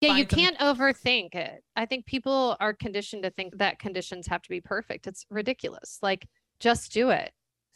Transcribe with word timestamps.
Yeah, 0.00 0.16
you 0.16 0.26
can't 0.26 0.56
overthink 0.58 1.34
it. 1.34 1.64
I 1.74 1.84
think 1.84 2.06
people 2.06 2.56
are 2.60 2.72
conditioned 2.72 3.24
to 3.24 3.30
think 3.30 3.58
that 3.58 3.80
conditions 3.80 4.28
have 4.28 4.42
to 4.42 4.48
be 4.48 4.60
perfect. 4.60 5.08
It's 5.08 5.26
ridiculous. 5.28 5.98
Like 6.02 6.28
just 6.60 6.92
do 6.92 7.10
it. 7.10 7.32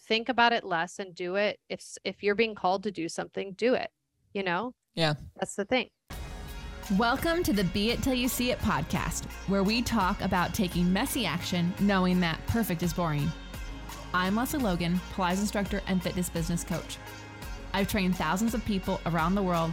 Think 0.06 0.28
about 0.28 0.52
it 0.52 0.62
less 0.62 1.00
and 1.00 1.16
do 1.16 1.34
it. 1.34 1.58
If 1.68 1.82
if 2.04 2.22
you're 2.22 2.36
being 2.36 2.54
called 2.54 2.84
to 2.84 2.92
do 2.92 3.08
something, 3.08 3.54
do 3.54 3.74
it. 3.74 3.90
You 4.34 4.44
know? 4.44 4.72
Yeah. 4.94 5.14
That's 5.34 5.56
the 5.56 5.64
thing. 5.64 5.88
Welcome 6.96 7.42
to 7.42 7.52
the 7.52 7.64
Be 7.64 7.90
It 7.90 8.04
Till 8.04 8.14
You 8.14 8.28
See 8.28 8.52
It 8.52 8.60
podcast, 8.60 9.24
where 9.48 9.64
we 9.64 9.82
talk 9.82 10.20
about 10.20 10.54
taking 10.54 10.92
messy 10.92 11.26
action 11.26 11.74
knowing 11.80 12.20
that 12.20 12.44
perfect 12.46 12.84
is 12.84 12.92
boring. 12.92 13.32
I'm 14.14 14.36
Lesley 14.36 14.60
Logan, 14.60 15.00
Pilates 15.16 15.40
instructor 15.40 15.82
and 15.88 16.00
fitness 16.00 16.28
business 16.28 16.62
coach. 16.62 16.98
I've 17.72 17.88
trained 17.88 18.16
thousands 18.16 18.54
of 18.54 18.64
people 18.64 19.00
around 19.06 19.34
the 19.34 19.42
world 19.42 19.72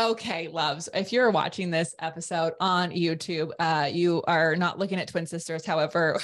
Okay, 0.00 0.48
loves. 0.48 0.88
If 0.94 1.12
you're 1.12 1.30
watching 1.30 1.70
this 1.70 1.94
episode 1.98 2.54
on 2.58 2.90
YouTube, 2.90 3.50
uh, 3.58 3.86
you 3.92 4.22
are 4.26 4.56
not 4.56 4.78
looking 4.78 4.98
at 4.98 5.08
twin 5.08 5.26
sisters. 5.26 5.66
However, 5.66 6.18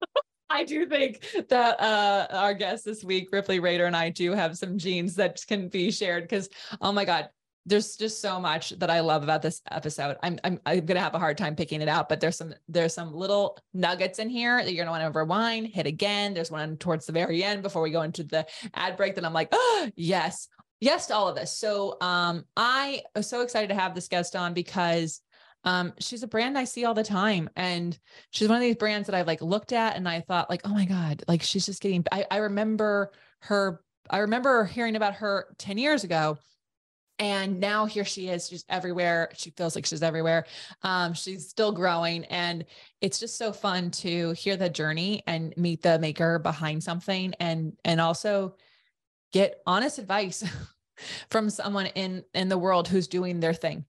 I 0.50 0.64
do 0.64 0.84
think 0.86 1.24
that 1.48 1.80
uh, 1.80 2.26
our 2.32 2.54
guest 2.54 2.84
this 2.84 3.04
week, 3.04 3.28
Ripley 3.30 3.60
Rader, 3.60 3.86
and 3.86 3.94
I 3.94 4.08
do 4.10 4.32
have 4.32 4.58
some 4.58 4.78
genes 4.78 5.14
that 5.14 5.46
can 5.46 5.68
be 5.68 5.92
shared 5.92 6.24
because, 6.24 6.48
oh 6.80 6.90
my 6.90 7.04
God, 7.04 7.28
there's 7.66 7.96
just 7.96 8.20
so 8.20 8.40
much 8.40 8.70
that 8.70 8.90
I 8.90 8.98
love 8.98 9.22
about 9.22 9.42
this 9.42 9.62
episode. 9.70 10.16
I'm, 10.24 10.40
I'm 10.42 10.58
I'm 10.66 10.84
gonna 10.84 10.98
have 10.98 11.14
a 11.14 11.20
hard 11.20 11.38
time 11.38 11.54
picking 11.54 11.82
it 11.82 11.88
out, 11.88 12.08
but 12.08 12.18
there's 12.18 12.36
some 12.36 12.52
there's 12.68 12.94
some 12.94 13.14
little 13.14 13.58
nuggets 13.72 14.18
in 14.18 14.28
here 14.28 14.56
that 14.56 14.72
you're 14.72 14.84
gonna 14.84 14.98
want 14.98 15.12
to 15.12 15.16
rewind, 15.16 15.68
hit 15.68 15.86
again. 15.86 16.34
There's 16.34 16.50
one 16.50 16.78
towards 16.78 17.06
the 17.06 17.12
very 17.12 17.44
end 17.44 17.62
before 17.62 17.82
we 17.82 17.92
go 17.92 18.02
into 18.02 18.24
the 18.24 18.44
ad 18.74 18.96
break 18.96 19.14
that 19.14 19.24
I'm 19.24 19.32
like, 19.32 19.50
oh 19.52 19.88
yes, 19.94 20.48
yes 20.80 21.06
to 21.06 21.14
all 21.14 21.28
of 21.28 21.36
this. 21.36 21.52
So 21.52 21.96
um, 22.00 22.44
I 22.56 23.02
am 23.14 23.22
so 23.22 23.42
excited 23.42 23.68
to 23.68 23.74
have 23.74 23.94
this 23.94 24.08
guest 24.08 24.34
on 24.34 24.54
because 24.54 25.20
um, 25.64 25.92
she's 25.98 26.22
a 26.22 26.28
brand 26.28 26.56
I 26.56 26.64
see 26.64 26.84
all 26.84 26.94
the 26.94 27.04
time. 27.04 27.50
And 27.54 27.98
she's 28.30 28.48
one 28.48 28.56
of 28.56 28.62
these 28.62 28.76
brands 28.76 29.06
that 29.06 29.14
I've 29.14 29.26
like 29.26 29.42
looked 29.42 29.72
at 29.72 29.96
and 29.96 30.08
I 30.08 30.20
thought 30.20 30.50
like, 30.50 30.62
oh 30.64 30.72
my 30.72 30.86
God, 30.86 31.22
like 31.28 31.42
she's 31.42 31.66
just 31.66 31.82
getting, 31.82 32.04
I, 32.10 32.24
I 32.30 32.36
remember 32.38 33.12
her, 33.40 33.82
I 34.08 34.18
remember 34.18 34.64
hearing 34.64 34.96
about 34.96 35.14
her 35.14 35.54
10 35.58 35.78
years 35.78 36.04
ago. 36.04 36.38
And 37.18 37.60
now 37.60 37.84
here 37.84 38.06
she 38.06 38.28
is, 38.28 38.48
she's 38.48 38.64
everywhere. 38.70 39.30
She 39.34 39.50
feels 39.50 39.76
like 39.76 39.84
she's 39.84 40.02
everywhere. 40.02 40.46
Um, 40.82 41.12
she's 41.12 41.50
still 41.50 41.70
growing. 41.70 42.24
And 42.24 42.64
it's 43.02 43.20
just 43.20 43.36
so 43.36 43.52
fun 43.52 43.90
to 43.90 44.32
hear 44.32 44.56
the 44.56 44.70
journey 44.70 45.22
and 45.26 45.52
meet 45.58 45.82
the 45.82 45.98
maker 45.98 46.38
behind 46.38 46.82
something 46.82 47.34
and 47.38 47.74
and 47.84 48.00
also 48.00 48.54
get 49.32 49.60
honest 49.66 49.98
advice 49.98 50.44
from 51.30 51.50
someone 51.50 51.86
in 51.86 52.24
in 52.34 52.48
the 52.48 52.58
world 52.58 52.88
who's 52.88 53.08
doing 53.08 53.40
their 53.40 53.54
thing. 53.54 53.84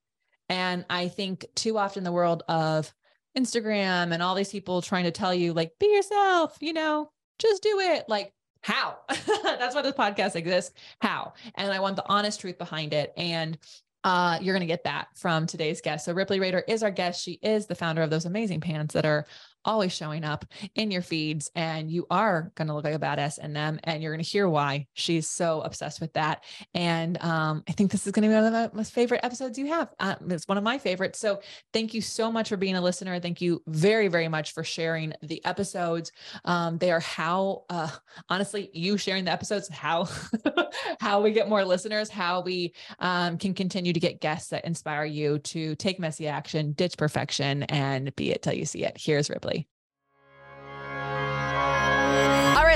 And 0.49 0.85
i 0.89 1.07
think 1.07 1.45
too 1.55 1.77
often 1.77 2.03
the 2.03 2.11
world 2.11 2.43
of 2.49 2.93
instagram 3.37 4.11
and 4.11 4.21
all 4.21 4.35
these 4.35 4.51
people 4.51 4.81
trying 4.81 5.05
to 5.05 5.11
tell 5.11 5.33
you 5.33 5.53
like 5.53 5.71
be 5.79 5.85
yourself 5.87 6.57
you 6.59 6.73
know 6.73 7.09
just 7.41 7.63
do 7.63 7.79
it. 7.79 8.05
Like 8.07 8.31
how? 8.61 8.99
That's 9.43 9.75
why 9.75 9.81
this 9.81 9.93
podcast 9.93 10.35
exists. 10.35 10.73
How? 11.01 11.33
And 11.55 11.71
i 11.71 11.79
want 11.79 11.95
the 11.95 12.07
honest 12.07 12.39
truth 12.39 12.57
behind 12.57 12.93
it. 12.93 13.11
And 13.17 13.57
uh, 14.03 14.39
you're 14.41 14.55
going 14.55 14.61
to 14.61 14.71
get 14.71 14.85
that 14.85 15.09
from 15.15 15.45
today's 15.45 15.81
guest. 15.81 16.05
So 16.05 16.13
Ripley 16.13 16.39
Rader 16.39 16.63
is 16.67 16.81
our 16.81 16.89
guest. 16.89 17.23
She 17.23 17.33
is 17.43 17.67
the 17.67 17.75
founder 17.75 18.01
of 18.01 18.09
those 18.09 18.25
amazing 18.25 18.59
pants 18.61 18.95
that 18.95 19.05
are 19.05 19.27
always 19.65 19.91
showing 19.91 20.23
up 20.23 20.45
in 20.75 20.91
your 20.91 21.01
feeds 21.01 21.51
and 21.55 21.91
you 21.91 22.05
are 22.09 22.51
going 22.55 22.67
to 22.67 22.73
look 22.73 22.83
like 22.83 22.95
a 22.95 22.99
badass 22.99 23.37
in 23.39 23.53
them 23.53 23.79
and 23.83 24.01
you're 24.01 24.11
going 24.11 24.23
to 24.23 24.29
hear 24.29 24.49
why 24.49 24.87
she's 24.93 25.29
so 25.29 25.61
obsessed 25.61 26.01
with 26.01 26.11
that 26.13 26.43
and 26.73 27.21
um, 27.23 27.63
i 27.67 27.71
think 27.71 27.91
this 27.91 28.05
is 28.05 28.11
going 28.11 28.23
to 28.23 28.29
be 28.29 28.33
one 28.33 28.43
of 28.43 28.53
the 28.53 28.75
most 28.75 28.91
favorite 28.91 29.21
episodes 29.23 29.57
you 29.57 29.67
have 29.67 29.89
uh, 29.99 30.15
it's 30.29 30.47
one 30.47 30.57
of 30.57 30.63
my 30.63 30.77
favorites 30.77 31.19
so 31.19 31.39
thank 31.73 31.93
you 31.93 32.01
so 32.01 32.31
much 32.31 32.49
for 32.49 32.57
being 32.57 32.75
a 32.75 32.81
listener 32.81 33.19
thank 33.19 33.41
you 33.41 33.61
very 33.67 34.07
very 34.07 34.27
much 34.27 34.53
for 34.53 34.63
sharing 34.63 35.13
the 35.21 35.43
episodes 35.45 36.11
um, 36.45 36.77
they 36.77 36.91
are 36.91 36.99
how 36.99 37.63
uh, 37.69 37.89
honestly 38.29 38.69
you 38.73 38.97
sharing 38.97 39.25
the 39.25 39.31
episodes 39.31 39.67
how 39.69 40.07
how 40.99 41.21
we 41.21 41.31
get 41.31 41.47
more 41.47 41.63
listeners 41.63 42.09
how 42.09 42.41
we 42.41 42.73
um, 42.99 43.37
can 43.37 43.53
continue 43.53 43.93
to 43.93 43.99
get 43.99 44.21
guests 44.21 44.49
that 44.49 44.65
inspire 44.65 45.05
you 45.05 45.37
to 45.39 45.75
take 45.75 45.99
messy 45.99 46.27
action 46.27 46.71
ditch 46.73 46.97
perfection 46.97 47.63
and 47.63 48.15
be 48.15 48.31
it 48.31 48.41
till 48.41 48.53
you 48.53 48.65
see 48.65 48.83
it 48.83 48.97
here's 48.97 49.29
ripley 49.29 49.50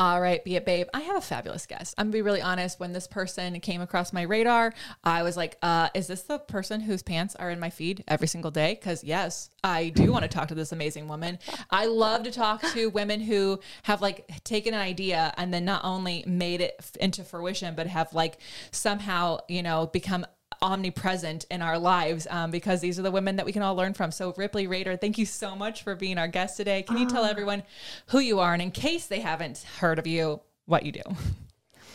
All 0.00 0.18
right, 0.18 0.42
be 0.42 0.56
it 0.56 0.64
babe. 0.64 0.86
I 0.94 1.00
have 1.00 1.16
a 1.16 1.20
fabulous 1.20 1.66
guest. 1.66 1.94
I'm 1.98 2.06
gonna 2.06 2.14
be 2.14 2.22
really 2.22 2.40
honest. 2.40 2.80
When 2.80 2.94
this 2.94 3.06
person 3.06 3.60
came 3.60 3.82
across 3.82 4.14
my 4.14 4.22
radar, 4.22 4.72
I 5.04 5.22
was 5.22 5.36
like, 5.36 5.58
uh, 5.60 5.90
is 5.92 6.06
this 6.06 6.22
the 6.22 6.38
person 6.38 6.80
whose 6.80 7.02
pants 7.02 7.36
are 7.36 7.50
in 7.50 7.60
my 7.60 7.68
feed 7.68 8.02
every 8.08 8.26
single 8.26 8.50
day? 8.50 8.78
Because 8.80 9.04
yes, 9.04 9.50
I 9.62 9.90
do 9.90 10.10
want 10.10 10.22
to 10.22 10.28
talk 10.28 10.48
to 10.48 10.54
this 10.54 10.72
amazing 10.72 11.06
woman. 11.06 11.38
I 11.70 11.84
love 11.84 12.22
to 12.22 12.30
talk 12.30 12.62
to 12.72 12.88
women 12.88 13.20
who 13.20 13.60
have 13.82 14.00
like 14.00 14.26
taken 14.42 14.72
an 14.72 14.80
idea 14.80 15.34
and 15.36 15.52
then 15.52 15.66
not 15.66 15.84
only 15.84 16.24
made 16.26 16.62
it 16.62 16.80
into 16.98 17.22
fruition, 17.22 17.74
but 17.74 17.86
have 17.86 18.14
like 18.14 18.38
somehow, 18.70 19.40
you 19.48 19.62
know, 19.62 19.88
become 19.88 20.24
omnipresent 20.62 21.46
in 21.50 21.62
our 21.62 21.78
lives 21.78 22.26
um, 22.30 22.50
because 22.50 22.80
these 22.80 22.98
are 22.98 23.02
the 23.02 23.10
women 23.10 23.36
that 23.36 23.46
we 23.46 23.52
can 23.52 23.62
all 23.62 23.74
learn 23.74 23.94
from. 23.94 24.10
So, 24.10 24.34
Ripley 24.36 24.66
Rader, 24.66 24.96
thank 24.96 25.18
you 25.18 25.26
so 25.26 25.56
much 25.56 25.82
for 25.82 25.94
being 25.94 26.18
our 26.18 26.28
guest 26.28 26.56
today. 26.56 26.82
Can 26.82 26.98
you 26.98 27.06
tell 27.06 27.24
ah. 27.24 27.28
everyone 27.28 27.62
who 28.08 28.18
you 28.18 28.40
are 28.40 28.52
and, 28.52 28.62
in 28.62 28.70
case 28.70 29.06
they 29.06 29.20
haven't 29.20 29.64
heard 29.78 29.98
of 29.98 30.06
you, 30.06 30.40
what 30.66 30.84
you 30.84 30.92
do? 30.92 31.02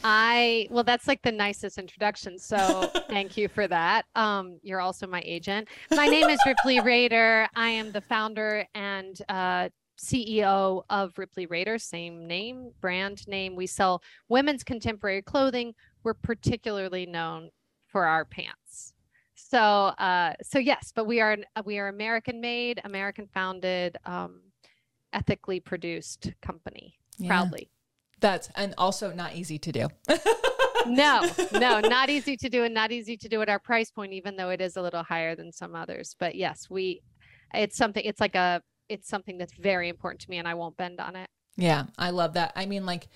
I 0.04 0.68
well, 0.70 0.84
that's 0.84 1.08
like 1.08 1.24
the 1.24 1.32
nicest 1.32 1.80
introduction. 1.80 2.38
So 2.38 2.92
thank 3.10 3.38
you 3.38 3.48
for 3.48 3.68
that. 3.68 4.06
Um, 4.16 4.60
you're 4.62 4.80
also 4.80 5.08
my 5.08 5.22
agent. 5.26 5.68
My 5.90 6.06
name 6.06 6.30
is 6.30 6.40
Ripley 6.46 6.80
Rader. 6.80 7.48
I 7.56 7.70
am 7.70 7.92
the 7.92 8.02
founder 8.02 8.68
and 8.76 9.20
uh, 9.30 9.70
CEO 9.98 10.84
of 10.90 11.18
Ripley 11.18 11.48
Rader, 11.48 11.80
same 11.80 12.28
name, 12.28 12.72
brand 12.82 13.28
name. 13.28 13.56
We 13.56 13.66
sell 13.66 14.04
women's 14.30 14.64
contemporary 14.64 15.22
clothing. 15.22 15.74
We're 16.04 16.14
particularly 16.14 17.06
known 17.08 17.50
for 17.96 18.06
our 18.06 18.26
pants. 18.26 18.92
So, 19.36 19.58
uh, 19.58 20.34
so 20.44 20.60
yes, 20.60 20.92
but 20.94 21.08
we 21.08 21.22
are 21.22 21.38
we 21.64 21.80
are 21.80 21.88
American 21.88 22.42
made, 22.42 22.82
American 22.84 23.26
founded, 23.34 23.96
um, 24.06 24.42
ethically 25.14 25.62
produced 25.62 26.34
company. 26.42 26.98
Yeah. 27.18 27.30
Proudly. 27.30 27.70
That's 28.20 28.50
and 28.58 28.74
also 28.78 29.14
not 29.14 29.34
easy 29.34 29.58
to 29.60 29.72
do. 29.72 29.88
no, 30.88 31.26
no, 31.54 31.80
not 31.80 32.10
easy 32.10 32.36
to 32.36 32.50
do, 32.50 32.66
and 32.66 32.74
not 32.74 32.92
easy 32.92 33.16
to 33.16 33.30
do 33.30 33.42
at 33.42 33.48
our 33.48 33.60
price 33.60 33.92
point, 33.92 34.12
even 34.12 34.36
though 34.36 34.50
it 34.50 34.60
is 34.60 34.76
a 34.76 34.82
little 34.82 35.04
higher 35.04 35.34
than 35.34 35.54
some 35.54 35.74
others. 35.74 36.18
But 36.20 36.36
yes, 36.36 36.70
we, 36.70 37.02
it's 37.54 37.78
something. 37.78 38.04
It's 38.04 38.20
like 38.20 38.36
a, 38.36 38.62
it's 38.90 39.08
something 39.08 39.38
that's 39.38 39.54
very 39.54 39.88
important 39.88 40.20
to 40.24 40.30
me, 40.30 40.38
and 40.38 40.50
I 40.50 40.56
won't 40.56 40.76
bend 40.76 41.00
on 41.00 41.16
it. 41.16 41.30
Yeah, 41.56 41.86
I 41.98 42.10
love 42.10 42.34
that. 42.34 42.52
I 42.58 42.66
mean, 42.66 42.86
like 42.86 43.08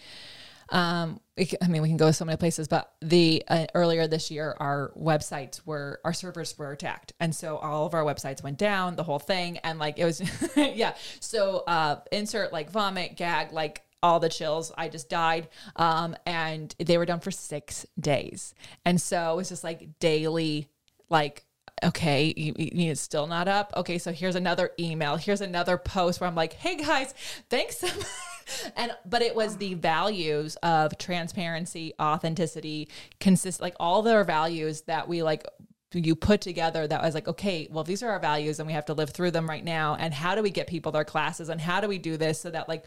um, 0.72 1.20
I 1.62 1.68
mean, 1.68 1.82
we 1.82 1.88
can 1.88 1.98
go 1.98 2.12
so 2.12 2.26
many 2.26 2.38
places, 2.38 2.68
but 2.68 2.92
the 3.02 3.44
uh, 3.48 3.68
earlier 3.74 4.08
this 4.08 4.30
year, 4.30 4.56
our 4.60 4.92
websites 4.98 5.62
were 5.66 6.00
our 6.04 6.14
servers 6.14 6.58
were 6.58 6.72
attacked, 6.72 7.14
and 7.20 7.34
so 7.34 7.58
all 7.58 7.86
of 7.86 7.94
our 7.94 8.04
websites 8.04 8.44
went 8.44 8.58
down, 8.58 8.96
the 8.96 9.04
whole 9.04 9.20
thing, 9.20 9.58
and 9.60 9.80
like 9.80 9.98
it 9.98 10.06
was, 10.06 10.22
yeah. 10.56 10.96
So 11.20 11.64
uh, 11.68 12.02
insert 12.12 12.52
like 12.52 12.70
vomit, 12.70 13.16
gag, 13.16 13.52
like 13.52 13.84
all 14.04 14.20
the 14.20 14.30
chills. 14.30 14.72
I 14.78 14.90
just 14.90 15.10
died. 15.10 15.50
Um, 15.76 16.16
and 16.26 16.74
they 16.80 16.98
were 16.98 17.06
done 17.06 17.20
for 17.20 17.32
six 17.32 17.86
days, 18.00 18.54
and 18.86 19.02
so 19.02 19.34
it 19.34 19.36
was 19.38 19.50
just 19.50 19.64
like 19.64 20.00
daily, 20.00 20.68
like 21.10 21.46
okay, 21.84 22.34
you, 22.36 22.54
you, 22.58 22.92
it's 22.92 23.02
still 23.02 23.28
not 23.28 23.48
up. 23.48 23.74
Okay, 23.76 23.98
so 23.98 24.12
here's 24.12 24.36
another 24.36 24.72
email. 24.80 25.16
Here's 25.16 25.42
another 25.42 25.78
post 25.78 26.20
where 26.20 26.28
I'm 26.28 26.36
like, 26.36 26.54
hey 26.54 26.76
guys, 26.76 27.14
thanks. 27.50 27.84
and 28.76 28.92
but 29.06 29.22
it 29.22 29.36
was 29.36 29.58
the 29.58 29.74
values 29.76 30.56
of 30.58 30.98
transparency, 30.98 31.94
authenticity, 32.00 32.90
consist 33.20 33.62
like 33.62 33.76
all 33.80 34.02
their 34.02 34.24
values 34.24 34.82
that 34.82 35.08
we 35.08 35.24
like 35.24 35.46
you 35.94 36.16
put 36.16 36.42
together 36.42 36.88
that 36.88 37.02
was 37.02 37.16
like, 37.16 37.28
okay, 37.28 37.68
well, 37.72 37.84
these 37.84 38.04
are 38.04 38.12
our 38.12 38.20
values 38.20 38.60
and 38.60 38.68
we 38.68 38.74
have 38.74 38.86
to 38.86 38.94
live 38.94 39.10
through 39.10 39.32
them 39.32 39.50
right 39.50 39.64
now. 39.64 39.96
And 40.00 40.14
how 40.14 40.36
do 40.36 40.44
we 40.44 40.52
get 40.52 40.68
people 40.68 40.92
their 40.92 41.04
classes 41.04 41.50
and 41.50 41.60
how 41.60 41.82
do 41.82 41.88
we 41.88 41.98
do 41.98 42.16
this 42.16 42.40
so 42.40 42.52
that 42.52 42.70
like 42.70 42.86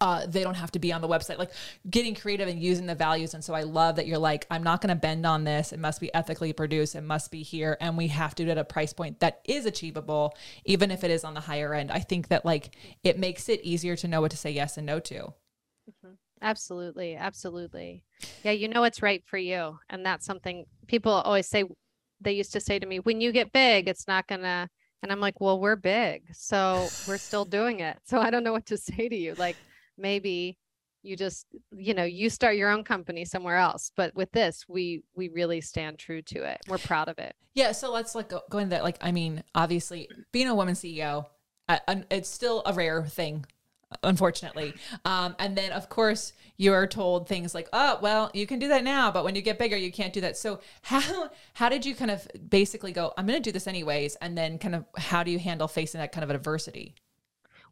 uh, 0.00 0.26
they 0.26 0.42
don't 0.42 0.54
have 0.54 0.72
to 0.72 0.78
be 0.78 0.92
on 0.92 1.00
the 1.00 1.08
website, 1.08 1.38
like 1.38 1.50
getting 1.88 2.14
creative 2.14 2.48
and 2.48 2.62
using 2.62 2.86
the 2.86 2.94
values. 2.94 3.34
And 3.34 3.42
so 3.42 3.54
I 3.54 3.62
love 3.62 3.96
that 3.96 4.06
you're 4.06 4.18
like, 4.18 4.46
I'm 4.50 4.62
not 4.62 4.80
going 4.80 4.94
to 4.94 5.00
bend 5.00 5.26
on 5.26 5.44
this. 5.44 5.72
It 5.72 5.80
must 5.80 6.00
be 6.00 6.12
ethically 6.14 6.52
produced. 6.52 6.94
It 6.94 7.02
must 7.02 7.30
be 7.30 7.42
here. 7.42 7.76
And 7.80 7.96
we 7.96 8.08
have 8.08 8.34
to 8.36 8.44
do 8.44 8.50
it 8.50 8.52
at 8.52 8.58
a 8.58 8.64
price 8.64 8.92
point 8.92 9.20
that 9.20 9.40
is 9.44 9.66
achievable, 9.66 10.36
even 10.64 10.90
if 10.90 11.04
it 11.04 11.10
is 11.10 11.24
on 11.24 11.34
the 11.34 11.40
higher 11.40 11.74
end. 11.74 11.90
I 11.90 12.00
think 12.00 12.28
that 12.28 12.44
like 12.44 12.76
it 13.02 13.18
makes 13.18 13.48
it 13.48 13.60
easier 13.62 13.96
to 13.96 14.08
know 14.08 14.20
what 14.20 14.30
to 14.30 14.36
say 14.36 14.50
yes 14.50 14.76
and 14.76 14.86
no 14.86 15.00
to. 15.00 15.14
Mm-hmm. 15.14 16.12
Absolutely. 16.40 17.16
Absolutely. 17.16 18.04
Yeah. 18.42 18.52
You 18.52 18.68
know 18.68 18.80
what's 18.80 19.02
right 19.02 19.22
for 19.24 19.38
you. 19.38 19.78
And 19.90 20.04
that's 20.04 20.26
something 20.26 20.66
people 20.86 21.12
always 21.12 21.46
say, 21.46 21.64
they 22.20 22.32
used 22.32 22.52
to 22.52 22.60
say 22.60 22.78
to 22.78 22.86
me, 22.86 22.98
when 23.00 23.20
you 23.20 23.32
get 23.32 23.52
big, 23.52 23.88
it's 23.88 24.06
not 24.06 24.28
going 24.28 24.42
to, 24.42 24.68
and 25.02 25.10
I'm 25.10 25.20
like, 25.20 25.40
well, 25.40 25.58
we're 25.58 25.76
big. 25.76 26.22
So 26.32 26.86
we're 27.08 27.18
still 27.18 27.44
doing 27.44 27.80
it. 27.80 27.98
So 28.04 28.20
I 28.20 28.30
don't 28.30 28.44
know 28.44 28.52
what 28.52 28.66
to 28.66 28.76
say 28.78 29.08
to 29.08 29.16
you. 29.16 29.34
Like, 29.34 29.56
maybe 29.96 30.58
you 31.02 31.16
just 31.16 31.46
you 31.76 31.94
know 31.94 32.04
you 32.04 32.30
start 32.30 32.56
your 32.56 32.70
own 32.70 32.84
company 32.84 33.24
somewhere 33.24 33.56
else 33.56 33.90
but 33.96 34.14
with 34.14 34.30
this 34.32 34.64
we 34.68 35.02
we 35.14 35.28
really 35.28 35.60
stand 35.60 35.98
true 35.98 36.22
to 36.22 36.44
it. 36.44 36.60
We're 36.68 36.78
proud 36.78 37.08
of 37.08 37.18
it. 37.18 37.34
Yeah 37.54 37.72
so 37.72 37.90
let's 37.92 38.14
like 38.14 38.28
go, 38.28 38.40
go 38.50 38.58
into 38.58 38.70
that. 38.70 38.82
Like 38.82 38.98
i 39.00 39.12
mean 39.12 39.42
obviously 39.54 40.08
being 40.32 40.48
a 40.48 40.54
woman 40.54 40.74
ceo 40.74 41.26
uh, 41.68 41.78
it's 42.10 42.28
still 42.28 42.62
a 42.66 42.72
rare 42.72 43.04
thing 43.04 43.46
unfortunately. 44.02 44.74
Um, 45.04 45.36
and 45.38 45.56
then 45.56 45.72
of 45.72 45.88
course 45.88 46.32
you're 46.56 46.86
told 46.86 47.28
things 47.28 47.54
like 47.54 47.68
oh 47.72 47.98
well 48.02 48.30
you 48.34 48.46
can 48.46 48.58
do 48.58 48.68
that 48.68 48.84
now 48.84 49.10
but 49.10 49.24
when 49.24 49.34
you 49.34 49.42
get 49.42 49.58
bigger 49.58 49.76
you 49.76 49.90
can't 49.92 50.12
do 50.12 50.20
that. 50.20 50.36
So 50.36 50.60
how 50.82 51.30
how 51.54 51.68
did 51.68 51.84
you 51.84 51.94
kind 51.94 52.10
of 52.10 52.26
basically 52.48 52.92
go 52.92 53.12
i'm 53.16 53.26
going 53.26 53.40
to 53.40 53.42
do 53.42 53.52
this 53.52 53.66
anyways 53.66 54.16
and 54.16 54.36
then 54.36 54.58
kind 54.58 54.74
of 54.74 54.84
how 54.96 55.22
do 55.22 55.30
you 55.30 55.38
handle 55.38 55.68
facing 55.68 56.00
that 56.00 56.12
kind 56.12 56.24
of 56.24 56.30
adversity 56.30 56.94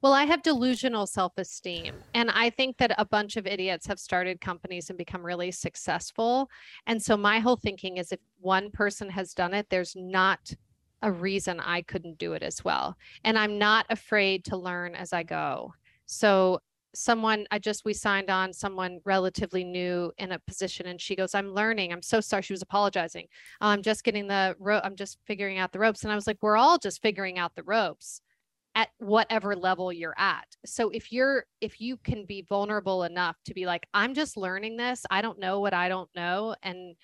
well, 0.03 0.13
I 0.13 0.25
have 0.25 0.43
delusional 0.43 1.07
self 1.07 1.33
esteem. 1.37 1.95
And 2.15 2.31
I 2.31 2.51
think 2.51 2.79
that 2.79 2.95
a 2.97 3.05
bunch 3.05 3.37
of 3.37 3.47
idiots 3.47 3.87
have 3.87 3.99
started 3.99 4.41
companies 4.41 4.89
and 4.89 4.99
become 4.99 5.25
really 5.25 5.51
successful. 5.51 6.49
And 6.87 7.03
so 7.03 7.17
my 7.17 7.39
whole 7.39 7.57
thinking 7.57 7.99
is 7.99 8.13
if 8.13 8.21
one 8.41 8.71
person 8.71 9.11
has 9.11 9.35
done 9.35 9.53
it, 9.55 9.67
there's 9.69 9.95
not 9.97 10.53
a 11.03 11.13
reason 11.13 11.61
I 11.61 11.83
couldn't 11.83 12.19
do 12.19 12.33
it 12.33 12.43
as 12.43 12.65
well. 12.65 12.97
And 13.25 13.39
I'm 13.39 13.59
not 13.59 13.87
afraid 13.91 14.45
to 14.47 14.57
learn 14.57 14.95
as 14.95 15.13
I 15.13 15.23
go. 15.23 15.75
So 16.07 16.61
someone 16.95 17.47
I 17.51 17.59
just 17.59 17.85
we 17.85 17.95
signed 17.95 18.31
on 18.31 18.53
someone 18.53 19.01
relatively 19.05 19.63
new 19.63 20.13
in 20.19 20.33
a 20.33 20.41
position 20.41 20.87
and 20.87 21.01
she 21.01 21.15
goes 21.15 21.37
I'm 21.37 21.55
learning 21.55 21.93
I'm 21.93 22.03
so 22.03 22.21
sorry 22.21 22.43
she 22.43 22.53
was 22.53 22.63
apologizing 22.63 23.27
oh, 23.61 23.69
I'm 23.69 23.83
just 23.83 24.03
getting 24.03 24.27
the 24.27 24.57
rope 24.59 24.83
I'm 24.85 24.97
just 24.97 25.19
figuring 25.25 25.59
out 25.59 25.71
the 25.71 25.79
ropes 25.79 26.03
and 26.03 26.11
I 26.11 26.17
was 26.17 26.27
like 26.27 26.39
we're 26.41 26.57
all 26.57 26.79
just 26.79 27.01
figuring 27.01 27.39
out 27.39 27.55
the 27.55 27.63
ropes 27.63 28.23
at 28.75 28.89
whatever 28.99 29.57
level 29.57 29.93
you're 29.93 30.15
at. 30.19 30.47
So 30.65 30.91
if 30.91 31.13
you're 31.13 31.45
if 31.61 31.81
you 31.81 31.97
can 31.97 32.25
be 32.25 32.43
vulnerable 32.43 33.03
enough 33.03 33.37
to 33.47 33.55
be 33.55 33.67
like 33.67 33.87
I'm 33.95 34.15
just 34.15 34.37
learning 34.37 34.77
this, 34.77 35.05
I 35.11 35.23
don't 35.23 35.39
know 35.39 35.61
what 35.61 35.75
I 35.75 35.89
don't 35.89 36.11
know 36.15 36.55
and 36.63 36.95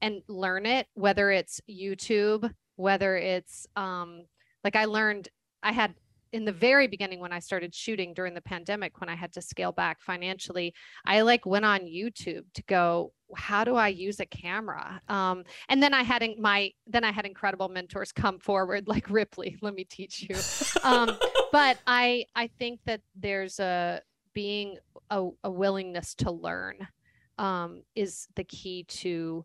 and 0.00 0.22
learn 0.28 0.66
it 0.66 0.86
whether 0.94 1.30
it's 1.30 1.60
YouTube, 1.68 2.50
whether 2.76 3.16
it's 3.16 3.66
um 3.76 4.24
like 4.62 4.76
I 4.76 4.86
learned 4.86 5.28
I 5.62 5.72
had 5.72 5.94
in 6.34 6.44
the 6.44 6.52
very 6.52 6.88
beginning 6.88 7.20
when 7.20 7.32
I 7.32 7.38
started 7.38 7.72
shooting 7.72 8.12
during 8.12 8.34
the 8.34 8.40
pandemic 8.40 9.00
when 9.00 9.08
I 9.08 9.14
had 9.14 9.32
to 9.34 9.40
scale 9.40 9.70
back 9.70 10.02
financially, 10.02 10.74
I 11.06 11.20
like 11.20 11.46
went 11.46 11.64
on 11.64 11.82
YouTube 11.82 12.42
to 12.54 12.62
go, 12.64 13.12
how 13.36 13.62
do 13.62 13.76
I 13.76 13.86
use 13.86 14.18
a 14.18 14.26
camera? 14.26 15.00
Um, 15.08 15.44
and 15.68 15.80
then 15.80 15.94
I 15.94 16.02
had 16.02 16.28
my 16.40 16.72
then 16.88 17.04
I 17.04 17.12
had 17.12 17.24
incredible 17.24 17.68
mentors 17.68 18.10
come 18.10 18.40
forward 18.40 18.88
like 18.88 19.08
Ripley, 19.10 19.56
let 19.62 19.74
me 19.74 19.84
teach 19.84 20.26
you. 20.28 20.36
Um, 20.82 21.16
but 21.52 21.78
I 21.86 22.24
I 22.34 22.48
think 22.58 22.80
that 22.86 23.00
there's 23.14 23.60
a 23.60 24.02
being 24.32 24.76
a, 25.10 25.28
a 25.44 25.50
willingness 25.50 26.16
to 26.16 26.32
learn 26.32 26.88
um, 27.38 27.82
is 27.94 28.26
the 28.34 28.44
key 28.44 28.82
to 28.88 29.44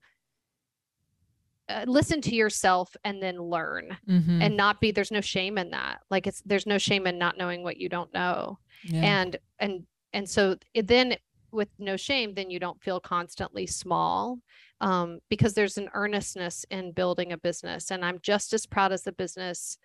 uh, 1.69 1.85
listen 1.87 2.19
to 2.19 2.35
yourself 2.35 2.95
and 3.03 3.21
then 3.21 3.37
learn 3.37 3.95
mm-hmm. 4.07 4.41
and 4.41 4.57
not 4.57 4.81
be 4.81 4.91
there's 4.91 5.11
no 5.11 5.21
shame 5.21 5.57
in 5.57 5.69
that. 5.69 5.99
Like 6.09 6.25
it's 6.25 6.41
there's 6.45 6.65
no 6.65 6.77
shame 6.77 7.05
in 7.05 7.17
not 7.17 7.37
knowing 7.37 7.63
what 7.63 7.77
you 7.77 7.89
don't 7.89 8.13
know. 8.13 8.57
Yeah. 8.83 9.21
and 9.21 9.37
and 9.59 9.83
and 10.13 10.27
so 10.27 10.55
it, 10.73 10.87
then 10.87 11.15
with 11.51 11.69
no 11.79 11.97
shame 11.97 12.33
then 12.33 12.49
you 12.49 12.59
don't 12.59 12.81
feel 12.81 12.99
constantly 12.99 13.67
small 13.67 14.39
um, 14.81 15.19
because 15.29 15.53
there's 15.53 15.77
an 15.77 15.89
earnestness 15.93 16.65
in 16.69 16.91
building 16.91 17.31
a 17.33 17.37
business. 17.37 17.91
And 17.91 18.03
i'm 18.03 18.19
just 18.21 18.53
as 18.53 18.65
proud 18.65 18.91
as 18.91 19.03
the 19.03 19.11
business 19.11 19.77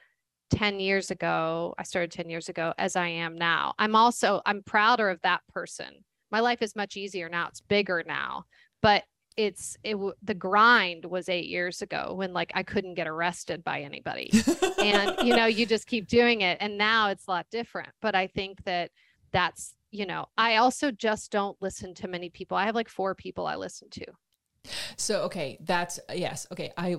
10 0.50 0.78
years 0.78 1.10
ago 1.10 1.74
i 1.78 1.82
started 1.82 2.12
10 2.12 2.30
years 2.30 2.48
ago 2.48 2.72
as 2.78 2.96
i 2.96 3.08
am 3.08 3.36
now. 3.36 3.74
I'm 3.78 3.94
also 3.94 4.40
i'm 4.46 4.62
prouder 4.62 5.10
of 5.10 5.20
that 5.22 5.42
person. 5.52 6.04
My 6.30 6.40
life 6.40 6.62
is 6.62 6.74
much 6.74 6.96
easier 6.96 7.28
now. 7.28 7.48
It's 7.48 7.60
bigger 7.60 8.02
now. 8.06 8.44
But 8.82 9.04
it's 9.36 9.76
it 9.82 9.96
the 10.22 10.34
grind 10.34 11.04
was 11.04 11.28
eight 11.28 11.46
years 11.46 11.82
ago 11.82 12.14
when 12.14 12.32
like 12.32 12.52
I 12.54 12.62
couldn't 12.62 12.94
get 12.94 13.08
arrested 13.08 13.64
by 13.64 13.80
anybody, 13.80 14.30
and 14.78 15.26
you 15.26 15.36
know 15.36 15.46
you 15.46 15.66
just 15.66 15.86
keep 15.86 16.08
doing 16.08 16.42
it, 16.42 16.58
and 16.60 16.78
now 16.78 17.08
it's 17.08 17.26
a 17.26 17.30
lot 17.30 17.46
different. 17.50 17.90
But 18.00 18.14
I 18.14 18.26
think 18.26 18.64
that 18.64 18.90
that's 19.32 19.74
you 19.90 20.06
know 20.06 20.26
I 20.38 20.56
also 20.56 20.90
just 20.90 21.30
don't 21.32 21.56
listen 21.60 21.94
to 21.94 22.08
many 22.08 22.30
people. 22.30 22.56
I 22.56 22.66
have 22.66 22.74
like 22.74 22.88
four 22.88 23.14
people 23.14 23.46
I 23.46 23.56
listen 23.56 23.88
to. 23.90 24.06
So 24.96 25.22
okay, 25.22 25.58
that's 25.60 25.98
yes 26.14 26.46
okay. 26.52 26.72
I 26.76 26.96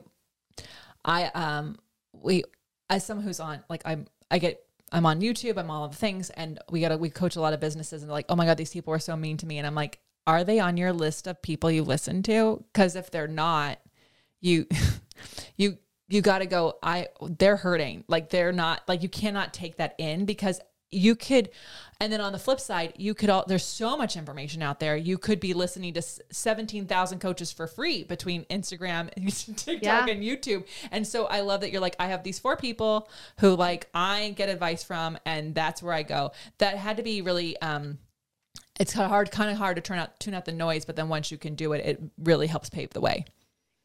I 1.03 1.25
um 1.27 1.77
we 2.13 2.43
as 2.89 3.05
someone 3.05 3.25
who's 3.25 3.39
on 3.39 3.63
like 3.69 3.81
I'm 3.85 4.07
I 4.29 4.39
get 4.39 4.61
I'm 4.91 5.05
on 5.05 5.19
YouTube, 5.19 5.57
I'm 5.57 5.71
all 5.71 5.83
of 5.83 5.91
the 5.91 5.97
things, 5.97 6.29
and 6.31 6.59
we 6.69 6.81
gotta 6.81 6.97
we 6.97 7.09
coach 7.09 7.35
a 7.35 7.41
lot 7.41 7.53
of 7.53 7.59
businesses, 7.59 8.03
and 8.03 8.11
like, 8.11 8.25
oh 8.29 8.35
my 8.35 8.45
god, 8.45 8.57
these 8.57 8.71
people 8.71 8.93
are 8.93 8.99
so 8.99 9.15
mean 9.15 9.37
to 9.37 9.45
me, 9.45 9.57
and 9.57 9.65
I'm 9.65 9.75
like, 9.75 9.99
are 10.27 10.43
they 10.43 10.59
on 10.59 10.77
your 10.77 10.93
list 10.93 11.27
of 11.27 11.41
people 11.41 11.69
you 11.69 11.83
listen 11.83 12.23
to? 12.23 12.63
Because 12.71 12.95
if 12.95 13.11
they're 13.11 13.27
not, 13.27 13.79
you 14.41 14.67
you 15.57 15.77
you 16.07 16.21
got 16.21 16.39
to 16.39 16.45
go 16.45 16.77
i 16.83 17.07
they're 17.39 17.57
hurting 17.57 18.03
like 18.07 18.29
they're 18.29 18.51
not 18.51 18.81
like 18.87 19.01
you 19.01 19.09
cannot 19.09 19.53
take 19.53 19.77
that 19.77 19.95
in 19.97 20.25
because 20.25 20.61
you 20.91 21.15
could 21.15 21.49
and 21.99 22.13
then 22.13 22.21
on 22.21 22.31
the 22.31 22.39
flip 22.39 22.59
side 22.59 22.93
you 22.95 23.13
could 23.13 23.29
all 23.29 23.43
there's 23.47 23.65
so 23.65 23.97
much 23.97 24.15
information 24.15 24.61
out 24.61 24.79
there 24.79 24.95
you 24.95 25.17
could 25.17 25.39
be 25.39 25.53
listening 25.53 25.93
to 25.93 26.01
17,000 26.01 27.19
coaches 27.19 27.51
for 27.51 27.67
free 27.67 28.03
between 28.03 28.45
Instagram 28.45 29.09
and 29.17 29.57
TikTok 29.57 29.83
yeah. 29.83 30.07
and 30.07 30.23
YouTube 30.23 30.65
and 30.91 31.05
so 31.05 31.25
I 31.25 31.41
love 31.41 31.61
that 31.61 31.71
you're 31.71 31.81
like 31.81 31.95
I 31.99 32.07
have 32.07 32.23
these 32.23 32.39
four 32.39 32.55
people 32.55 33.09
who 33.39 33.55
like 33.55 33.89
I 33.93 34.33
get 34.37 34.47
advice 34.47 34.83
from 34.83 35.17
and 35.25 35.55
that's 35.55 35.81
where 35.81 35.93
I 35.93 36.03
go 36.03 36.31
that 36.59 36.77
had 36.77 36.97
to 36.97 37.03
be 37.03 37.21
really 37.21 37.59
um 37.61 37.97
it's 38.79 38.93
hard, 38.93 39.31
kind 39.31 39.49
of 39.49 39.57
hard 39.57 39.75
to 39.77 39.81
turn 39.81 39.99
out, 39.99 40.19
tune 40.19 40.33
out 40.33 40.45
the 40.45 40.51
noise, 40.51 40.85
but 40.85 40.95
then 40.95 41.09
once 41.09 41.31
you 41.31 41.37
can 41.37 41.55
do 41.55 41.73
it, 41.73 41.85
it 41.85 42.01
really 42.17 42.47
helps 42.47 42.69
pave 42.69 42.89
the 42.91 43.01
way. 43.01 43.25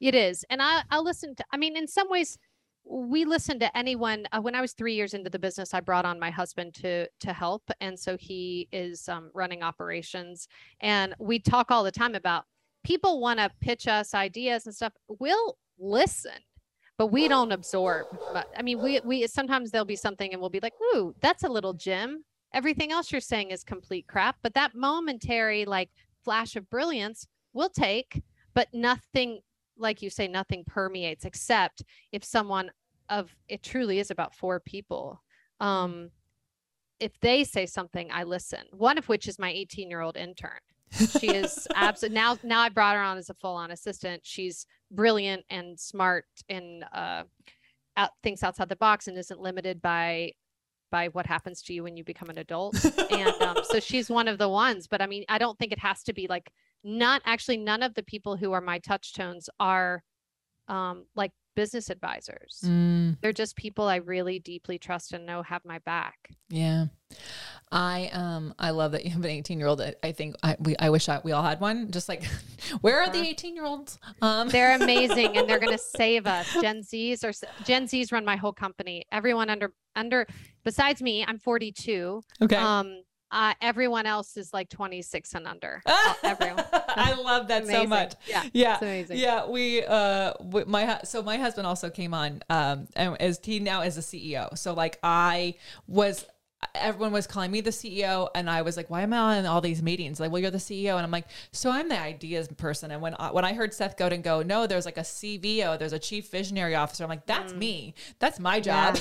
It 0.01 0.15
is. 0.15 0.45
And 0.51 0.61
I, 0.63 0.83
I 0.91 0.99
listen 0.99 1.35
to, 1.37 1.45
I 1.53 1.57
mean, 1.57 1.77
in 1.77 1.87
some 1.87 2.09
ways, 2.09 2.39
we 2.85 3.25
listen 3.25 3.61
to 3.61 3.77
anyone 3.77 4.27
uh, 4.33 4.41
when 4.41 4.55
i 4.55 4.61
was 4.61 4.73
three 4.73 4.95
years 4.95 5.15
into 5.15 5.29
the 5.29 5.39
business 5.39 5.75
i 5.75 5.81
brought 5.81 6.07
on 6.07 6.19
my 6.19 6.31
husband 6.31 6.75
to 6.75 7.07
to 7.21 7.33
help. 7.33 7.63
And 7.81 7.97
so 7.97 8.17
he 8.17 8.69
is 8.73 9.09
um, 9.09 9.31
running 9.35 9.63
operations. 9.63 10.49
And 10.81 11.15
we 11.19 11.39
talk 11.39 11.71
all 11.71 11.85
the 11.85 11.93
time 11.93 12.15
about 12.15 12.45
people 12.83 13.21
want 13.21 13.39
to 13.39 13.51
pitch 13.61 13.87
us 13.87 14.15
ideas 14.15 14.67
and 14.67 14.75
stuff. 14.75 14.95
We'll 15.09 15.59
listen 15.79 16.33
but 16.99 17.07
we 17.07 17.29
don't 17.29 17.53
absorb. 17.53 18.07
But 18.33 18.51
i 18.57 18.63
mean 18.63 18.83
we 18.83 19.01
we 19.05 19.27
sometimes 19.27 19.71
there'll 19.71 19.85
be 19.85 19.97
something 19.97 20.33
and 20.33 20.41
we'll 20.41 20.51
be 20.51 20.61
like 20.61 20.75
ooh 20.95 21.15
that's 21.21 21.45
a 21.45 21.49
little 21.49 21.73
gem 21.73 22.25
everything 22.53 22.93
else 22.93 23.13
you're 23.13 23.21
saying 23.21 23.51
is 23.51 23.65
complete 23.65 24.07
crap 24.07 24.37
but 24.43 24.55
that 24.55 24.75
momentary 24.75 25.65
like 25.65 25.91
flash 26.25 26.57
of 26.57 26.69
brilliance 26.71 27.27
will 27.53 27.69
take 27.69 28.23
but 28.55 28.69
nothing 28.73 29.41
like 29.77 30.03
you 30.03 30.11
say 30.11 30.29
nothing 30.29 30.65
permeates 30.67 31.25
except 31.25 31.83
if 32.13 32.25
someone 32.25 32.71
of 33.09 33.35
it 33.49 33.63
truly 33.63 33.99
is 33.99 34.11
about 34.11 34.35
four 34.35 34.61
people 34.61 35.23
um 35.61 36.11
if 36.99 37.19
they 37.21 37.45
say 37.45 37.67
something 37.67 38.09
i 38.13 38.23
listen 38.23 38.61
one 38.73 38.99
of 38.99 39.09
which 39.09 39.27
is 39.27 39.39
my 39.39 39.51
18 39.51 39.89
year 39.89 40.01
old 40.01 40.17
intern 40.17 40.61
She 40.93 41.29
is 41.29 41.69
absolutely 41.75 42.17
now. 42.17 42.37
Now 42.43 42.61
I 42.61 42.69
brought 42.69 42.97
her 42.97 43.03
on 43.03 43.19
as 43.19 43.31
a 43.31 43.35
full-on 43.35 43.71
assistant. 43.71 44.23
She's 44.25 44.67
brilliant 44.91 45.45
and 45.51 45.79
smart 45.79 46.27
and 46.49 46.85
uh, 46.93 47.25
out, 47.97 48.11
thinks 48.23 48.43
outside 48.43 48.69
the 48.69 48.77
box 48.77 49.07
and 49.07 49.17
isn't 49.17 49.41
limited 49.41 49.81
by 49.81 50.33
by 50.91 51.09
what 51.09 51.27
happens 51.27 51.63
to 51.63 51.73
you 51.75 51.83
when 51.85 51.97
you 51.97 52.05
become 52.05 52.29
an 52.31 52.39
adult. 52.39 52.85
and 53.11 53.43
um, 53.43 53.57
so 53.71 53.81
she's 53.81 54.11
one 54.11 54.29
of 54.29 54.39
the 54.39 54.49
ones. 54.49 54.87
But 54.87 55.01
I 55.03 55.07
mean, 55.07 55.25
I 55.29 55.39
don't 55.39 55.59
think 55.59 55.73
it 55.73 55.79
has 55.79 56.03
to 56.05 56.13
be 56.13 56.27
like 56.29 56.53
not 56.85 57.23
actually. 57.25 57.57
None 57.59 57.83
of 57.83 57.95
the 57.95 58.03
people 58.03 58.37
who 58.37 58.53
are 58.53 58.61
my 58.61 58.79
touch 58.79 59.13
tones 59.15 59.49
are 59.59 60.03
um, 60.69 61.05
like 61.15 61.33
business 61.57 61.91
advisors. 61.91 62.61
Mm, 62.65 63.19
They're 63.21 63.33
just 63.33 63.57
people 63.57 63.87
I 63.87 63.97
really 63.97 64.39
deeply 64.39 64.79
trust 64.79 65.13
and 65.13 65.27
know 65.27 65.43
have 65.43 65.65
my 65.65 65.79
back. 65.81 66.31
yeah. 66.49 66.87
I 67.73 68.11
um 68.13 68.55
I 68.59 68.71
love 68.71 68.93
that 68.93 69.05
you 69.05 69.11
have 69.13 69.25
an 69.25 69.31
18 69.31 69.59
year 69.59 69.69
old. 69.69 69.81
I, 69.81 69.95
I 70.03 70.13
think 70.13 70.35
I 70.43 70.57
we 70.59 70.77
I 70.79 70.91
wish 70.91 71.09
I, 71.09 71.21
we 71.23 71.33
all 71.33 71.43
had 71.43 71.61
one. 71.61 71.91
Just 71.91 72.09
like 72.09 72.25
where 72.81 73.01
are 73.01 73.11
the 73.11 73.21
18 73.21 73.55
year 73.55 73.65
olds? 73.65 73.99
Um 74.23 74.49
They're 74.49 74.75
amazing 74.81 75.37
and 75.37 75.49
they're 75.49 75.61
going 75.61 75.73
to 75.73 75.79
save 75.79 76.27
us. 76.27 76.49
Gen 76.61 76.81
Zs 76.83 77.23
or 77.25 77.33
Gen 77.65 77.87
Zs 77.87 78.13
run 78.13 78.25
my 78.25 78.37
whole 78.37 78.53
company. 78.53 79.05
Everyone 79.13 79.49
under 79.51 79.73
under 79.95 80.27
besides 80.65 81.01
me, 81.01 81.25
I'm 81.27 81.39
42. 81.39 82.23
okay. 82.43 82.57
Um 82.57 83.03
uh, 83.33 83.55
everyone 83.61 84.07
else 84.07 84.37
is 84.37 84.53
like 84.53 84.69
26 84.69 85.35
and 85.35 85.47
under. 85.47 85.81
Everyone. 86.25 86.65
I 86.73 87.15
love 87.15 87.47
that 87.47 87.65
so 87.65 87.87
much. 87.87 88.15
Yeah. 88.27 88.43
Yeah. 88.53 88.73
It's 88.73 88.83
amazing. 88.83 89.19
Yeah, 89.19 89.47
we 89.49 89.85
uh 89.85 90.33
w- 90.33 90.67
my 90.67 90.99
so 91.05 91.23
my 91.23 91.37
husband 91.37 91.69
also 91.69 91.91
came 91.91 92.13
on 92.13 92.43
um 92.51 92.89
and 92.97 93.17
as 93.23 93.39
he 93.41 93.61
now 93.61 93.83
is 93.83 93.97
a 93.97 94.01
CEO. 94.01 94.59
So 94.59 94.75
like 94.75 94.99
I 95.05 95.55
was 95.87 96.27
everyone 96.75 97.11
was 97.13 97.27
calling 97.27 97.51
me 97.51 97.61
the 97.61 97.71
CEO 97.71 98.29
and 98.35 98.49
I 98.51 98.63
was 98.63 98.77
like 98.77 98.91
why 98.91 99.03
am 99.03 99.13
I 99.13 99.39
on 99.39 99.47
all 99.47 99.61
these 99.61 99.83
meetings? 99.83 100.21
Like 100.21 100.31
well 100.31 100.41
you're 100.43 100.51
the 100.51 100.59
CEO 100.59 100.97
and 100.97 101.05
I'm 101.05 101.11
like 101.11 101.27
so 101.53 101.71
I'm 101.71 101.89
the 101.89 101.99
ideas 101.99 102.49
person 102.49 102.91
and 102.91 103.01
when 103.01 103.15
I, 103.19 103.31
when 103.33 103.45
I 103.45 103.55
heard 103.55 103.73
Seth 103.73 103.97
Godin 103.97 104.21
go 104.23 104.43
no 104.43 104.67
there's 104.67 104.85
like 104.85 104.99
a 104.99 105.03
CVO 105.03 105.79
there's 105.79 105.93
a 105.95 105.99
chief 105.99 106.31
visionary 106.31 106.75
officer 106.75 107.03
I'm 107.05 107.11
like 107.11 107.27
that's 107.27 107.55
me. 107.55 107.95
That's 108.19 108.39
my 108.39 108.61
job. 108.61 108.99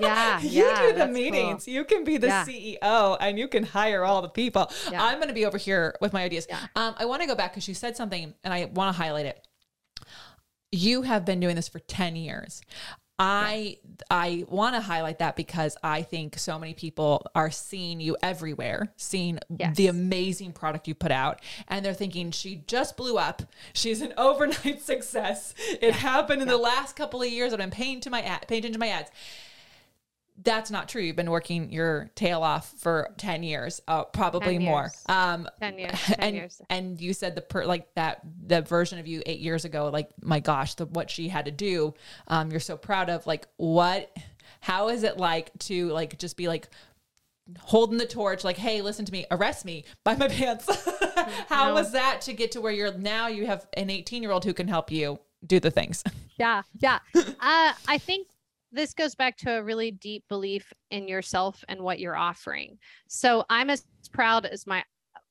Yeah, 0.00 0.40
you 0.42 0.64
yeah, 0.64 0.80
do 0.80 0.86
the 0.88 0.98
that's 0.98 1.06
cool. 1.06 1.12
meetings. 1.12 1.68
You 1.68 1.84
can 1.84 2.04
be 2.04 2.16
the 2.16 2.26
Yeah. 2.28 2.44
CEO 2.46 3.16
and 3.20 3.38
you 3.38 3.46
can 3.48 3.62
hire 3.62 4.04
all 4.04 4.22
the 4.22 4.28
people. 4.28 4.70
I'm 4.94 5.16
going 5.16 5.28
to 5.28 5.34
be 5.34 5.44
over 5.46 5.58
here 5.58 5.94
with 6.00 6.12
my 6.12 6.22
ideas. 6.22 6.46
Um, 6.76 6.94
I 6.98 7.04
want 7.04 7.20
to 7.22 7.28
go 7.28 7.34
back 7.34 7.52
because 7.52 7.68
you 7.68 7.74
said 7.74 7.96
something 7.96 8.32
and 8.44 8.54
I 8.54 8.66
want 8.66 8.94
to 8.94 9.02
highlight 9.02 9.26
it. 9.26 9.46
You 10.70 11.02
have 11.02 11.24
been 11.24 11.40
doing 11.40 11.56
this 11.56 11.68
for 11.68 11.78
10 11.78 12.16
years. 12.16 12.62
I 13.22 13.78
I 14.10 14.44
want 14.48 14.74
to 14.74 14.80
highlight 14.80 15.20
that 15.20 15.36
because 15.36 15.76
I 15.82 16.02
think 16.02 16.38
so 16.38 16.58
many 16.58 16.74
people 16.74 17.24
are 17.34 17.50
seeing 17.50 18.00
you 18.00 18.16
everywhere, 18.22 18.92
seeing 18.96 19.38
Yes. 19.56 19.76
the 19.76 19.86
amazing 19.86 20.52
product 20.52 20.88
you 20.88 20.94
put 20.94 21.12
out, 21.12 21.40
and 21.68 21.84
they're 21.84 21.94
thinking 21.94 22.32
she 22.32 22.64
just 22.66 22.96
blew 22.96 23.16
up. 23.18 23.42
She's 23.72 24.02
an 24.02 24.12
overnight 24.18 24.82
success. 24.82 25.54
It 25.80 25.94
happened 25.94 26.42
in 26.42 26.48
the 26.48 26.56
last 26.58 26.96
couple 26.96 27.22
of 27.22 27.28
years. 27.28 27.52
I've 27.52 27.58
been 27.60 27.70
paying 27.70 28.00
to 28.00 28.10
my 28.10 28.22
ad, 28.22 28.46
paying 28.48 28.58
attention 28.60 28.72
to 28.74 28.78
my 28.80 28.88
ads 28.88 29.10
that's 30.42 30.70
not 30.70 30.88
true. 30.88 31.02
You've 31.02 31.16
been 31.16 31.30
working 31.30 31.70
your 31.70 32.10
tail 32.14 32.42
off 32.42 32.72
for 32.78 33.10
10 33.18 33.42
years, 33.42 33.80
uh, 33.86 34.04
probably 34.04 34.54
10 34.54 34.62
more. 34.62 34.90
Um, 35.06 35.46
10 35.60 35.78
years, 35.78 35.92
10 36.04 36.16
and, 36.20 36.36
years. 36.36 36.62
and 36.70 37.00
you 37.00 37.12
said 37.12 37.34
the 37.34 37.42
per 37.42 37.64
like 37.64 37.94
that, 37.94 38.20
the 38.46 38.62
version 38.62 38.98
of 38.98 39.06
you 39.06 39.22
eight 39.26 39.40
years 39.40 39.64
ago, 39.64 39.88
like, 39.92 40.10
my 40.22 40.40
gosh, 40.40 40.74
the, 40.74 40.86
what 40.86 41.10
she 41.10 41.28
had 41.28 41.44
to 41.44 41.50
do, 41.50 41.94
um, 42.28 42.50
you're 42.50 42.60
so 42.60 42.76
proud 42.76 43.10
of 43.10 43.26
like, 43.26 43.46
what, 43.56 44.16
how 44.60 44.88
is 44.88 45.02
it 45.02 45.16
like 45.18 45.50
to 45.60 45.88
like, 45.90 46.18
just 46.18 46.36
be 46.36 46.48
like, 46.48 46.68
holding 47.58 47.98
the 47.98 48.06
torch 48.06 48.44
like 48.44 48.56
hey 48.56 48.82
listen 48.82 49.04
to 49.04 49.10
me 49.12 49.26
arrest 49.32 49.64
me 49.64 49.84
by 50.04 50.14
my 50.14 50.28
pants 50.38 50.64
how 51.48 51.66
No. 51.68 51.74
was 51.74 51.90
that 51.90 52.20
to 52.22 52.32
get 52.32 52.52
to 52.52 52.60
where 52.60 52.72
you're 52.72 52.94
now 52.96 53.26
you 53.26 53.46
have 53.46 53.66
an 53.74 53.90
18 53.90 54.22
year 54.22 54.30
old 54.30 54.44
who 54.44 54.54
can 54.54 54.68
help 54.68 54.92
you 54.92 55.18
do 55.44 55.58
the 55.58 55.70
things 55.70 56.04
Yeah, 56.38 56.62
yeah. 56.78 57.00
uh, 57.16 57.72
I 57.88 57.98
think 57.98 58.28
this 58.72 58.94
goes 58.94 59.14
back 59.14 59.36
to 59.38 59.58
a 59.58 59.62
really 59.62 59.90
deep 59.90 60.24
belief 60.28 60.72
in 60.90 61.06
yourself 61.06 61.62
and 61.68 61.80
what 61.80 62.00
you're 62.00 62.16
offering. 62.16 62.78
So 63.06 63.44
I'm 63.50 63.70
as 63.70 63.84
proud 64.12 64.46
as 64.46 64.66
my 64.66 64.82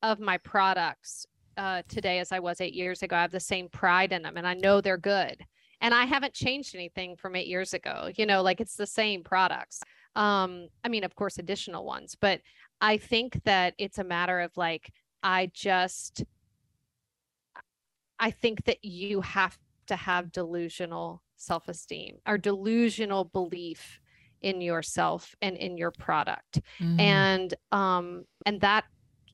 of 0.04 0.20
my 0.20 0.38
products 0.38 1.26
uh, 1.58 1.82
today 1.88 2.20
as 2.20 2.32
I 2.32 2.40
was 2.40 2.62
eight 2.62 2.74
years 2.74 3.04
ago. 3.04 3.16
I 3.16 3.22
have 3.22 3.32
the 3.32 3.40
same 3.40 3.70
pride 3.70 4.12
in 4.12 4.22
them, 4.22 4.38
and 4.38 4.48
I 4.48 4.54
know 4.54 4.82
they're 4.82 4.98
good. 4.98 5.44
And 5.82 5.94
I 5.94 6.06
haven't 6.06 6.34
changed 6.34 6.76
anything 6.76 7.16
from 7.16 7.36
eight 7.36 7.48
years 7.48 7.74
ago. 7.74 8.10
You 8.16 8.26
know, 8.26 8.42
like 8.42 8.62
it's 8.62 8.76
the 8.76 8.88
same 8.88 9.24
products. 9.24 9.82
Um, 10.16 10.68
I 10.84 10.90
mean, 10.90 11.04
of 11.04 11.16
course, 11.16 11.40
additional 11.40 11.86
ones, 11.86 12.16
but 12.20 12.42
I 12.80 12.98
think 12.98 13.44
that 13.46 13.74
it's 13.78 13.98
a 13.98 14.04
matter 14.04 14.40
of 14.40 14.56
like 14.58 14.92
I 15.24 15.52
just 15.54 16.24
I 18.20 18.30
think 18.30 18.66
that 18.66 18.84
you 18.84 19.22
have 19.22 19.58
to 19.88 19.96
have 19.96 20.32
delusional 20.32 21.24
self 21.42 21.68
esteem 21.68 22.18
or 22.28 22.38
delusional 22.38 23.26
belief 23.26 24.00
in 24.42 24.62
yourself 24.62 25.36
and 25.42 25.56
in 25.58 25.78
your 25.78 25.92
product. 25.92 26.62
Mm. 26.80 27.00
And 27.00 27.54
um 27.72 28.26
and 28.46 28.62
that 28.62 28.86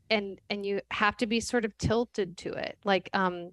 and 0.09 0.39
and 0.49 0.65
you 0.65 0.81
have 0.91 1.17
to 1.17 1.27
be 1.27 1.39
sort 1.39 1.65
of 1.65 1.77
tilted 1.77 2.37
to 2.37 2.51
it. 2.53 2.77
Like 2.83 3.09
um 3.13 3.51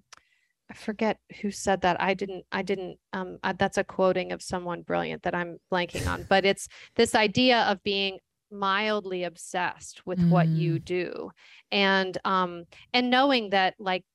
I 0.69 0.73
forget 0.73 1.19
who 1.41 1.51
said 1.51 1.81
that. 1.81 2.01
I 2.01 2.13
didn't 2.13 2.45
I 2.51 2.61
didn't 2.61 2.97
um 3.13 3.37
uh, 3.43 3.53
that's 3.57 3.77
a 3.77 3.83
quoting 3.83 4.31
of 4.31 4.41
someone 4.41 4.81
brilliant 4.81 5.23
that 5.23 5.35
I'm 5.35 5.57
blanking 5.71 6.07
on, 6.07 6.25
but 6.29 6.45
it's 6.45 6.67
this 6.95 7.15
idea 7.15 7.61
of 7.63 7.83
being 7.83 8.19
mildly 8.51 9.23
obsessed 9.23 10.05
with 10.05 10.19
what 10.29 10.47
you 10.47 10.77
do 10.79 11.31
and 11.71 12.17
um 12.25 12.63
and 12.93 13.09
knowing 13.09 13.49
that 13.49 13.73
like 13.79 14.05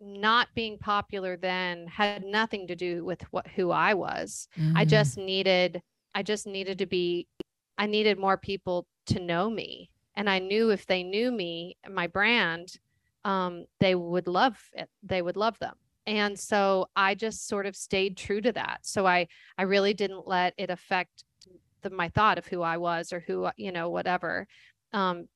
not 0.00 0.48
being 0.54 0.78
popular 0.78 1.36
then 1.36 1.86
had 1.86 2.24
nothing 2.24 2.66
to 2.66 2.76
do 2.76 3.04
with 3.04 3.22
what 3.30 3.46
who 3.48 3.70
I 3.70 3.94
was. 3.94 4.48
I 4.74 4.84
Mm. 4.84 4.88
just 4.90 5.16
needed 5.18 5.82
I 6.14 6.22
just 6.22 6.46
needed 6.46 6.78
to 6.78 6.86
be 6.86 7.26
I 7.78 7.86
needed 7.86 8.18
more 8.18 8.36
people 8.36 8.86
to 9.06 9.20
know 9.20 9.50
me. 9.50 9.90
And 10.14 10.30
I 10.30 10.38
knew 10.38 10.70
if 10.70 10.86
they 10.86 11.02
knew 11.02 11.32
me, 11.32 11.76
my 11.88 12.06
brand, 12.06 12.68
um, 13.24 13.64
they 13.80 13.94
would 13.94 14.28
love 14.28 14.56
it. 14.72 14.88
They 15.02 15.22
would 15.22 15.36
love 15.36 15.58
them. 15.58 15.74
And 16.06 16.38
so 16.38 16.88
I 16.94 17.14
just 17.14 17.48
sort 17.48 17.66
of 17.66 17.74
stayed 17.74 18.16
true 18.16 18.40
to 18.42 18.52
that. 18.52 18.80
So 18.82 19.06
I 19.06 19.26
I 19.58 19.62
really 19.62 19.94
didn't 19.94 20.28
let 20.28 20.54
it 20.58 20.70
affect 20.70 21.24
the, 21.82 21.90
my 21.90 22.08
thought 22.08 22.38
of 22.38 22.46
who 22.46 22.62
I 22.62 22.76
was 22.76 23.12
or 23.12 23.20
who 23.20 23.48
you 23.56 23.72
know 23.72 23.88
whatever. 23.90 24.46
Um, 24.92 25.28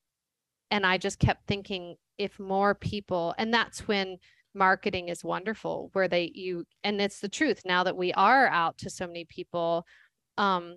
and 0.71 0.85
I 0.87 0.99
just 0.99 1.19
kept 1.19 1.47
thinking 1.47 1.97
if 2.19 2.39
more 2.39 2.75
people, 2.75 3.35
and 3.39 3.53
that's 3.55 3.87
when 3.89 4.19
marketing 4.59 5.09
is 5.09 5.25
wonderful, 5.25 5.91
where 5.93 6.09
they 6.09 6.31
you 6.35 6.65
and 6.85 7.01
it's 7.01 7.21
the 7.21 7.29
truth 7.29 7.63
now 7.65 7.85
that 7.85 7.97
we 7.97 8.13
are 8.13 8.49
out 8.49 8.77
to 8.79 8.91
so 8.91 9.07
many 9.07 9.25
people. 9.25 9.87
Um, 10.37 10.77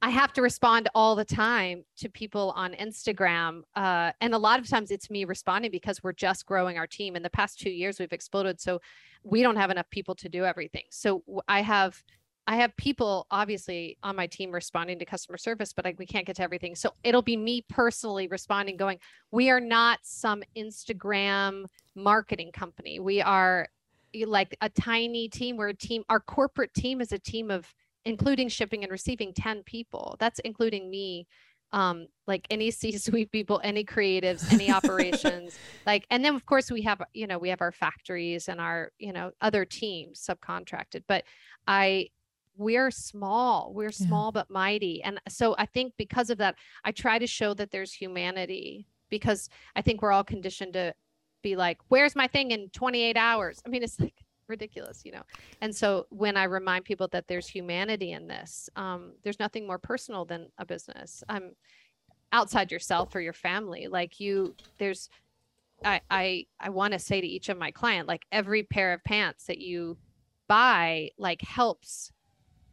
I 0.00 0.10
have 0.10 0.32
to 0.34 0.42
respond 0.42 0.88
all 0.94 1.16
the 1.16 1.24
time 1.24 1.82
to 1.96 2.08
people 2.08 2.52
on 2.54 2.72
Instagram. 2.74 3.62
Uh, 3.74 4.12
and 4.20 4.32
a 4.32 4.38
lot 4.38 4.60
of 4.60 4.68
times 4.68 4.92
it's 4.92 5.10
me 5.10 5.24
responding 5.24 5.72
because 5.72 6.02
we're 6.02 6.12
just 6.12 6.46
growing 6.46 6.78
our 6.78 6.86
team. 6.86 7.16
In 7.16 7.22
the 7.22 7.30
past 7.30 7.58
two 7.58 7.70
years, 7.70 7.98
we've 7.98 8.12
exploded. 8.12 8.60
So 8.60 8.80
we 9.24 9.42
don't 9.42 9.56
have 9.56 9.70
enough 9.70 9.90
people 9.90 10.14
to 10.16 10.28
do 10.28 10.44
everything. 10.44 10.84
So 10.90 11.24
I 11.48 11.62
have 11.62 12.00
I 12.48 12.56
have 12.56 12.74
people 12.78 13.26
obviously 13.30 13.98
on 14.02 14.16
my 14.16 14.26
team 14.26 14.50
responding 14.50 14.98
to 15.00 15.04
customer 15.04 15.36
service, 15.36 15.74
but 15.74 15.84
I, 15.86 15.94
we 15.98 16.06
can't 16.06 16.26
get 16.26 16.36
to 16.36 16.42
everything. 16.42 16.74
So 16.74 16.94
it'll 17.04 17.20
be 17.20 17.36
me 17.36 17.62
personally 17.68 18.26
responding, 18.26 18.78
going, 18.78 18.98
We 19.30 19.50
are 19.50 19.60
not 19.60 19.98
some 20.02 20.42
Instagram 20.56 21.66
marketing 21.94 22.52
company. 22.52 23.00
We 23.00 23.20
are 23.20 23.68
like 24.26 24.56
a 24.62 24.70
tiny 24.70 25.28
team. 25.28 25.58
We're 25.58 25.68
a 25.68 25.74
team. 25.74 26.04
Our 26.08 26.20
corporate 26.20 26.72
team 26.72 27.02
is 27.02 27.12
a 27.12 27.18
team 27.18 27.50
of 27.50 27.72
including 28.06 28.48
shipping 28.48 28.82
and 28.82 28.90
receiving 28.90 29.34
10 29.34 29.62
people. 29.64 30.16
That's 30.18 30.38
including 30.38 30.88
me, 30.88 31.26
um, 31.72 32.06
like 32.26 32.46
any 32.48 32.70
C-suite 32.70 33.30
people, 33.30 33.60
any 33.62 33.84
creatives, 33.84 34.50
any 34.50 34.72
operations, 34.72 35.58
like, 35.86 36.06
and 36.10 36.24
then 36.24 36.34
of 36.34 36.46
course 36.46 36.70
we 36.70 36.80
have, 36.80 37.02
you 37.12 37.26
know, 37.26 37.36
we 37.36 37.50
have 37.50 37.60
our 37.60 37.72
factories 37.72 38.48
and 38.48 38.58
our, 38.58 38.90
you 38.98 39.12
know, 39.12 39.32
other 39.42 39.66
teams 39.66 40.26
subcontracted, 40.26 41.02
but 41.06 41.24
I, 41.66 42.08
we're 42.58 42.90
small, 42.90 43.72
we're 43.72 43.84
Yeah. 43.86 44.06
small 44.06 44.32
but 44.32 44.50
mighty. 44.50 45.02
And 45.02 45.20
so 45.28 45.54
I 45.58 45.64
think 45.64 45.94
because 45.96 46.28
of 46.28 46.38
that, 46.38 46.56
I 46.84 46.92
try 46.92 47.18
to 47.18 47.26
show 47.26 47.54
that 47.54 47.70
there's 47.70 47.92
humanity 47.92 48.86
because 49.08 49.48
I 49.76 49.80
think 49.80 50.02
we're 50.02 50.12
all 50.12 50.24
conditioned 50.24 50.74
to 50.74 50.92
be 51.40 51.56
like, 51.56 51.78
where's 51.88 52.16
my 52.16 52.26
thing 52.26 52.50
in 52.50 52.68
28 52.70 53.16
hours? 53.16 53.62
I 53.64 53.68
mean, 53.68 53.82
it's 53.82 53.98
like 54.00 54.24
ridiculous, 54.48 55.02
you 55.04 55.12
know? 55.12 55.22
And 55.60 55.74
so 55.74 56.06
when 56.10 56.36
I 56.36 56.44
remind 56.44 56.84
people 56.84 57.08
that 57.12 57.28
there's 57.28 57.46
humanity 57.46 58.12
in 58.12 58.26
this, 58.26 58.68
um, 58.74 59.12
there's 59.22 59.38
nothing 59.38 59.66
more 59.66 59.78
personal 59.78 60.24
than 60.24 60.48
a 60.58 60.66
business. 60.66 61.22
I'm 61.28 61.52
outside 62.32 62.72
yourself 62.72 63.14
or 63.14 63.20
your 63.20 63.32
family. 63.32 63.86
Like 63.86 64.18
you, 64.18 64.56
there's, 64.78 65.08
I, 65.84 66.00
I, 66.10 66.46
I 66.58 66.70
want 66.70 66.92
to 66.92 66.98
say 66.98 67.20
to 67.20 67.26
each 67.26 67.48
of 67.48 67.56
my 67.56 67.70
client, 67.70 68.08
like 68.08 68.26
every 68.32 68.64
pair 68.64 68.92
of 68.92 69.04
pants 69.04 69.44
that 69.46 69.58
you 69.58 69.96
buy, 70.48 71.10
like 71.18 71.40
helps 71.40 72.10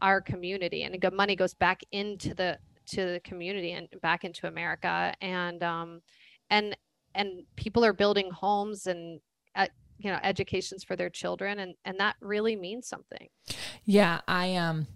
our 0.02 0.22
community 0.22 0.84
and 0.84 1.00
the 1.00 1.12
money 1.12 1.36
goes 1.36 1.54
back 1.54 1.82
into 1.92 2.34
the, 2.34 2.58
to 2.88 3.14
the 3.14 3.20
community 3.24 3.72
and 3.72 3.88
back 4.02 4.24
into 4.24 4.48
America. 4.48 5.14
And, 5.22 5.64
um, 5.64 6.02
and 6.50 6.76
and 7.16 7.44
people 7.56 7.84
are 7.84 7.94
building 7.94 8.30
homes 8.30 8.88
and 8.88 9.20
uh, 9.56 9.68
you 9.98 10.12
know 10.12 10.20
educations 10.22 10.84
for 10.84 10.96
their 10.96 11.10
children 11.10 11.60
and 11.60 11.76
and 11.86 12.00
that 12.00 12.16
really 12.22 12.56
means 12.56 12.88
something 12.88 13.30
yeah 13.86 14.22
i 14.28 14.56
um 14.56 14.88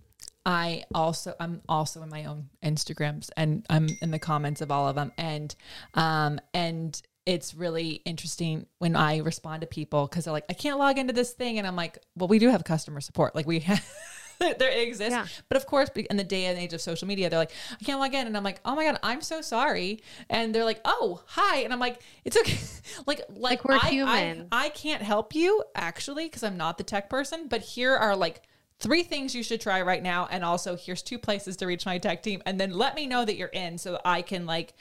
I 0.45 0.85
also 0.95 1.35
I'm 1.39 1.61
also 1.67 2.01
in 2.01 2.09
my 2.09 2.23
own 2.23 2.49
Instagrams 2.63 3.29
and 3.35 3.65
I'm 3.69 3.89
in 4.01 4.09
the 4.09 4.19
comments 4.19 4.61
of 4.61 4.71
all 4.71 4.87
of 4.87 4.95
them 4.95 5.11
and 5.17 5.53
um 5.93 6.39
and 6.53 6.99
it's 7.25 7.53
really 7.53 8.01
interesting 8.05 8.65
when 8.79 8.95
I 8.95 9.17
respond 9.17 9.61
to 9.61 9.67
people 9.67 10.07
because 10.07 10.25
they're 10.25 10.31
like, 10.31 10.45
I 10.49 10.53
can't 10.53 10.79
log 10.79 10.97
into 10.97 11.13
this 11.13 11.33
thing. 11.33 11.59
And 11.59 11.67
I'm 11.67 11.75
like, 11.75 11.99
well, 12.15 12.27
we 12.27 12.39
do 12.39 12.49
have 12.49 12.63
customer 12.63 13.01
support. 13.01 13.35
Like 13.35 13.45
we 13.45 13.59
have, 13.59 13.85
there 14.57 14.69
exists. 14.69 15.13
Yeah. 15.13 15.25
But 15.47 15.57
of 15.57 15.65
course, 15.65 15.89
in 16.09 16.17
the 16.17 16.23
day 16.23 16.45
and 16.45 16.57
age 16.57 16.73
of 16.73 16.81
social 16.81 17.07
media, 17.07 17.29
they're 17.29 17.39
like, 17.39 17.51
I 17.79 17.83
can't 17.83 17.99
log 17.99 18.13
in. 18.13 18.27
And 18.27 18.35
I'm 18.37 18.43
like, 18.43 18.61
oh 18.65 18.75
my 18.75 18.85
God, 18.85 18.99
I'm 19.03 19.21
so 19.21 19.41
sorry. 19.41 20.01
And 20.29 20.53
they're 20.53 20.65
like, 20.65 20.81
oh, 20.85 21.21
hi. 21.25 21.59
And 21.59 21.73
I'm 21.73 21.79
like, 21.79 22.01
it's 22.25 22.37
okay. 22.37 22.57
like, 23.05 23.21
like, 23.29 23.65
like 23.65 23.65
we're 23.65 23.75
I, 23.75 23.89
human. 23.89 24.47
I, 24.51 24.65
I 24.65 24.69
can't 24.69 25.01
help 25.01 25.35
you 25.35 25.63
actually 25.75 26.25
because 26.25 26.43
I'm 26.43 26.57
not 26.57 26.77
the 26.77 26.83
tech 26.83 27.09
person. 27.09 27.47
But 27.47 27.61
here 27.61 27.95
are 27.95 28.15
like 28.15 28.43
three 28.79 29.03
things 29.03 29.35
you 29.35 29.43
should 29.43 29.59
try 29.59 29.81
right 29.81 30.01
now 30.01 30.25
and 30.31 30.43
also 30.43 30.77
here's 30.77 31.01
two 31.01 31.19
places 31.19 31.57
to 31.57 31.65
reach 31.65 31.85
my 31.85 31.97
tech 31.97 32.23
team 32.23 32.41
and 32.45 32.61
then 32.61 32.71
let 32.71 32.95
me 32.95 33.05
know 33.07 33.25
that 33.25 33.35
you're 33.35 33.49
in 33.49 33.77
so 33.77 33.99
i 34.05 34.21
can 34.21 34.45
like 34.45 34.73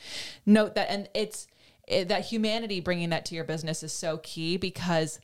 note 0.47 0.77
that 0.77 0.89
and 0.89 1.09
it's 1.15 1.49
it, 1.89 2.09
that 2.09 2.27
humanity 2.27 2.81
bringing 2.81 3.11
that 3.11 3.25
to 3.25 3.35
your 3.35 3.43
business 3.43 3.83
is 3.83 3.93
so 3.93 4.19
key 4.19 4.57
because 4.57 5.19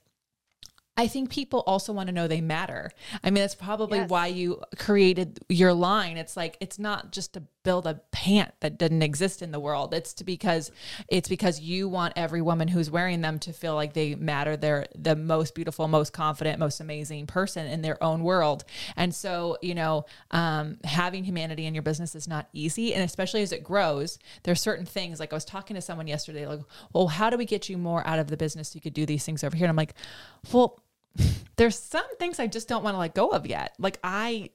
I 0.96 1.08
think 1.08 1.28
people 1.28 1.64
also 1.66 1.92
want 1.92 2.06
to 2.06 2.12
know 2.12 2.28
they 2.28 2.40
matter. 2.40 2.92
I 3.24 3.30
mean, 3.30 3.42
that's 3.42 3.56
probably 3.56 3.98
yes. 3.98 4.08
why 4.08 4.28
you 4.28 4.62
created 4.78 5.40
your 5.48 5.72
line. 5.72 6.16
It's 6.16 6.36
like 6.36 6.56
it's 6.60 6.78
not 6.78 7.10
just 7.10 7.34
to 7.34 7.42
build 7.64 7.86
a 7.86 7.94
pant 8.12 8.52
that 8.60 8.78
didn't 8.78 9.02
exist 9.02 9.42
in 9.42 9.50
the 9.50 9.58
world. 9.58 9.92
It's 9.92 10.12
to 10.14 10.24
because 10.24 10.70
it's 11.08 11.28
because 11.28 11.58
you 11.58 11.88
want 11.88 12.12
every 12.14 12.42
woman 12.42 12.68
who's 12.68 12.90
wearing 12.90 13.22
them 13.22 13.40
to 13.40 13.52
feel 13.52 13.74
like 13.74 13.94
they 13.94 14.14
matter. 14.14 14.56
They're 14.56 14.86
the 14.94 15.16
most 15.16 15.56
beautiful, 15.56 15.88
most 15.88 16.12
confident, 16.12 16.60
most 16.60 16.78
amazing 16.78 17.26
person 17.26 17.66
in 17.66 17.82
their 17.82 18.00
own 18.02 18.22
world. 18.22 18.64
And 18.94 19.12
so, 19.12 19.58
you 19.62 19.74
know, 19.74 20.04
um, 20.30 20.78
having 20.84 21.24
humanity 21.24 21.66
in 21.66 21.74
your 21.74 21.82
business 21.82 22.14
is 22.14 22.28
not 22.28 22.48
easy, 22.52 22.94
and 22.94 23.02
especially 23.02 23.42
as 23.42 23.50
it 23.50 23.64
grows, 23.64 24.18
there's 24.44 24.60
certain 24.60 24.86
things. 24.86 25.18
Like 25.18 25.32
I 25.32 25.36
was 25.36 25.44
talking 25.44 25.74
to 25.74 25.82
someone 25.82 26.06
yesterday, 26.06 26.46
like, 26.46 26.60
well, 26.92 27.08
how 27.08 27.30
do 27.30 27.36
we 27.36 27.46
get 27.46 27.68
you 27.68 27.78
more 27.78 28.06
out 28.06 28.20
of 28.20 28.28
the 28.28 28.36
business? 28.36 28.68
So 28.68 28.76
you 28.76 28.80
could 28.80 28.94
do 28.94 29.06
these 29.06 29.24
things 29.24 29.42
over 29.42 29.56
here. 29.56 29.64
And 29.64 29.70
I'm 29.70 29.76
like, 29.76 29.94
well 30.52 30.83
there's 31.56 31.78
some 31.78 32.16
things 32.18 32.38
I 32.38 32.46
just 32.46 32.68
don't 32.68 32.82
want 32.82 32.94
to 32.94 32.98
let 32.98 33.14
go 33.14 33.28
of 33.28 33.46
yet. 33.46 33.74
Like 33.78 33.98
I 34.02 34.50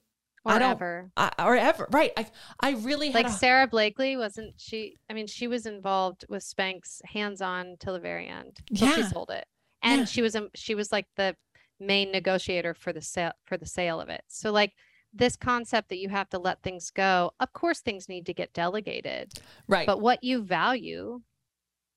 or 0.46 0.54
I 0.54 0.60
don't, 0.60 0.72
ever. 0.72 1.12
I, 1.18 1.32
or 1.40 1.56
ever. 1.56 1.88
Right. 1.92 2.12
I 2.18 2.28
I 2.60 2.72
really 2.72 3.12
like 3.12 3.28
a, 3.28 3.32
Sara 3.32 3.68
Blakely 3.68 4.18
wasn't 4.18 4.54
she 4.58 4.96
I 5.10 5.14
mean 5.14 5.28
she 5.28 5.48
was 5.48 5.66
involved 5.66 6.26
with 6.30 6.44
Spanx 6.44 7.02
hands 7.06 7.42
on 7.42 7.78
till 7.80 7.94
the 7.94 8.00
very 8.00 8.28
end. 8.28 8.60
Yeah. 8.70 8.96
She 8.96 9.04
sold 9.04 9.30
it. 9.32 9.46
And 9.82 10.02
yeah. 10.02 10.06
she 10.06 10.22
was 10.22 10.36
um, 10.36 10.50
she 10.56 10.76
was 10.76 10.92
like 10.92 11.08
the 11.16 11.36
main 11.80 12.12
negotiator 12.12 12.74
for 12.74 12.92
the 12.94 13.02
sale 13.02 13.32
for 13.46 13.58
the 13.58 13.66
sale 13.66 14.02
of 14.02 14.10
it. 14.10 14.24
So 14.28 14.52
like 14.52 14.74
this 15.14 15.36
concept 15.36 15.90
that 15.90 15.98
you 15.98 16.10
have 16.10 16.30
to 16.30 16.40
let 16.40 16.62
things 16.62 16.92
go. 16.92 17.32
Of 17.40 17.54
course 17.54 17.80
things 17.80 18.10
need 18.10 18.26
to 18.28 18.34
get 18.34 18.54
delegated. 18.54 19.34
Right. 19.68 19.88
But 19.88 20.02
what 20.02 20.24
you 20.24 20.42
value 20.42 21.22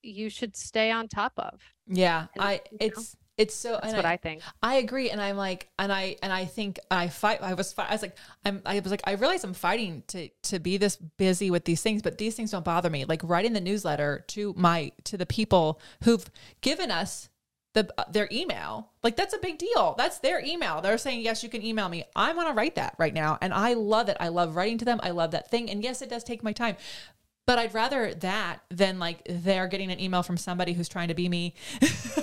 you 0.02 0.28
should 0.28 0.56
stay 0.56 0.90
on 0.90 1.08
top 1.08 1.32
of. 1.36 1.60
Yeah. 1.86 2.26
And, 2.34 2.42
I 2.42 2.54
know? 2.54 2.78
It's 2.80 3.16
so 3.50 3.78
that's 3.82 3.94
what 3.94 4.04
I, 4.04 4.12
I, 4.12 4.16
think. 4.16 4.42
I 4.62 4.74
agree, 4.74 5.10
and 5.10 5.20
I'm 5.20 5.36
like, 5.36 5.68
and 5.78 5.92
I 5.92 6.16
and 6.22 6.32
I 6.32 6.44
think 6.44 6.78
I 6.90 7.08
fight. 7.08 7.42
I 7.42 7.54
was, 7.54 7.74
I 7.78 7.92
was 7.92 8.02
like, 8.02 8.16
I'm, 8.44 8.60
I 8.66 8.78
was 8.80 8.90
like, 8.90 9.02
I 9.04 9.12
realize 9.12 9.42
I'm 9.42 9.54
fighting 9.54 10.02
to 10.08 10.28
to 10.28 10.58
be 10.58 10.76
this 10.76 10.96
busy 10.96 11.50
with 11.50 11.64
these 11.64 11.82
things, 11.82 12.02
but 12.02 12.18
these 12.18 12.34
things 12.34 12.50
don't 12.50 12.64
bother 12.64 12.90
me. 12.90 13.04
Like 13.04 13.22
writing 13.24 13.52
the 13.54 13.60
newsletter 13.60 14.24
to 14.28 14.54
my 14.56 14.92
to 15.04 15.16
the 15.16 15.26
people 15.26 15.80
who've 16.04 16.28
given 16.60 16.90
us 16.90 17.30
the 17.74 17.88
uh, 17.96 18.04
their 18.10 18.28
email, 18.30 18.90
like 19.02 19.16
that's 19.16 19.34
a 19.34 19.38
big 19.38 19.58
deal. 19.58 19.94
That's 19.96 20.18
their 20.18 20.44
email. 20.44 20.80
They're 20.82 20.98
saying 20.98 21.22
yes, 21.22 21.42
you 21.42 21.48
can 21.48 21.64
email 21.64 21.88
me. 21.88 22.04
I 22.14 22.34
want 22.34 22.48
to 22.48 22.54
write 22.54 22.74
that 22.74 22.94
right 22.98 23.14
now, 23.14 23.38
and 23.40 23.54
I 23.54 23.72
love 23.74 24.08
it. 24.08 24.16
I 24.20 24.28
love 24.28 24.56
writing 24.56 24.78
to 24.78 24.84
them. 24.84 25.00
I 25.02 25.10
love 25.10 25.30
that 25.30 25.50
thing, 25.50 25.70
and 25.70 25.82
yes, 25.82 26.02
it 26.02 26.10
does 26.10 26.22
take 26.22 26.42
my 26.42 26.52
time, 26.52 26.76
but 27.46 27.58
I'd 27.58 27.74
rather 27.74 28.14
that 28.14 28.60
than 28.70 28.98
like 28.98 29.22
they're 29.28 29.68
getting 29.68 29.90
an 29.90 30.00
email 30.00 30.22
from 30.22 30.36
somebody 30.36 30.74
who's 30.74 30.88
trying 30.88 31.08
to 31.08 31.14
be 31.14 31.28
me. 31.28 31.54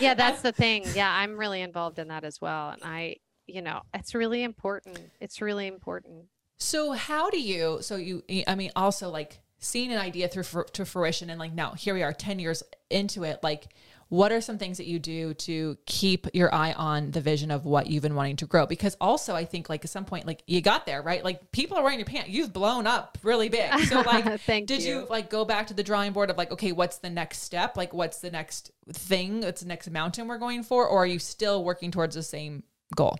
yeah, 0.00 0.14
that's 0.14 0.42
the 0.42 0.52
thing. 0.52 0.84
Yeah, 0.94 1.10
I'm 1.10 1.36
really 1.36 1.62
involved 1.62 1.98
in 1.98 2.08
that 2.08 2.24
as 2.24 2.40
well. 2.40 2.70
And 2.70 2.82
I, 2.84 3.16
you 3.46 3.62
know, 3.62 3.82
it's 3.94 4.14
really 4.14 4.42
important. 4.42 4.98
It's 5.20 5.40
really 5.40 5.66
important. 5.66 6.26
So, 6.58 6.92
how 6.92 7.30
do 7.30 7.40
you, 7.40 7.78
so 7.80 7.96
you, 7.96 8.22
I 8.46 8.54
mean, 8.54 8.72
also 8.74 9.10
like 9.10 9.40
seeing 9.58 9.92
an 9.92 9.98
idea 9.98 10.28
through 10.28 10.64
to 10.72 10.84
fruition 10.84 11.30
and 11.30 11.38
like 11.38 11.52
now 11.52 11.72
here 11.72 11.94
we 11.94 12.02
are 12.02 12.12
10 12.12 12.38
years 12.38 12.62
into 12.90 13.24
it, 13.24 13.40
like, 13.42 13.68
what 14.08 14.32
are 14.32 14.40
some 14.40 14.56
things 14.56 14.78
that 14.78 14.86
you 14.86 14.98
do 14.98 15.34
to 15.34 15.76
keep 15.84 16.26
your 16.32 16.54
eye 16.54 16.72
on 16.72 17.10
the 17.10 17.20
vision 17.20 17.50
of 17.50 17.66
what 17.66 17.88
you've 17.88 18.02
been 18.02 18.14
wanting 18.14 18.36
to 18.36 18.46
grow? 18.46 18.64
Because 18.64 18.96
also, 19.00 19.34
I 19.34 19.44
think 19.44 19.68
like 19.68 19.84
at 19.84 19.90
some 19.90 20.06
point, 20.06 20.26
like 20.26 20.42
you 20.46 20.62
got 20.62 20.86
there, 20.86 21.02
right? 21.02 21.22
Like 21.22 21.52
people 21.52 21.76
are 21.76 21.82
wearing 21.82 21.98
your 21.98 22.06
pants. 22.06 22.30
You've 22.30 22.52
blown 22.52 22.86
up 22.86 23.18
really 23.22 23.50
big. 23.50 23.70
So 23.84 24.00
like, 24.06 24.24
did 24.46 24.82
you. 24.82 25.00
you 25.00 25.06
like 25.10 25.28
go 25.28 25.44
back 25.44 25.66
to 25.66 25.74
the 25.74 25.82
drawing 25.82 26.12
board 26.12 26.30
of 26.30 26.38
like, 26.38 26.50
okay, 26.50 26.72
what's 26.72 26.98
the 26.98 27.10
next 27.10 27.40
step? 27.40 27.76
Like, 27.76 27.92
what's 27.92 28.20
the 28.20 28.30
next 28.30 28.70
thing? 28.90 29.42
What's 29.42 29.60
the 29.60 29.68
next 29.68 29.90
mountain 29.90 30.26
we're 30.26 30.38
going 30.38 30.62
for? 30.62 30.86
Or 30.86 31.02
are 31.02 31.06
you 31.06 31.18
still 31.18 31.62
working 31.62 31.90
towards 31.90 32.14
the 32.14 32.22
same 32.22 32.62
goal? 32.96 33.18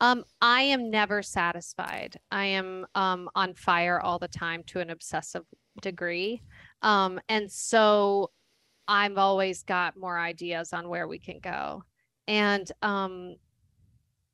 Um, 0.00 0.24
I 0.40 0.62
am 0.62 0.90
never 0.90 1.22
satisfied. 1.22 2.16
I 2.30 2.46
am 2.46 2.86
um, 2.94 3.28
on 3.34 3.52
fire 3.52 4.00
all 4.00 4.18
the 4.18 4.28
time 4.28 4.62
to 4.68 4.80
an 4.80 4.88
obsessive 4.88 5.44
degree. 5.82 6.42
Um, 6.80 7.20
and 7.28 7.52
so 7.52 8.30
I've 8.90 9.18
always 9.18 9.62
got 9.62 9.96
more 9.96 10.18
ideas 10.18 10.72
on 10.72 10.88
where 10.88 11.06
we 11.06 11.20
can 11.20 11.38
go. 11.38 11.84
And 12.26 12.70
um 12.82 13.36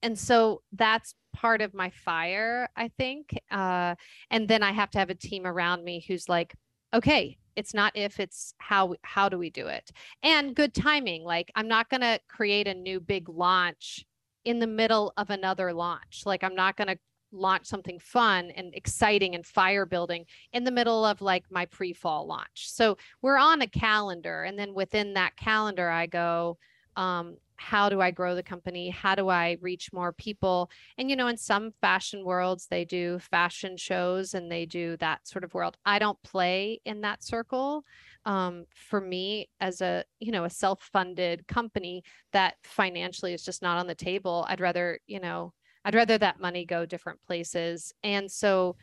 and 0.03 0.19
so 0.19 0.63
that's 0.73 1.15
part 1.35 1.61
of 1.61 1.75
my 1.75 1.91
fire, 1.91 2.71
I 2.75 2.89
think. 2.97 3.39
Uh 3.51 3.97
and 4.31 4.49
then 4.49 4.63
I 4.63 4.73
have 4.73 4.91
to 4.93 4.99
have 4.99 5.11
a 5.11 5.15
team 5.15 5.47
around 5.47 5.85
me 5.85 6.03
who's 6.09 6.27
like, 6.27 6.55
okay, 6.95 7.37
it's 7.55 7.75
not 7.75 7.93
if 7.95 8.19
it's 8.19 8.55
how 8.59 8.95
how 9.03 9.29
do 9.29 9.39
we 9.39 9.51
do 9.51 9.67
it 9.67 9.91
and 10.23 10.55
good 10.55 10.75
timing 10.75 11.25
like 11.25 11.51
i'm 11.55 11.69
not 11.69 11.89
going 11.89 12.03
to 12.03 12.21
create 12.29 12.69
a 12.69 12.75
new 12.75 13.01
big 13.01 13.31
launch 13.31 14.05
in 14.45 14.59
the 14.59 14.67
middle 14.67 15.11
of 15.17 15.31
another 15.31 15.73
launch 15.73 16.23
like 16.27 16.45
i'm 16.45 16.55
not 16.55 16.77
going 16.77 16.87
to 16.87 16.99
launch 17.33 17.67
something 17.67 17.99
fun 17.99 18.51
and 18.53 18.75
exciting 18.75 19.35
and 19.35 19.45
fire 19.45 19.87
building 19.87 20.25
in 20.53 20.65
the 20.65 20.71
middle 20.71 21.05
of 21.05 21.21
like 21.21 21.45
my 21.51 21.67
pre-fall 21.67 22.27
launch. 22.27 22.71
So 22.71 22.97
we're 23.23 23.39
on 23.39 23.63
a 23.63 23.67
calendar 23.67 24.43
and 24.45 24.59
then 24.59 24.75
within 24.75 25.15
that 25.15 25.37
calendar 25.37 25.89
I 25.89 26.07
go 26.07 26.59
um, 26.97 27.37
how 27.57 27.89
do 27.89 28.01
I 28.01 28.11
grow 28.11 28.35
the 28.35 28.43
company? 28.43 28.91
How 28.91 29.15
do 29.15 29.29
I 29.29 29.57
reach 29.61 29.93
more 29.93 30.13
people? 30.13 30.71
And 30.99 31.09
you 31.11 31.17
know, 31.17 31.29
in 31.29 31.37
some 31.37 31.73
fashion 31.81 32.25
worlds, 32.25 32.67
they 32.67 32.85
do 32.85 33.19
fashion 33.19 33.77
shows 33.77 34.35
and 34.35 34.51
they 34.51 34.67
do 34.67 34.97
that 34.99 35.27
sort 35.27 35.45
of 35.45 35.55
world. 35.55 35.77
I 35.85 35.99
don't 35.99 36.23
play 36.23 36.81
in 36.85 37.01
that 37.03 37.23
circle. 37.25 37.85
Um, 38.25 38.65
for 38.75 39.01
me, 39.01 39.49
as 39.61 39.81
a 39.81 40.05
you 40.21 40.33
know 40.33 40.45
a 40.45 40.51
self-funded 40.51 41.47
company, 41.49 42.03
that 42.33 42.57
financially 42.65 43.33
is 43.33 43.45
just 43.45 43.63
not 43.63 43.79
on 43.79 43.87
the 43.87 43.95
table. 43.95 44.45
I'd 44.49 44.61
rather 44.61 45.01
you 45.07 45.21
know 45.21 45.53
I'd 45.87 45.95
rather 45.95 46.19
that 46.19 46.41
money 46.41 46.65
go 46.65 46.85
different 46.85 47.21
places. 47.25 47.95
And 48.03 48.31
so, 48.31 48.75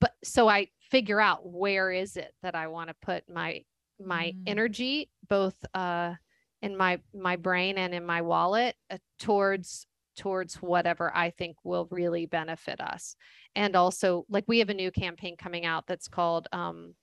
but 0.00 0.14
so 0.24 0.48
I 0.48 0.68
figure 0.90 1.20
out 1.20 1.46
where 1.46 1.92
is 1.92 2.16
it 2.16 2.32
that 2.42 2.54
I 2.54 2.68
want 2.68 2.88
to 2.88 2.96
put 3.02 3.24
my 3.28 3.62
my 4.02 4.32
mm. 4.34 4.42
energy, 4.46 5.10
both 5.28 5.54
uh, 5.74 6.14
in 6.62 6.74
my 6.74 7.00
my 7.14 7.36
brain 7.36 7.76
and 7.76 7.94
in 7.94 8.06
my 8.06 8.22
wallet, 8.22 8.76
uh, 8.90 8.96
towards 9.18 9.86
towards 10.16 10.54
whatever 10.56 11.14
I 11.14 11.28
think 11.28 11.58
will 11.64 11.86
really 11.90 12.24
benefit 12.24 12.80
us. 12.80 13.14
And 13.54 13.76
also, 13.76 14.24
like 14.30 14.44
we 14.48 14.60
have 14.60 14.70
a 14.70 14.74
new 14.74 14.90
campaign 14.90 15.36
coming 15.36 15.66
out 15.66 15.86
that's 15.86 16.08
called 16.08 16.48
um, 16.50 16.94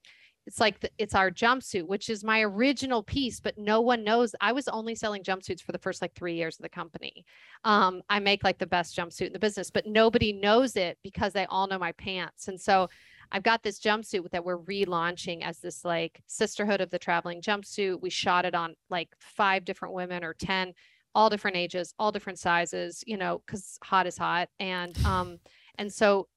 it's 0.45 0.60
like 0.60 0.79
the, 0.79 0.89
it's 0.97 1.15
our 1.15 1.32
jumpsuit 1.32 1.88
which 1.88 2.10
is 2.10 2.23
my 2.23 2.41
original 2.41 3.01
piece 3.01 3.39
but 3.39 3.58
no 3.58 3.82
one 3.82 4.03
knows 4.03 4.36
i 4.41 4.51
was 4.51 4.67
only 4.67 4.95
selling 4.95 5.23
jumpsuits 5.23 5.62
for 5.62 5.71
the 5.71 5.77
first 5.77 6.01
like 6.01 6.13
three 6.13 6.36
years 6.36 6.58
of 6.58 6.63
the 6.63 6.69
company. 6.69 7.25
Um, 7.63 8.01
i 8.10 8.19
make 8.19 8.43
like 8.43 8.58
the 8.58 8.67
best 8.67 8.95
jumpsuit 8.95 9.27
in 9.27 9.34
the 9.34 9.39
business 9.39 9.71
but 9.71 9.88
nobody 9.88 10.34
knows 10.34 10.75
it 10.75 10.97
because 11.03 11.34
they 11.34 11.45
all 11.45 11.67
know 11.67 11.79
my 11.79 11.91
pants. 11.93 12.47
And 12.47 12.60
so 12.60 12.89
i've 13.32 13.43
got 13.43 13.63
this 13.63 13.79
jumpsuit 13.79 14.29
that 14.32 14.43
we're 14.43 14.60
relaunching 14.60 15.43
as 15.43 15.60
this 15.60 15.86
like 15.86 16.21
sisterhood 16.27 16.82
of 16.82 16.89
the 16.89 16.99
traveling 16.99 17.41
jumpsuit. 17.41 18.01
We 18.01 18.10
shot 18.10 18.45
it 18.45 18.56
on 18.56 18.75
like 18.89 19.10
five 19.19 19.65
different 19.65 19.93
women 19.93 20.23
or 20.23 20.34
ten 20.34 20.73
all 21.15 21.29
different 21.29 21.56
ages 21.56 21.93
all 21.99 22.12
different 22.12 22.39
sizes 22.39 23.03
you 23.06 23.17
know 23.17 23.41
because 23.45 23.77
hot 23.84 24.08
is 24.08 24.17
hot. 24.17 24.49
And 24.60 24.97
um 25.06 25.39
and 25.77 25.91
so 25.91 26.27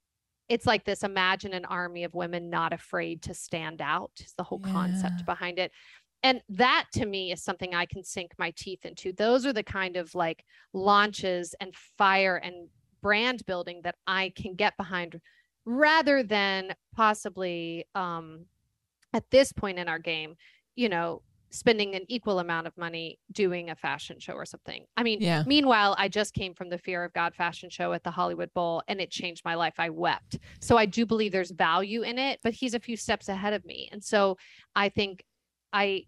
it's 0.49 0.65
like 0.65 0.85
this 0.85 1.03
imagine 1.03 1.53
an 1.53 1.65
army 1.65 2.03
of 2.03 2.13
women 2.13 2.49
not 2.49 2.73
afraid 2.73 3.21
to 3.21 3.33
stand 3.33 3.81
out 3.81 4.11
is 4.19 4.33
the 4.37 4.43
whole 4.43 4.61
yeah. 4.65 4.71
concept 4.71 5.25
behind 5.25 5.59
it 5.59 5.71
and 6.23 6.41
that 6.49 6.85
to 6.93 7.05
me 7.05 7.31
is 7.31 7.43
something 7.43 7.73
i 7.73 7.85
can 7.85 8.03
sink 8.03 8.31
my 8.37 8.51
teeth 8.55 8.85
into 8.85 9.11
those 9.13 9.45
are 9.45 9.53
the 9.53 9.63
kind 9.63 9.95
of 9.97 10.13
like 10.15 10.43
launches 10.73 11.55
and 11.59 11.75
fire 11.97 12.37
and 12.37 12.69
brand 13.01 13.45
building 13.45 13.81
that 13.83 13.95
i 14.07 14.31
can 14.35 14.55
get 14.55 14.75
behind 14.77 15.19
rather 15.65 16.23
than 16.23 16.73
possibly 16.95 17.85
um 17.95 18.45
at 19.13 19.23
this 19.31 19.51
point 19.51 19.79
in 19.79 19.87
our 19.87 19.99
game 19.99 20.35
you 20.77 20.87
know, 20.87 21.23
spending 21.49 21.95
an 21.95 22.03
equal 22.09 22.39
amount 22.39 22.67
of 22.67 22.77
money 22.77 23.17
doing 23.31 23.69
a 23.69 23.75
fashion 23.75 24.19
show 24.19 24.33
or 24.33 24.45
something. 24.45 24.85
I 24.97 25.03
mean, 25.03 25.21
Yeah. 25.21 25.43
meanwhile, 25.45 25.95
I 25.97 26.09
just 26.09 26.33
came 26.33 26.53
from 26.53 26.69
the 26.69 26.77
Fear 26.77 27.05
of 27.05 27.13
God 27.13 27.33
fashion 27.35 27.69
show 27.69 27.93
at 27.93 28.03
the 28.03 28.11
Hollywood 28.11 28.53
Bowl 28.53 28.83
and 28.87 28.99
it 28.99 29.09
changed 29.11 29.43
my 29.45 29.55
life. 29.55 29.75
I 29.77 29.89
wept. 29.89 30.39
So 30.59 30.77
I 30.77 30.85
do 30.85 31.05
believe 31.05 31.31
there's 31.31 31.51
value 31.51 32.01
in 32.01 32.17
it, 32.19 32.39
but 32.43 32.53
he's 32.53 32.73
a 32.73 32.79
few 32.79 32.97
steps 32.97 33.29
ahead 33.29 33.53
of 33.53 33.63
me. 33.65 33.87
And 33.91 34.03
so 34.03 34.37
I 34.75 34.89
think 34.89 35.23
I 35.71 36.03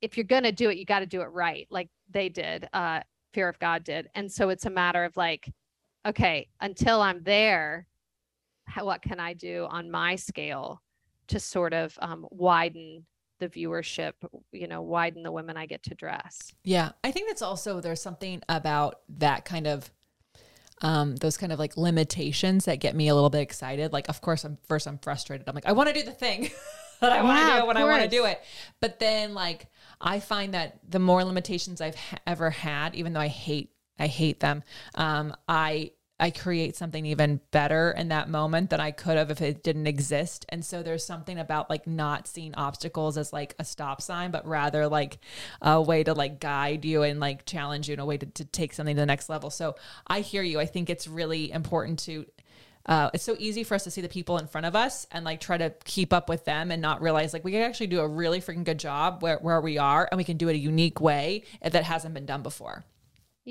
if 0.00 0.16
you're 0.16 0.24
going 0.24 0.44
to 0.44 0.52
do 0.52 0.70
it, 0.70 0.78
you 0.78 0.84
got 0.86 1.00
to 1.00 1.06
do 1.06 1.20
it 1.20 1.26
right 1.26 1.66
like 1.70 1.88
they 2.10 2.28
did. 2.28 2.68
Uh 2.72 3.00
Fear 3.32 3.48
of 3.48 3.58
God 3.60 3.84
did. 3.84 4.08
And 4.16 4.30
so 4.30 4.48
it's 4.48 4.66
a 4.66 4.70
matter 4.70 5.04
of 5.04 5.16
like 5.16 5.52
okay, 6.06 6.48
until 6.60 7.02
I'm 7.02 7.22
there, 7.22 7.86
how, 8.64 8.86
what 8.86 9.02
can 9.02 9.20
I 9.20 9.34
do 9.34 9.66
on 9.70 9.90
my 9.90 10.16
scale 10.16 10.80
to 11.28 11.38
sort 11.38 11.74
of 11.74 11.96
um, 12.00 12.26
widen 12.30 13.04
the 13.40 13.48
viewership, 13.48 14.12
you 14.52 14.68
know, 14.68 14.82
widen 14.82 15.22
the 15.22 15.32
women 15.32 15.56
I 15.56 15.66
get 15.66 15.82
to 15.84 15.94
dress. 15.94 16.52
Yeah. 16.62 16.92
I 17.02 17.10
think 17.10 17.28
that's 17.28 17.42
also 17.42 17.80
there's 17.80 18.00
something 18.00 18.42
about 18.48 19.00
that 19.18 19.44
kind 19.44 19.66
of 19.66 19.90
um 20.82 21.16
those 21.16 21.36
kind 21.36 21.52
of 21.52 21.58
like 21.58 21.76
limitations 21.76 22.64
that 22.64 22.76
get 22.76 22.94
me 22.94 23.08
a 23.08 23.14
little 23.14 23.30
bit 23.30 23.40
excited. 23.40 23.92
Like 23.92 24.08
of 24.08 24.20
course 24.20 24.44
I'm 24.44 24.58
first 24.68 24.86
I'm 24.86 24.98
frustrated. 24.98 25.48
I'm 25.48 25.54
like, 25.54 25.66
I 25.66 25.72
want 25.72 25.88
to 25.88 25.94
do 25.94 26.02
the 26.02 26.12
thing 26.12 26.50
that 27.00 27.12
I 27.12 27.22
want 27.22 27.38
to 27.38 27.60
do 27.60 27.66
when 27.66 27.76
I 27.76 27.84
want 27.84 28.02
to 28.02 28.08
do 28.08 28.24
it. 28.26 28.40
But 28.80 28.98
then 28.98 29.34
like 29.34 29.66
I 30.00 30.20
find 30.20 30.54
that 30.54 30.78
the 30.88 30.98
more 30.98 31.24
limitations 31.24 31.80
I've 31.80 31.96
ha- 31.96 32.18
ever 32.26 32.50
had, 32.50 32.94
even 32.94 33.12
though 33.12 33.20
I 33.20 33.28
hate 33.28 33.70
I 33.98 34.06
hate 34.06 34.40
them, 34.40 34.62
um, 34.94 35.34
I 35.46 35.92
I 36.20 36.30
create 36.30 36.76
something 36.76 37.06
even 37.06 37.40
better 37.50 37.92
in 37.96 38.08
that 38.08 38.28
moment 38.28 38.70
than 38.70 38.78
I 38.78 38.90
could 38.90 39.16
have 39.16 39.30
if 39.30 39.40
it 39.40 39.62
didn't 39.62 39.86
exist. 39.86 40.44
And 40.50 40.64
so 40.64 40.82
there's 40.82 41.04
something 41.04 41.38
about 41.38 41.70
like 41.70 41.86
not 41.86 42.28
seeing 42.28 42.54
obstacles 42.54 43.16
as 43.16 43.32
like 43.32 43.54
a 43.58 43.64
stop 43.64 44.02
sign, 44.02 44.30
but 44.30 44.46
rather 44.46 44.86
like 44.86 45.18
a 45.62 45.80
way 45.80 46.04
to 46.04 46.12
like 46.12 46.38
guide 46.38 46.84
you 46.84 47.02
and 47.02 47.20
like 47.20 47.46
challenge 47.46 47.88
you 47.88 47.94
in 47.94 48.00
a 48.00 48.06
way 48.06 48.18
to, 48.18 48.26
to 48.26 48.44
take 48.44 48.74
something 48.74 48.94
to 48.96 49.00
the 49.00 49.06
next 49.06 49.30
level. 49.30 49.48
So 49.48 49.76
I 50.06 50.20
hear 50.20 50.42
you. 50.42 50.60
I 50.60 50.66
think 50.66 50.90
it's 50.90 51.08
really 51.08 51.50
important 51.50 51.98
to 52.00 52.26
uh, 52.86 53.10
it's 53.12 53.24
so 53.24 53.36
easy 53.38 53.62
for 53.62 53.74
us 53.74 53.84
to 53.84 53.90
see 53.90 54.00
the 54.00 54.08
people 54.08 54.38
in 54.38 54.46
front 54.46 54.66
of 54.66 54.74
us 54.74 55.06
and 55.12 55.24
like 55.24 55.38
try 55.40 55.56
to 55.56 55.72
keep 55.84 56.12
up 56.12 56.28
with 56.28 56.44
them 56.44 56.70
and 56.70 56.80
not 56.80 57.02
realize 57.02 57.32
like 57.32 57.44
we 57.44 57.52
can 57.52 57.62
actually 57.62 57.86
do 57.86 58.00
a 58.00 58.08
really 58.08 58.40
freaking 58.40 58.64
good 58.64 58.78
job 58.78 59.22
where, 59.22 59.38
where 59.38 59.60
we 59.60 59.76
are 59.76 60.08
and 60.10 60.16
we 60.16 60.24
can 60.24 60.36
do 60.38 60.48
it 60.48 60.54
a 60.54 60.58
unique 60.58 61.00
way 61.00 61.44
that 61.62 61.84
hasn't 61.84 62.14
been 62.14 62.26
done 62.26 62.42
before. 62.42 62.84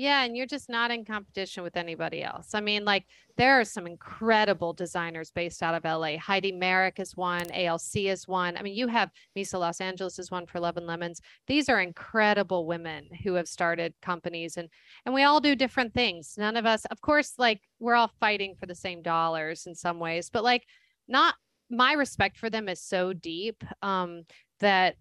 Yeah, 0.00 0.22
and 0.22 0.34
you're 0.34 0.46
just 0.46 0.70
not 0.70 0.90
in 0.90 1.04
competition 1.04 1.62
with 1.62 1.76
anybody 1.76 2.22
else. 2.22 2.54
I 2.54 2.62
mean, 2.62 2.86
like 2.86 3.04
there 3.36 3.60
are 3.60 3.66
some 3.66 3.86
incredible 3.86 4.72
designers 4.72 5.30
based 5.30 5.62
out 5.62 5.74
of 5.74 5.84
LA. 5.84 6.16
Heidi 6.16 6.52
Merrick 6.52 6.98
is 6.98 7.18
one, 7.18 7.50
ALC 7.52 7.96
is 7.96 8.26
one. 8.26 8.56
I 8.56 8.62
mean, 8.62 8.74
you 8.74 8.88
have 8.88 9.10
Misa 9.36 9.60
Los 9.60 9.78
Angeles 9.78 10.18
is 10.18 10.30
one 10.30 10.46
for 10.46 10.58
Love 10.58 10.78
and 10.78 10.86
Lemons. 10.86 11.20
These 11.46 11.68
are 11.68 11.82
incredible 11.82 12.66
women 12.66 13.10
who 13.22 13.34
have 13.34 13.46
started 13.46 13.92
companies 14.00 14.56
and 14.56 14.70
and 15.04 15.14
we 15.14 15.22
all 15.22 15.38
do 15.38 15.54
different 15.54 15.92
things. 15.92 16.32
None 16.38 16.56
of 16.56 16.64
us, 16.64 16.86
of 16.86 17.02
course, 17.02 17.34
like 17.36 17.60
we're 17.78 17.94
all 17.94 18.10
fighting 18.20 18.54
for 18.58 18.64
the 18.64 18.74
same 18.74 19.02
dollars 19.02 19.66
in 19.66 19.74
some 19.74 19.98
ways, 19.98 20.30
but 20.30 20.42
like 20.42 20.64
not 21.08 21.34
my 21.68 21.92
respect 21.92 22.38
for 22.38 22.48
them 22.48 22.70
is 22.70 22.80
so 22.80 23.12
deep 23.12 23.62
um 23.82 24.22
that 24.60 24.96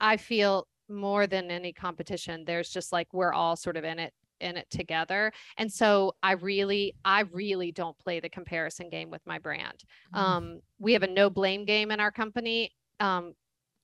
I 0.00 0.16
feel 0.16 0.66
more 0.88 1.28
than 1.28 1.52
any 1.52 1.72
competition, 1.72 2.42
there's 2.44 2.68
just 2.68 2.90
like 2.90 3.06
we're 3.12 3.32
all 3.32 3.54
sort 3.54 3.76
of 3.76 3.84
in 3.84 4.00
it 4.00 4.12
in 4.40 4.56
it 4.56 4.68
together. 4.70 5.32
And 5.56 5.72
so 5.72 6.14
I 6.22 6.32
really, 6.32 6.94
I 7.04 7.20
really 7.32 7.72
don't 7.72 7.98
play 7.98 8.20
the 8.20 8.28
comparison 8.28 8.88
game 8.88 9.10
with 9.10 9.22
my 9.26 9.38
brand. 9.38 9.84
Um, 10.12 10.60
we 10.78 10.92
have 10.94 11.02
a 11.02 11.06
no 11.06 11.30
blame 11.30 11.64
game 11.64 11.90
in 11.90 12.00
our 12.00 12.10
company 12.10 12.72
um, 13.00 13.34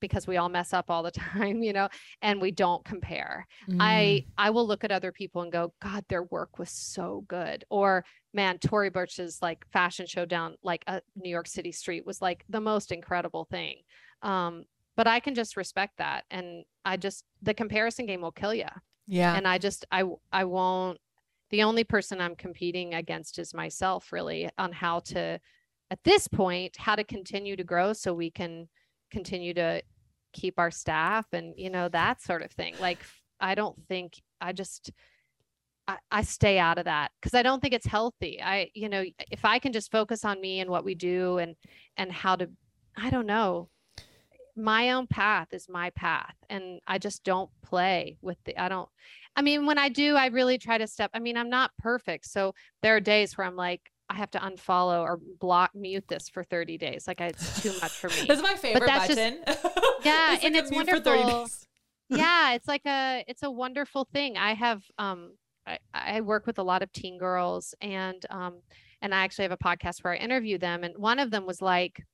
because 0.00 0.26
we 0.26 0.36
all 0.36 0.48
mess 0.48 0.72
up 0.72 0.90
all 0.90 1.02
the 1.02 1.10
time, 1.10 1.62
you 1.62 1.72
know, 1.72 1.88
and 2.22 2.40
we 2.40 2.50
don't 2.50 2.84
compare. 2.84 3.46
Mm. 3.68 3.78
I 3.80 4.26
I 4.36 4.50
will 4.50 4.66
look 4.66 4.84
at 4.84 4.92
other 4.92 5.12
people 5.12 5.42
and 5.42 5.52
go, 5.52 5.72
God, 5.82 6.04
their 6.08 6.24
work 6.24 6.58
was 6.58 6.70
so 6.70 7.24
good. 7.28 7.64
Or 7.70 8.04
man, 8.32 8.58
Tory 8.58 8.90
Burch's 8.90 9.38
like 9.42 9.66
fashion 9.72 10.06
show 10.06 10.24
down 10.24 10.56
like 10.62 10.84
a 10.86 11.00
New 11.16 11.30
York 11.30 11.48
City 11.48 11.72
street 11.72 12.06
was 12.06 12.20
like 12.20 12.44
the 12.48 12.60
most 12.60 12.92
incredible 12.92 13.46
thing. 13.50 13.76
Um, 14.22 14.64
but 14.96 15.06
I 15.06 15.20
can 15.20 15.34
just 15.34 15.56
respect 15.56 15.98
that, 15.98 16.24
and 16.30 16.64
I 16.84 16.96
just 16.96 17.24
the 17.42 17.54
comparison 17.54 18.06
game 18.06 18.22
will 18.22 18.32
kill 18.32 18.54
you. 18.54 18.68
Yeah. 19.06 19.34
And 19.34 19.46
I 19.46 19.58
just 19.58 19.84
I 19.90 20.04
I 20.32 20.44
won't. 20.44 20.98
The 21.50 21.62
only 21.62 21.84
person 21.84 22.20
I'm 22.20 22.34
competing 22.34 22.94
against 22.94 23.38
is 23.38 23.54
myself, 23.54 24.12
really, 24.12 24.50
on 24.58 24.72
how 24.72 24.98
to, 25.00 25.38
at 25.92 26.02
this 26.02 26.26
point, 26.26 26.76
how 26.76 26.96
to 26.96 27.04
continue 27.04 27.54
to 27.54 27.62
grow 27.62 27.92
so 27.92 28.12
we 28.12 28.30
can 28.30 28.68
continue 29.12 29.54
to 29.54 29.80
keep 30.32 30.58
our 30.58 30.70
staff 30.70 31.24
and 31.32 31.54
you 31.56 31.70
know 31.70 31.88
that 31.88 32.20
sort 32.20 32.42
of 32.42 32.50
thing. 32.52 32.74
Like 32.80 32.98
I 33.40 33.54
don't 33.54 33.80
think 33.88 34.20
I 34.40 34.52
just 34.52 34.90
I, 36.10 36.22
stay 36.22 36.58
out 36.58 36.78
of 36.78 36.86
that 36.86 37.12
because 37.20 37.34
I 37.34 37.42
don't 37.42 37.60
think 37.60 37.74
it's 37.74 37.86
healthy. 37.86 38.42
I, 38.42 38.70
you 38.74 38.88
know, 38.88 39.04
if 39.30 39.44
I 39.44 39.58
can 39.58 39.72
just 39.72 39.92
focus 39.92 40.24
on 40.24 40.40
me 40.40 40.60
and 40.60 40.68
what 40.68 40.84
we 40.84 40.94
do 40.94 41.38
and 41.38 41.54
and 41.96 42.10
how 42.10 42.36
to, 42.36 42.50
I 42.96 43.10
don't 43.10 43.26
know, 43.26 43.68
my 44.56 44.92
own 44.92 45.06
path 45.06 45.48
is 45.52 45.68
my 45.68 45.90
path, 45.90 46.34
and 46.48 46.80
I 46.86 46.98
just 46.98 47.24
don't 47.24 47.50
play 47.62 48.16
with 48.22 48.38
the. 48.44 48.56
I 48.60 48.68
don't. 48.68 48.88
I 49.36 49.42
mean, 49.42 49.66
when 49.66 49.78
I 49.78 49.88
do, 49.88 50.16
I 50.16 50.26
really 50.26 50.58
try 50.58 50.78
to 50.78 50.86
step. 50.86 51.10
I 51.14 51.18
mean, 51.18 51.36
I'm 51.36 51.50
not 51.50 51.70
perfect, 51.78 52.26
so 52.26 52.54
there 52.82 52.96
are 52.96 53.00
days 53.00 53.36
where 53.36 53.46
I'm 53.46 53.56
like, 53.56 53.92
I 54.08 54.14
have 54.14 54.30
to 54.32 54.38
unfollow 54.38 55.02
or 55.02 55.18
block, 55.40 55.72
mute 55.74 56.06
this 56.08 56.28
for 56.28 56.42
30 56.44 56.78
days. 56.78 57.06
Like 57.06 57.20
it's 57.20 57.62
too 57.62 57.72
much 57.82 57.92
for 57.92 58.08
me. 58.20 58.24
That's 58.26 58.42
my 58.42 58.54
favorite 58.54 58.86
that's 58.86 59.08
just- 59.14 59.18
button. 59.18 59.72
Yeah, 60.04 60.28
like 60.30 60.44
and 60.44 60.54
it's 60.54 60.70
mute 60.70 60.88
for 60.88 61.00
30 61.00 61.18
wonderful. 61.24 61.48
yeah 62.10 62.52
it's 62.54 62.68
like 62.68 62.86
a 62.86 63.24
it's 63.26 63.42
a 63.42 63.50
wonderful 63.50 64.06
thing 64.12 64.36
i 64.36 64.54
have 64.54 64.84
um 64.96 65.32
I, 65.66 65.78
I 65.92 66.20
work 66.20 66.46
with 66.46 66.60
a 66.60 66.62
lot 66.62 66.84
of 66.84 66.92
teen 66.92 67.18
girls 67.18 67.74
and 67.80 68.24
um 68.30 68.60
and 69.02 69.12
i 69.12 69.24
actually 69.24 69.42
have 69.42 69.50
a 69.50 69.56
podcast 69.56 70.04
where 70.04 70.12
i 70.12 70.16
interview 70.16 70.56
them 70.58 70.84
and 70.84 70.96
one 70.96 71.18
of 71.18 71.32
them 71.32 71.44
was 71.44 71.60
like 71.60 72.04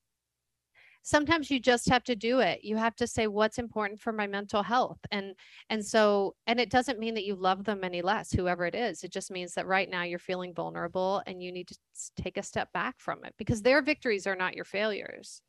sometimes 1.03 1.51
you 1.51 1.59
just 1.61 1.89
have 1.89 2.05
to 2.05 2.15
do 2.15 2.41
it 2.41 2.63
you 2.63 2.77
have 2.77 2.95
to 2.97 3.07
say 3.07 3.27
what's 3.27 3.59
important 3.59 4.01
for 4.01 4.13
my 4.13 4.27
mental 4.27 4.63
health 4.63 4.99
and 5.11 5.35
and 5.69 5.85
so 5.85 6.35
and 6.47 6.61
it 6.61 6.71
doesn't 6.71 6.99
mean 6.99 7.15
that 7.15 7.25
you 7.25 7.35
love 7.35 7.65
them 7.65 7.83
any 7.83 8.03
less 8.03 8.33
whoever 8.33 8.65
it 8.67 8.75
is 8.75 9.03
it 9.03 9.13
just 9.13 9.31
means 9.31 9.55
that 9.55 9.67
right 9.67 9.91
now 9.91 10.03
you're 10.03 10.19
feeling 10.19 10.55
vulnerable 10.55 11.23
and 11.27 11.43
you 11.43 11.51
need 11.53 11.69
to 11.69 11.77
take 12.17 12.37
a 12.37 12.43
step 12.43 12.73
back 12.73 12.95
from 12.99 13.25
it 13.25 13.35
because 13.37 13.63
their 13.63 13.83
victories 13.83 14.27
are 14.27 14.37
not 14.37 14.55
your 14.55 14.65
failures 14.65 15.43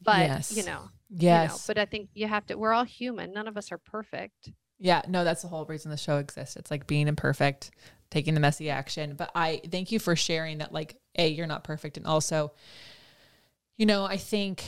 but 0.00 0.50
you 0.50 0.62
know 0.62 0.88
Yes. 1.14 1.42
you 1.42 1.48
know, 1.48 1.58
but 1.66 1.78
I 1.78 1.84
think 1.84 2.08
you 2.14 2.26
have 2.26 2.46
to, 2.46 2.56
we're 2.56 2.72
all 2.72 2.84
human. 2.84 3.32
None 3.34 3.46
of 3.46 3.58
us 3.58 3.70
are 3.70 3.78
perfect. 3.78 4.50
Yeah, 4.78 5.02
no, 5.06 5.24
that's 5.24 5.42
the 5.42 5.48
whole 5.48 5.66
reason 5.66 5.90
the 5.90 5.96
show 5.98 6.16
exists. 6.16 6.56
It's 6.56 6.70
like 6.70 6.86
being 6.86 7.06
imperfect, 7.06 7.70
taking 8.10 8.32
the 8.32 8.40
messy 8.40 8.70
action. 8.70 9.14
But 9.14 9.30
I 9.34 9.60
thank 9.70 9.92
you 9.92 9.98
for 9.98 10.16
sharing 10.16 10.58
that, 10.58 10.72
like, 10.72 10.96
A, 11.16 11.28
you're 11.28 11.46
not 11.46 11.64
perfect. 11.64 11.98
And 11.98 12.06
also, 12.06 12.52
you 13.76 13.84
know, 13.84 14.04
I 14.04 14.16
think 14.16 14.64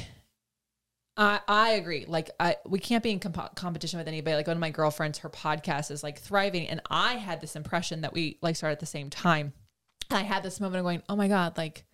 I 1.17 1.41
I 1.47 1.71
agree. 1.73 2.05
Like, 2.07 2.31
I 2.41 2.57
we 2.67 2.79
can't 2.79 3.03
be 3.03 3.11
in 3.11 3.21
comp- 3.21 3.55
competition 3.55 3.99
with 3.99 4.09
anybody. 4.09 4.37
Like, 4.37 4.47
one 4.47 4.57
of 4.57 4.61
my 4.61 4.71
girlfriends, 4.71 5.19
her 5.19 5.31
podcast 5.31 5.91
is 5.91 6.03
like 6.03 6.19
thriving. 6.19 6.69
And 6.69 6.81
I 6.91 7.15
had 7.15 7.41
this 7.41 7.57
impression 7.57 8.01
that 8.01 8.13
we 8.13 8.39
like 8.43 8.57
started 8.57 8.75
at 8.75 8.81
the 8.81 8.87
same 8.87 9.11
time. 9.11 9.53
And 10.11 10.19
I 10.19 10.23
had 10.23 10.43
this 10.43 10.61
moment 10.61 10.81
of 10.81 10.85
going, 10.85 11.03
oh 11.09 11.17
my 11.17 11.29
God, 11.29 11.57
like, 11.57 11.85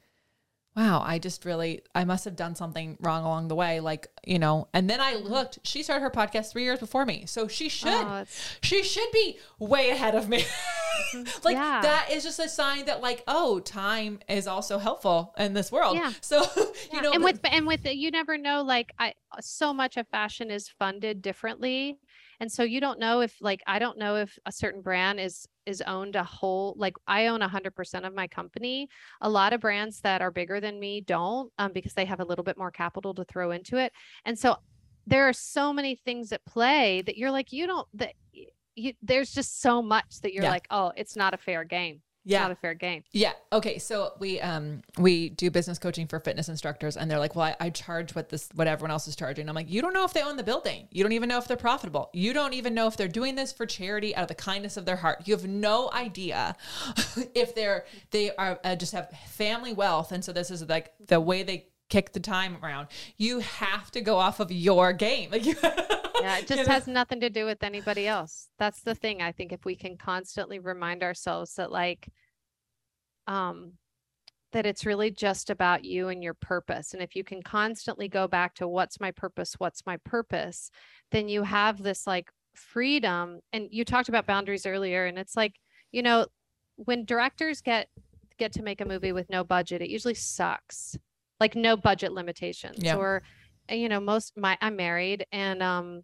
wow, 0.77 1.03
I 1.05 1.19
just 1.19 1.45
really, 1.45 1.83
I 1.95 2.05
must 2.05 2.25
have 2.25 2.37
done 2.37 2.55
something 2.55 2.97
wrong 3.01 3.25
along 3.25 3.49
the 3.49 3.55
way. 3.55 3.81
Like, 3.81 4.09
you 4.25 4.39
know, 4.39 4.69
and 4.73 4.89
then 4.89 5.01
I 5.01 5.15
looked, 5.15 5.59
she 5.65 5.83
started 5.83 6.03
her 6.03 6.11
podcast 6.11 6.51
three 6.53 6.65
years 6.65 6.79
before 6.81 7.05
me. 7.05 7.25
So 7.27 7.49
she 7.49 7.69
should, 7.69 7.89
Oh, 7.93 8.25
she 8.63 8.83
should 8.83 9.11
be 9.13 9.39
way 9.59 9.91
ahead 9.91 10.15
of 10.15 10.29
me. 10.29 10.45
like 11.45 11.55
Yeah. 11.55 11.81
that 11.83 12.09
is 12.11 12.23
just 12.23 12.39
a 12.39 12.49
sign 12.49 12.87
that 12.87 13.01
like, 13.01 13.23
oh, 13.27 13.61
time 13.61 14.19
is 14.29 14.47
also 14.47 14.79
helpful 14.79 15.35
in 15.39 15.55
this 15.55 15.71
world. 15.73 15.97
Yeah. 15.97 16.13
So, 16.21 16.43
you 16.57 16.75
Yeah, 16.93 17.01
know, 17.01 17.13
and 17.13 17.25
with 17.25 17.41
and 17.45 17.67
with 17.67 17.85
you 17.85 18.11
never 18.11 18.37
know. 18.39 18.63
Like 18.63 18.93
I, 18.99 19.15
so 19.41 19.73
much 19.73 19.97
of 19.97 20.07
fashion 20.09 20.51
is 20.51 20.69
funded 20.69 21.23
differently, 21.23 21.99
and 22.41 22.51
so 22.51 22.63
you 22.63 22.81
don't 22.81 22.99
know 22.99 23.21
if 23.21 23.37
like 23.41 23.63
I 23.67 23.79
don't 23.79 23.99
know 23.99 24.17
if 24.17 24.39
a 24.47 24.53
certain 24.53 24.83
brand 24.83 25.21
is 25.21 25.47
is 25.67 25.83
owned 25.83 26.17
a 26.17 26.25
whole. 26.25 26.75
Like 26.77 26.95
I 27.07 27.27
own 27.27 27.43
a 27.43 27.49
hundred 27.49 27.75
percent 27.75 28.05
of 28.05 28.15
my 28.15 28.27
company. 28.27 28.89
A 29.21 29.29
lot 29.31 29.53
of 29.53 29.61
brands 29.61 30.01
that 30.03 30.23
are 30.23 30.31
bigger 30.31 30.61
than 30.61 30.79
me 30.81 31.01
don't, 31.01 31.53
um, 31.59 31.73
because 31.73 31.95
they 31.95 32.05
have 32.05 32.21
a 32.21 32.25
little 32.25 32.45
bit 32.45 32.59
more 32.59 32.71
capital 32.71 33.15
to 33.15 33.25
throw 33.25 33.51
into 33.51 33.77
it, 33.77 33.93
and 34.25 34.39
so 34.39 34.57
there 35.07 35.29
are 35.29 35.33
so 35.33 35.73
many 35.73 35.97
things 35.97 36.31
at 36.33 36.45
play 36.45 37.03
that 37.03 37.17
you're 37.17 37.31
like 37.31 37.53
you 37.53 37.67
don't 37.67 37.89
that. 37.95 38.15
You, 38.77 38.95
there's 39.03 39.33
just 39.33 39.61
so 39.61 39.83
much 39.83 40.21
that 40.23 40.33
you're 40.33 40.45
Yeah. 40.45 40.51
like, 40.51 40.67
oh, 40.71 40.93
it's 40.97 41.17
not 41.17 41.35
a 41.35 41.39
fair 41.39 41.65
game. 41.65 42.03
It's 42.25 42.33
yeah. 42.33 42.43
not 42.43 42.51
a 42.51 42.57
fair 42.57 42.75
game. 42.75 43.03
Yeah. 43.13 43.33
Okay. 43.51 43.79
So 43.79 44.13
we 44.19 44.41
um 44.43 44.83
we 44.99 45.31
do 45.31 45.51
business 45.51 45.79
coaching 45.79 46.07
for 46.07 46.21
fitness 46.21 46.51
instructors, 46.51 46.99
and 46.99 47.11
they're 47.11 47.19
like, 47.19 47.35
"Well, 47.35 47.47
I, 47.47 47.57
I 47.59 47.71
charge 47.71 48.15
what 48.15 48.29
this 48.29 48.51
what 48.55 48.67
everyone 48.67 48.91
else 48.91 49.09
is 49.09 49.17
charging." 49.17 49.49
I'm 49.49 49.55
like, 49.55 49.71
"You 49.71 49.81
don't 49.81 49.95
know 49.95 50.05
if 50.05 50.13
they 50.13 50.21
own 50.21 50.37
the 50.37 50.43
building. 50.43 50.87
You 50.91 51.03
don't 51.03 51.13
even 51.13 51.31
know 51.31 51.39
if 51.39 51.49
they're 51.49 51.57
profitable. 51.57 52.11
You 52.13 52.35
don't 52.35 52.53
even 52.53 52.75
know 52.75 52.87
if 52.89 52.99
they're 52.99 53.09
doing 53.09 53.37
this 53.37 53.53
for 53.55 53.65
charity 53.65 54.15
out 54.15 54.23
of 54.23 54.29
the 54.29 54.35
kindness 54.35 54.77
of 54.77 54.85
their 54.85 54.97
heart. 54.97 55.27
You 55.27 55.35
have 55.35 55.47
no 55.47 55.91
idea 55.95 56.57
if 57.35 57.55
they're 57.55 57.87
they 58.11 58.35
are 58.37 58.61
uh, 58.65 58.77
just 58.77 58.93
have 58.93 59.09
family 59.29 59.73
wealth, 59.73 60.13
and 60.13 60.23
so 60.23 60.31
this 60.35 60.51
is 60.51 60.69
like 60.69 60.93
the 61.07 61.21
way 61.23 61.43
they 61.43 61.69
kick 61.91 62.13
the 62.13 62.21
time 62.21 62.57
around. 62.63 62.89
You 63.17 63.41
have 63.41 63.91
to 63.91 64.01
go 64.01 64.17
off 64.17 64.41
of 64.41 64.51
your 64.51 64.93
game. 64.93 65.31
Like 65.41 65.45
yeah, 66.23 66.39
it 66.39 66.47
just 66.47 66.69
has 66.69 66.87
nothing 66.87 67.21
to 67.21 67.31
do 67.31 67.47
with 67.47 67.63
anybody 67.63 68.07
else. 68.07 68.49
That's 68.59 68.83
the 68.83 68.95
thing. 68.95 69.23
I 69.23 69.33
think 69.33 69.53
if 69.53 69.65
we 69.65 69.75
can 69.75 69.97
constantly 69.97 70.59
remind 70.59 71.03
ourselves 71.03 71.55
that 71.55 71.73
like 71.73 72.11
um 73.27 73.73
that 74.53 74.67
it's 74.67 74.85
really 74.85 75.11
just 75.11 75.49
about 75.49 75.85
you 75.85 76.09
and 76.09 76.23
your 76.23 76.35
purpose. 76.35 76.93
And 76.93 77.03
if 77.03 77.15
you 77.15 77.25
can 77.25 77.43
constantly 77.43 78.09
go 78.09 78.27
back 78.27 78.55
to 78.57 78.69
what's 78.69 79.01
my 79.01 79.11
purpose, 79.13 79.55
what's 79.59 79.87
my 79.87 79.97
purpose, 79.99 80.71
then 81.11 81.29
you 81.29 81.45
have 81.45 81.83
this 81.83 82.07
like 82.07 82.31
freedom. 82.55 83.41
And 83.53 83.69
you 83.71 83.85
talked 83.85 84.09
about 84.09 84.27
boundaries 84.27 84.67
earlier 84.67 85.07
and 85.07 85.19
it's 85.19 85.37
like, 85.37 85.55
you 85.93 86.03
know, 86.03 86.27
when 86.77 87.05
directors 87.05 87.61
get 87.61 87.89
get 88.39 88.53
to 88.53 88.63
make 88.63 88.81
a 88.81 88.87
movie 88.87 89.13
with 89.13 89.31
no 89.31 89.45
budget, 89.45 89.83
it 89.83 89.91
usually 89.91 90.15
sucks. 90.15 90.97
Like 91.41 91.57
no 91.57 91.77
budget 91.77 92.13
limitations 92.13 92.83
Yeah. 92.85 92.97
or 92.97 93.23
you 93.69 93.89
know, 93.89 94.01
most 94.01 94.37
my 94.37 94.59
I'm 94.61 94.77
married 94.77 95.27
and 95.33 95.63
um 95.63 96.03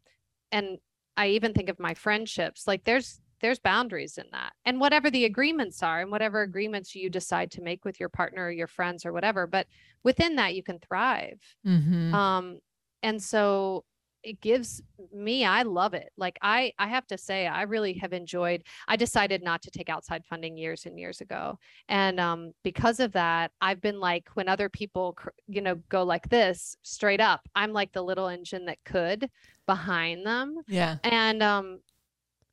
and 0.52 0.78
I 1.16 1.28
even 1.28 1.52
think 1.52 1.68
of 1.68 1.78
my 1.78 1.94
friendships. 1.94 2.66
Like 2.66 2.84
there's 2.84 3.20
there's 3.42 3.58
boundaries 3.58 4.16
in 4.16 4.24
that. 4.32 4.54
And 4.64 4.80
whatever 4.80 5.10
the 5.10 5.26
agreements 5.26 5.82
are 5.82 6.00
and 6.00 6.10
whatever 6.10 6.40
agreements 6.40 6.94
you 6.94 7.10
decide 7.10 7.50
to 7.52 7.60
make 7.60 7.84
with 7.84 8.00
your 8.00 8.08
partner 8.08 8.46
or 8.46 8.50
your 8.50 8.66
friends 8.66 9.04
or 9.04 9.12
whatever, 9.12 9.46
but 9.46 9.66
within 10.02 10.36
that 10.36 10.54
you 10.54 10.62
can 10.62 10.78
thrive. 10.78 11.40
Mhm. 11.66 12.14
Um 12.14 12.60
and 13.02 13.22
so 13.22 13.84
it 14.26 14.40
gives 14.40 14.82
me 15.14 15.44
I 15.44 15.62
love 15.62 15.94
it. 15.94 16.10
Like 16.16 16.36
I 16.42 16.72
I 16.78 16.88
have 16.88 17.06
to 17.06 17.16
say 17.16 17.46
I 17.46 17.62
really 17.62 17.94
have 17.94 18.12
enjoyed 18.12 18.64
I 18.88 18.96
decided 18.96 19.42
not 19.42 19.62
to 19.62 19.70
take 19.70 19.88
outside 19.88 20.24
funding 20.26 20.56
years 20.58 20.84
and 20.84 20.98
years 20.98 21.20
ago. 21.20 21.58
And 21.88 22.18
um 22.18 22.52
because 22.64 22.98
of 22.98 23.12
that 23.12 23.52
I've 23.60 23.80
been 23.80 24.00
like 24.00 24.28
when 24.34 24.48
other 24.48 24.68
people 24.68 25.16
you 25.46 25.60
know 25.62 25.76
go 25.88 26.02
like 26.02 26.28
this 26.28 26.76
straight 26.82 27.20
up 27.20 27.48
I'm 27.54 27.72
like 27.72 27.92
the 27.92 28.02
little 28.02 28.26
engine 28.26 28.64
that 28.66 28.78
could 28.84 29.30
behind 29.66 30.26
them 30.26 30.56
yeah. 30.68 30.96
and 31.02 31.42
um 31.42 31.80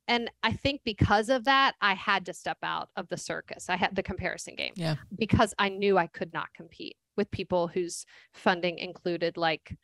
and 0.08 0.30
i 0.42 0.52
think 0.52 0.80
because 0.84 1.28
of 1.28 1.44
that 1.44 1.74
i 1.80 1.94
had 1.94 2.26
to 2.26 2.32
step 2.32 2.58
out 2.64 2.88
of 2.96 3.08
the 3.08 3.16
circus 3.16 3.68
i 3.68 3.76
had 3.76 3.94
the 3.94 4.02
comparison 4.02 4.56
game 4.56 4.72
Yeah. 4.74 4.96
because 5.16 5.54
i 5.58 5.68
knew 5.68 5.96
i 5.96 6.08
could 6.08 6.32
not 6.32 6.52
compete 6.54 6.96
with 7.16 7.30
people 7.30 7.68
whose 7.68 8.04
funding 8.32 8.78
included 8.78 9.36
like 9.36 9.76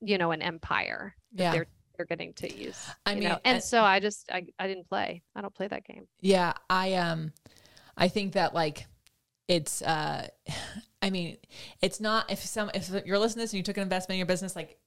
you 0.00 0.18
know 0.18 0.30
an 0.30 0.42
empire 0.42 1.14
Yeah. 1.36 1.52
they're 1.52 1.66
they're 1.96 2.06
getting 2.06 2.34
to 2.34 2.54
use 2.54 2.78
I 3.06 3.14
mean, 3.14 3.24
know? 3.24 3.38
and 3.44 3.56
and- 3.56 3.62
so 3.62 3.82
i 3.82 4.00
just 4.00 4.30
I, 4.30 4.46
I 4.58 4.66
didn't 4.66 4.88
play 4.88 5.22
i 5.34 5.40
don't 5.40 5.54
play 5.54 5.68
that 5.68 5.84
game 5.84 6.06
Yeah, 6.20 6.52
I 6.68 6.94
um 6.94 7.32
I 7.96 8.08
think 8.08 8.34
that 8.34 8.54
like 8.54 8.86
it's 9.48 9.80
uh 9.82 10.28
I 11.02 11.10
mean, 11.10 11.36
it's 11.82 12.00
not 12.00 12.30
if 12.32 12.40
some 12.44 12.70
if 12.74 12.90
you're 13.06 13.18
listening 13.18 13.42
to 13.42 13.44
this 13.44 13.52
and 13.52 13.58
you 13.58 13.62
took 13.62 13.76
an 13.76 13.82
investment 13.84 14.16
in 14.16 14.18
your 14.18 14.26
business 14.26 14.56
like 14.56 14.78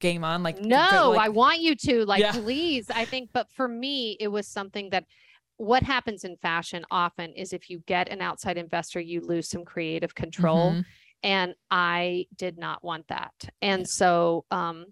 game 0.00 0.22
on 0.22 0.42
like 0.44 0.60
no 0.60 1.10
like- 1.10 1.20
i 1.20 1.28
want 1.28 1.60
you 1.60 1.74
to 1.74 2.04
like 2.06 2.20
Yeah. 2.20 2.32
please 2.32 2.88
i 2.90 3.04
think 3.04 3.30
but 3.32 3.50
for 3.50 3.66
me 3.66 4.16
it 4.20 4.28
was 4.28 4.46
something 4.46 4.90
that 4.90 5.04
what 5.56 5.82
happens 5.82 6.22
in 6.24 6.36
fashion 6.36 6.84
often 6.90 7.32
is 7.32 7.52
if 7.52 7.68
you 7.68 7.82
get 7.86 8.08
an 8.08 8.20
outside 8.22 8.58
investor 8.58 9.00
you 9.00 9.20
lose 9.22 9.48
some 9.50 9.64
creative 9.64 10.14
control 10.14 10.72
Mhm. 10.72 10.84
and 11.24 11.54
i 11.70 12.26
did 12.36 12.58
not 12.58 12.84
want 12.84 13.08
that 13.08 13.32
and 13.60 13.88
so 13.88 14.44
um 14.52 14.86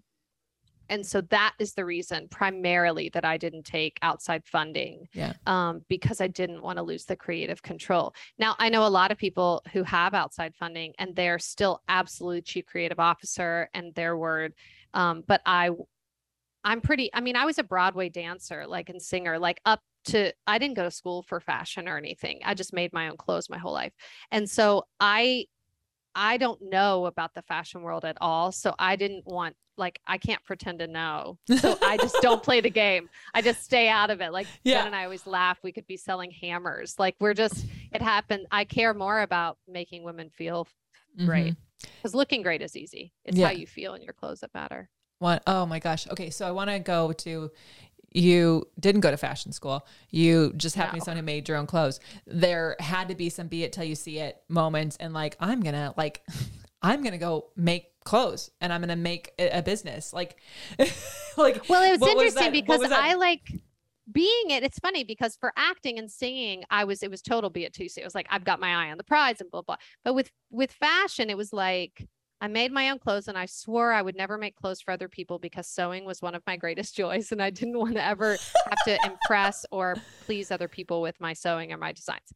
and 0.89 1.05
so 1.05 1.21
that 1.21 1.53
is 1.59 1.73
the 1.73 1.85
reason 1.85 2.27
primarily 2.29 3.09
that 3.09 3.25
i 3.25 3.37
didn't 3.37 3.63
take 3.63 3.97
outside 4.01 4.43
funding 4.45 5.07
Yeah. 5.13 5.33
um, 5.45 5.83
because 5.89 6.21
i 6.21 6.27
didn't 6.27 6.61
want 6.61 6.77
to 6.77 6.83
lose 6.83 7.05
the 7.05 7.15
creative 7.15 7.61
control. 7.61 8.13
Now 8.37 8.55
i 8.59 8.69
know 8.69 8.85
a 8.85 8.89
lot 8.89 9.11
of 9.11 9.17
people 9.17 9.61
who 9.73 9.83
have 9.83 10.13
outside 10.13 10.55
funding 10.55 10.93
and 10.99 11.15
they're 11.15 11.39
still 11.39 11.81
absolute 11.87 12.45
chief 12.45 12.65
creative 12.65 12.99
officer 12.99 13.69
and 13.73 13.93
their 13.95 14.17
word 14.17 14.53
um, 14.93 15.23
but 15.27 15.41
i 15.45 15.69
i'm 16.63 16.81
pretty 16.81 17.09
i 17.13 17.21
mean 17.21 17.35
i 17.35 17.45
was 17.45 17.59
a 17.59 17.63
broadway 17.63 18.09
dancer 18.09 18.65
like 18.67 18.89
and 18.89 19.01
singer 19.01 19.37
like 19.39 19.59
up 19.65 19.81
to 20.05 20.31
i 20.47 20.57
didn't 20.57 20.75
go 20.75 20.83
to 20.83 20.91
school 20.91 21.23
for 21.23 21.39
fashion 21.39 21.87
or 21.87 21.97
anything. 21.97 22.39
I 22.45 22.53
just 22.53 22.73
made 22.73 22.93
my 22.93 23.09
own 23.09 23.17
clothes 23.17 23.49
my 23.49 23.57
whole 23.57 23.73
life. 23.73 23.93
And 24.31 24.47
so 24.49 24.83
i 24.99 25.45
I 26.15 26.37
don't 26.37 26.59
know 26.61 27.05
about 27.05 27.33
the 27.33 27.41
fashion 27.43 27.81
world 27.81 28.05
at 28.05 28.17
all. 28.21 28.51
So 28.51 28.73
I 28.79 28.95
didn't 28.95 29.25
want, 29.27 29.55
like, 29.77 29.99
I 30.07 30.17
can't 30.17 30.43
pretend 30.45 30.79
to 30.79 30.87
know. 30.87 31.37
So 31.59 31.77
I 31.83 31.97
just 31.97 32.15
don't 32.21 32.41
play 32.41 32.61
the 32.61 32.69
game. 32.69 33.09
I 33.33 33.41
just 33.41 33.63
stay 33.63 33.89
out 33.89 34.09
of 34.09 34.21
it. 34.21 34.31
Like, 34.31 34.47
Yeah. 34.63 34.77
Jen 34.79 34.87
and 34.87 34.95
I 34.95 35.03
always 35.03 35.27
laugh. 35.27 35.59
We 35.63 35.71
could 35.73 35.85
be 35.87 35.97
selling 35.97 36.31
hammers. 36.31 36.95
Like, 36.97 37.15
we're 37.19 37.33
just, 37.33 37.65
it 37.91 38.01
happened. 38.01 38.47
I 38.51 38.63
care 38.63 38.93
more 38.93 39.21
about 39.21 39.57
making 39.67 40.03
women 40.03 40.29
feel 40.29 40.67
great 41.25 41.53
Mhm. 41.53 41.57
because 41.97 42.15
looking 42.15 42.41
great 42.41 42.61
is 42.61 42.75
easy. 42.77 43.11
It's 43.25 43.37
Yeah. 43.37 43.47
how 43.47 43.51
you 43.53 43.67
feel 43.67 43.93
in 43.93 44.01
your 44.01 44.13
clothes 44.13 44.39
that 44.39 44.53
matter. 44.53 44.89
One, 45.19 45.39
oh 45.47 45.65
my 45.65 45.79
gosh. 45.79 46.07
Okay, 46.09 46.29
so 46.29 46.45
I 46.47 46.51
want 46.51 46.69
to 46.69 46.79
go 46.79 47.11
to 47.13 47.49
you 48.15 48.65
didn't 48.79 49.01
go 49.01 49.11
to 49.11 49.17
fashion 49.17 49.51
school. 49.51 49.85
You 50.09 50.53
just 50.55 50.75
happened 50.75 50.93
to 50.93 50.95
be 51.01 51.05
someone 51.05 51.17
who 51.17 51.25
made 51.25 51.49
your 51.49 51.57
own 51.57 51.67
clothes. 51.67 51.99
There 52.25 52.77
had 52.79 53.09
to 53.09 53.15
be 53.15 53.29
some 53.29 53.47
be 53.47 53.63
it 53.63 53.73
till 53.73 53.83
you 53.83 53.95
see 53.95 54.19
it 54.19 54.41
moments 54.47 54.95
and 55.01 55.13
like 55.13 55.35
I'm 55.39 55.59
going 55.59 55.75
to 55.75 55.93
like 55.97 56.23
I'm 56.81 57.01
to 57.11 57.17
go 57.17 57.47
make 57.57 57.87
clothes 58.05 58.51
and 58.61 58.71
I'm 58.71 58.79
going 58.79 58.89
to 58.89 58.95
make 58.95 59.33
a, 59.37 59.61
business. 59.61 60.13
Like 60.13 60.37
like 61.37 61.67
Well, 61.67 61.83
it 61.83 61.99
was 61.99 62.09
interesting 62.09 62.43
that- 62.43 62.53
because 62.53 62.79
was? 62.79 62.91
I 62.91 63.15
like 63.15 63.51
being 64.09 64.49
it. 64.49 64.63
It's 64.63 64.79
funny 64.79 65.03
because 65.03 65.35
for 65.35 65.51
acting 65.57 65.99
and 65.99 66.09
singing, 66.09 66.63
I 66.69 66.85
was 66.85 67.03
it 67.03 67.11
was 67.11 67.21
total 67.21 67.49
be 67.49 67.65
it 67.65 67.73
Tuesday. 67.73 68.01
It 68.01 68.05
was 68.05 68.15
like 68.15 68.27
I've 68.29 68.45
got 68.45 68.61
my 68.61 68.85
eye 68.85 68.91
on 68.91 68.97
the 68.97 69.03
prize 69.03 69.41
and 69.41 69.51
blah 69.51 69.61
blah. 69.61 69.77
But 70.05 70.13
with 70.13 70.31
with 70.51 70.71
fashion, 70.71 71.29
it 71.29 71.35
was 71.35 71.51
like 71.51 72.07
I 72.41 72.47
made 72.47 72.71
my 72.71 72.89
own 72.89 72.99
clothes 72.99 73.27
and 73.27 73.37
I 73.37 73.45
swore 73.45 73.91
I 73.91 74.01
would 74.01 74.15
never 74.15 74.37
make 74.37 74.55
clothes 74.55 74.81
for 74.81 74.91
other 74.91 75.07
people 75.07 75.39
because 75.39 75.67
sewing 75.67 76.05
was 76.05 76.21
one 76.21 76.35
of 76.35 76.43
my 76.45 76.57
greatest 76.65 76.95
joys 76.95 77.31
and 77.31 77.41
I 77.41 77.49
didn't 77.49 77.79
want 77.79 77.95
to 77.95 78.05
ever 78.05 78.31
have 78.31 78.83
to 78.85 78.99
impress 79.05 79.65
or 79.71 79.95
please 80.25 80.51
other 80.51 80.67
people 80.67 81.01
with 81.01 81.19
my 81.19 81.33
sewing 81.33 81.71
or 81.71 81.77
my 81.77 81.91
designs. 81.91 82.33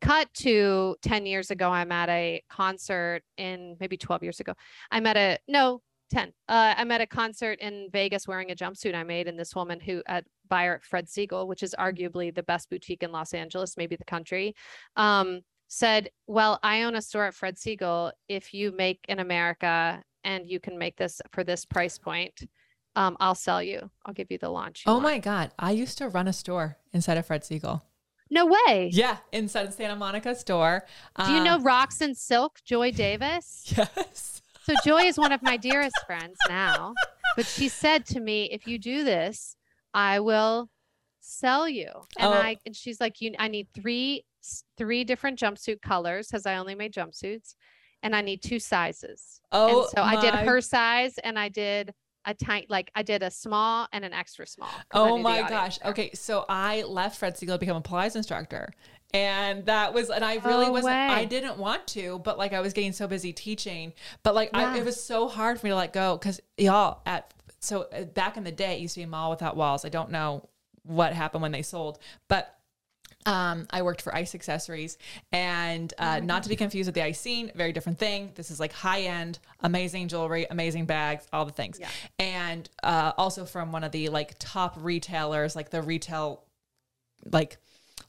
Cut 0.00 0.32
to 0.34 0.96
10 1.02 1.26
years 1.26 1.50
ago, 1.50 1.70
I'm 1.70 1.92
at 1.92 2.08
a 2.08 2.42
concert 2.48 3.22
in 3.36 3.76
maybe 3.80 3.98
12 3.98 4.22
years 4.22 4.40
ago. 4.40 4.54
I'm 4.90 5.06
at 5.06 5.16
a 5.18 5.38
no 5.46 5.82
10. 6.10 6.32
Uh, 6.48 6.74
I'm 6.76 6.90
at 6.90 7.00
a 7.00 7.06
concert 7.06 7.60
in 7.60 7.88
Vegas 7.92 8.26
wearing 8.26 8.50
a 8.50 8.54
jumpsuit 8.54 8.94
I 8.94 9.04
made, 9.04 9.28
and 9.28 9.38
this 9.38 9.54
woman 9.54 9.80
who 9.80 10.02
at 10.06 10.24
buyer 10.48 10.74
at 10.76 10.84
Fred 10.84 11.06
Segal, 11.06 11.46
which 11.46 11.62
is 11.62 11.74
arguably 11.78 12.34
the 12.34 12.42
best 12.42 12.68
boutique 12.68 13.02
in 13.02 13.12
Los 13.12 13.32
Angeles, 13.32 13.76
maybe 13.76 13.96
the 13.96 14.04
country, 14.04 14.54
um, 14.96 15.40
said, 15.72 16.10
"Well, 16.26 16.58
I 16.62 16.82
own 16.82 16.96
a 16.96 17.00
store 17.02 17.26
at 17.26 17.34
Fred 17.34 17.56
Segal. 17.56 18.10
If 18.28 18.52
you 18.52 18.72
make 18.72 18.98
in 19.08 19.20
America 19.20 20.02
and 20.24 20.46
you 20.50 20.58
can 20.60 20.76
make 20.76 20.96
this 20.96 21.22
for 21.32 21.44
this 21.44 21.64
price 21.64 21.96
point, 21.96 22.42
um, 22.96 23.16
I'll 23.20 23.36
sell 23.36 23.62
you. 23.62 23.88
I'll 24.04 24.12
give 24.12 24.30
you 24.30 24.38
the 24.38 24.50
launch." 24.50 24.82
you 24.84 24.90
Oh 24.92 24.94
want." 24.96 25.04
my 25.04 25.18
god, 25.18 25.52
I 25.58 25.70
used 25.70 25.96
to 25.98 26.08
run 26.08 26.26
a 26.28 26.32
store 26.32 26.76
inside 26.92 27.16
of 27.16 27.24
Fred 27.26 27.42
Segal. 27.42 27.82
No 28.32 28.46
way. 28.46 28.90
Yeah, 28.92 29.18
inside 29.32 29.66
of 29.66 29.72
Santa 29.74 29.96
Monica 29.96 30.34
store. 30.34 30.84
Do 31.24 31.32
you 31.32 31.38
Uh, 31.40 31.44
know 31.44 31.58
Rocks 31.60 32.00
and 32.00 32.16
Silk, 32.16 32.60
Joy 32.64 32.90
Davis? 32.92 33.72
Yes. 33.76 34.42
So 34.64 34.74
Joy 34.84 35.02
is 35.04 35.18
one 35.18 35.32
of 35.32 35.42
my 35.42 35.56
dearest 35.56 35.96
friends 36.06 36.36
now, 36.48 36.92
but 37.36 37.46
she 37.46 37.68
said 37.68 38.04
to 38.06 38.20
me, 38.20 38.44
"If 38.52 38.66
you 38.66 38.78
do 38.78 39.02
this, 39.04 39.56
I 39.94 40.20
will 40.20 40.68
sell 41.20 41.68
you." 41.68 41.88
And 42.18 42.28
Oh. 42.28 42.32
I 42.32 42.56
and 42.66 42.74
she's 42.74 43.00
like, 43.00 43.20
"You, 43.20 43.34
I 43.38 43.48
need 43.48 43.68
three 43.74 44.24
three 44.76 45.04
different 45.04 45.38
jumpsuit 45.38 45.82
colors 45.82 46.28
because 46.28 46.46
I 46.46 46.56
only 46.56 46.74
made 46.74 46.92
jumpsuits, 46.92 47.54
and 48.02 48.14
I 48.16 48.20
need 48.20 48.42
two 48.42 48.58
sizes." 48.58 49.40
Oh, 49.52 49.82
and 49.82 49.90
so 49.90 50.02
I 50.02 50.20
did 50.20 50.34
her 50.34 50.60
size, 50.60 51.18
and 51.18 51.38
I 51.38 51.48
did 51.48 51.94
a 52.26 52.34
tiny, 52.34 52.66
like 52.68 52.90
I 52.94 53.02
did 53.02 53.22
a 53.22 53.30
small 53.30 53.88
and 53.92 54.04
an 54.04 54.12
extra 54.12 54.46
small. 54.46 54.68
Oh 54.92 55.18
my 55.18 55.48
gosh. 55.48 55.78
there. 55.78 55.90
Okay, 55.90 56.10
so 56.14 56.44
I 56.48 56.82
left 56.82 57.18
Fred 57.18 57.36
Segal 57.36 57.54
to 57.54 57.58
become 57.58 57.76
a 57.76 57.82
Pilates 57.82 58.16
instructor. 58.16 58.72
And 59.12 59.66
that 59.66 59.92
was, 59.92 60.08
and 60.08 60.24
I 60.24 60.36
really 60.36 60.70
wasn't, 60.70 60.94
I 60.94 61.24
didn't 61.24 61.58
want 61.58 61.86
to, 61.88 62.20
but 62.20 62.38
like 62.38 62.52
I 62.52 62.60
was 62.60 62.72
getting 62.72 62.92
so 62.92 63.08
busy 63.08 63.32
teaching. 63.32 63.92
But 64.22 64.36
like 64.36 64.50
I, 64.54 64.78
it 64.78 64.84
was 64.84 65.02
so 65.02 65.26
hard 65.26 65.58
for 65.58 65.66
me 65.66 65.70
to 65.70 65.76
let 65.76 65.92
go 65.92 66.16
because 66.16 66.40
y'all 66.56 67.00
at, 67.06 67.34
so 67.58 67.88
uh, 67.92 68.04
back 68.04 68.36
in 68.36 68.44
the 68.44 68.52
day, 68.52 68.74
it 68.74 68.80
used 68.80 68.94
to 68.94 69.00
be 69.00 69.04
a 69.04 69.08
mall 69.08 69.30
without 69.30 69.56
walls. 69.56 69.84
I 69.84 69.88
don't 69.88 70.10
know 70.10 70.48
what 70.84 71.12
happened 71.12 71.42
when 71.42 71.52
they 71.52 71.62
sold, 71.62 71.98
but 72.28 72.56
um, 73.26 73.66
I 73.70 73.82
worked 73.82 74.00
for 74.00 74.14
Ice 74.14 74.34
Accessories, 74.34 74.96
and 75.30 75.92
Oh 75.98 76.04
uh, 76.04 76.20
not 76.20 76.42
to 76.44 76.48
be 76.48 76.56
confused 76.56 76.88
with 76.88 76.94
the 76.94 77.02
Ice 77.02 77.20
Scene, 77.20 77.52
very 77.54 77.70
different 77.72 77.98
thing. 77.98 78.32
This 78.34 78.50
is 78.50 78.58
like 78.58 78.72
high 78.72 79.02
end, 79.02 79.38
amazing 79.60 80.08
jewelry, 80.08 80.46
amazing 80.50 80.86
bags, 80.86 81.26
all 81.32 81.44
the 81.44 81.52
things, 81.52 81.78
Yeah. 81.78 81.88
and 82.18 82.68
uh, 82.82 83.12
also 83.18 83.44
from 83.44 83.72
one 83.72 83.84
of 83.84 83.92
the 83.92 84.08
like 84.08 84.36
top 84.38 84.74
retailers, 84.78 85.54
like 85.54 85.68
the 85.68 85.82
retail, 85.82 86.44
like 87.30 87.58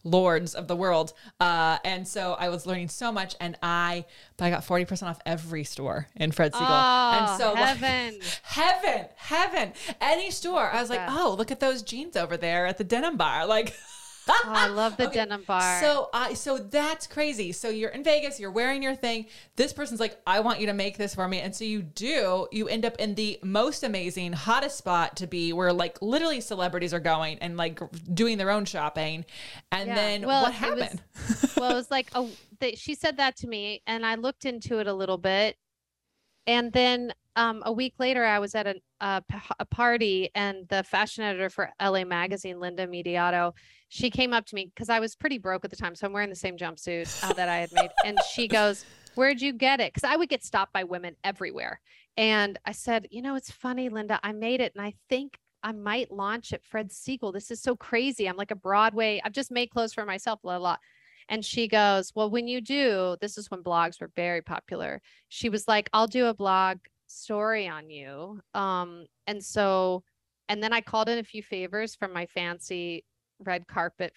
lords 0.03 0.55
of 0.55 0.67
the 0.67 0.75
world. 0.75 1.13
Uh, 1.39 1.77
and 1.85 2.07
so 2.07 2.33
I 2.39 2.49
was 2.49 2.65
learning 2.65 2.89
so 2.89 3.11
much, 3.11 3.35
and 3.39 3.57
I, 3.61 4.05
but 4.37 4.45
I 4.45 4.49
got 4.49 4.63
forty 4.63 4.85
percent 4.85 5.09
off 5.09 5.19
every 5.25 5.63
store 5.63 6.07
in 6.15 6.31
Fred 6.31 6.53
Segal, 6.53 6.61
Oh, 6.61 7.17
and 7.29 7.39
so 7.41 7.53
like, 7.53 7.77
heaven. 7.77 8.19
heaven, 8.43 9.05
heaven, 9.15 9.73
any 9.99 10.31
store. 10.31 10.69
I 10.71 10.81
was 10.81 10.89
like, 10.89 10.99
that. 10.99 11.09
oh, 11.11 11.35
look 11.37 11.51
at 11.51 11.59
those 11.59 11.81
jeans 11.81 12.15
over 12.17 12.37
there 12.37 12.65
at 12.65 12.77
the 12.77 12.83
denim 12.83 13.17
bar, 13.17 13.45
like. 13.45 13.73
Oh, 14.43 14.53
I 14.53 14.67
love 14.67 14.97
the 14.97 15.07
denim 15.07 15.43
bar. 15.47 15.79
So 15.81 16.09
I 16.13 16.33
so 16.35 16.57
that's 16.57 17.05
crazy. 17.07 17.51
So 17.51 17.69
you're 17.69 17.89
in 17.89 18.03
Vegas, 18.03 18.39
you're 18.39 18.51
wearing 18.51 18.81
your 18.83 18.95
thing. 18.95 19.25
This 19.55 19.73
person's 19.73 19.99
like, 19.99 20.19
I 20.27 20.39
want 20.41 20.59
you 20.59 20.67
to 20.67 20.73
make 20.73 20.97
this 20.97 21.15
for 21.15 21.27
me. 21.27 21.39
And 21.39 21.55
so 21.55 21.63
you 21.63 21.81
do, 21.81 22.47
you 22.51 22.67
end 22.67 22.85
up 22.85 22.95
in 22.97 23.15
the 23.15 23.39
most 23.43 23.83
amazing, 23.83 24.33
hottest 24.33 24.77
spot 24.77 25.15
to 25.17 25.27
be 25.27 25.53
where 25.53 25.73
like 25.73 26.01
literally 26.01 26.39
celebrities 26.41 26.93
are 26.93 26.99
going 26.99 27.39
and 27.39 27.57
like 27.57 27.79
doing 28.13 28.37
their 28.37 28.51
own 28.51 28.65
shopping. 28.65 29.25
And 29.71 29.87
Yeah. 29.87 29.95
then 29.95 30.27
Well, 30.27 30.43
what 30.43 30.49
it 30.63 30.69
was- 30.71 30.81
happened? 30.81 31.03
well, 31.57 31.71
it 31.71 31.75
was 31.75 31.91
like 31.91 32.09
a, 32.13 32.27
they, 32.59 32.75
she 32.75 32.93
said 32.95 33.17
that 33.17 33.35
to 33.37 33.47
me, 33.47 33.81
and 33.87 34.05
I 34.05 34.15
looked 34.15 34.45
into 34.45 34.79
it 34.79 34.87
a 34.87 34.93
little 34.93 35.17
bit, 35.17 35.57
and 36.47 36.71
then 36.73 37.13
um, 37.35 37.63
a 37.65 37.71
week 37.71 37.93
later, 37.97 38.25
I 38.25 38.39
was 38.39 38.53
at 38.55 38.67
a 38.99 39.23
party, 39.71 40.29
and 40.35 40.67
the 40.67 40.83
fashion 40.83 41.23
editor 41.23 41.49
for 41.49 41.69
LA 41.81 42.03
Magazine, 42.03 42.59
Linda 42.59 42.85
Mediato, 42.87 43.53
she 43.91 44.09
came 44.09 44.31
up 44.31 44.45
to 44.45 44.55
me 44.55 44.71
because 44.73 44.87
I 44.87 45.01
was 45.01 45.17
pretty 45.17 45.37
broke 45.37 45.65
at 45.65 45.69
the 45.69 45.75
time, 45.75 45.95
so 45.95 46.07
I'm 46.07 46.13
wearing 46.13 46.29
the 46.29 46.35
same 46.35 46.55
jumpsuit 46.55 47.29
uh, 47.29 47.33
that 47.33 47.49
I 47.49 47.57
had 47.57 47.73
made, 47.73 47.89
and 48.05 48.17
she 48.33 48.47
goes, 48.47 48.85
"Where'd 49.15 49.41
you 49.41 49.51
get 49.51 49.81
it?" 49.81 49.93
Because 49.93 50.09
I 50.09 50.15
would 50.15 50.29
get 50.29 50.45
stopped 50.45 50.71
by 50.71 50.85
women 50.85 51.17
everywhere, 51.25 51.81
and 52.15 52.57
I 52.65 52.71
said, 52.71 53.09
"You 53.11 53.21
know, 53.21 53.35
it's 53.35 53.51
funny, 53.51 53.89
Linda. 53.89 54.17
I 54.23 54.31
made 54.31 54.61
it, 54.61 54.71
and 54.75 54.83
I 54.83 54.95
think." 55.09 55.37
I 55.63 55.73
might 55.73 56.09
launch 56.09 56.53
at 56.53 56.65
Fred 56.65 56.89
Segal. 56.89 57.31
This 57.31 57.51
is 57.51 57.61
so 57.61 57.75
crazy. 57.75 58.27
I'm 58.27 58.35
like 58.35 58.49
a 58.49 58.55
Broadway. 58.55 59.21
I've 59.23 59.31
just 59.31 59.51
made 59.51 59.69
clothes 59.69 59.93
for 59.93 60.03
myself, 60.05 60.41
blah, 60.41 60.57
blah. 60.57 60.77
And 61.29 61.45
she 61.45 61.67
goes, 61.67 62.11
Well, 62.15 62.31
when 62.31 62.47
you 62.47 62.61
do, 62.61 63.15
this 63.21 63.37
is 63.37 63.51
when 63.51 63.61
blogs 63.61 64.01
were 64.01 64.09
very 64.15 64.41
popular. 64.41 65.03
She 65.29 65.49
was 65.49 65.67
like, 65.67 65.87
I'll 65.93 66.07
do 66.07 66.25
a 66.25 66.33
blog 66.33 66.79
story 67.05 67.67
on 67.67 67.91
you. 67.91 68.41
Um, 68.55 69.05
and 69.27 69.45
so, 69.45 70.01
and 70.49 70.63
then 70.63 70.73
I 70.73 70.81
called 70.81 71.09
in 71.09 71.19
a 71.19 71.23
few 71.23 71.43
favors 71.43 71.93
from 71.93 72.11
my 72.11 72.25
fancy 72.25 73.05
red 73.43 73.67
carpet 73.67 74.13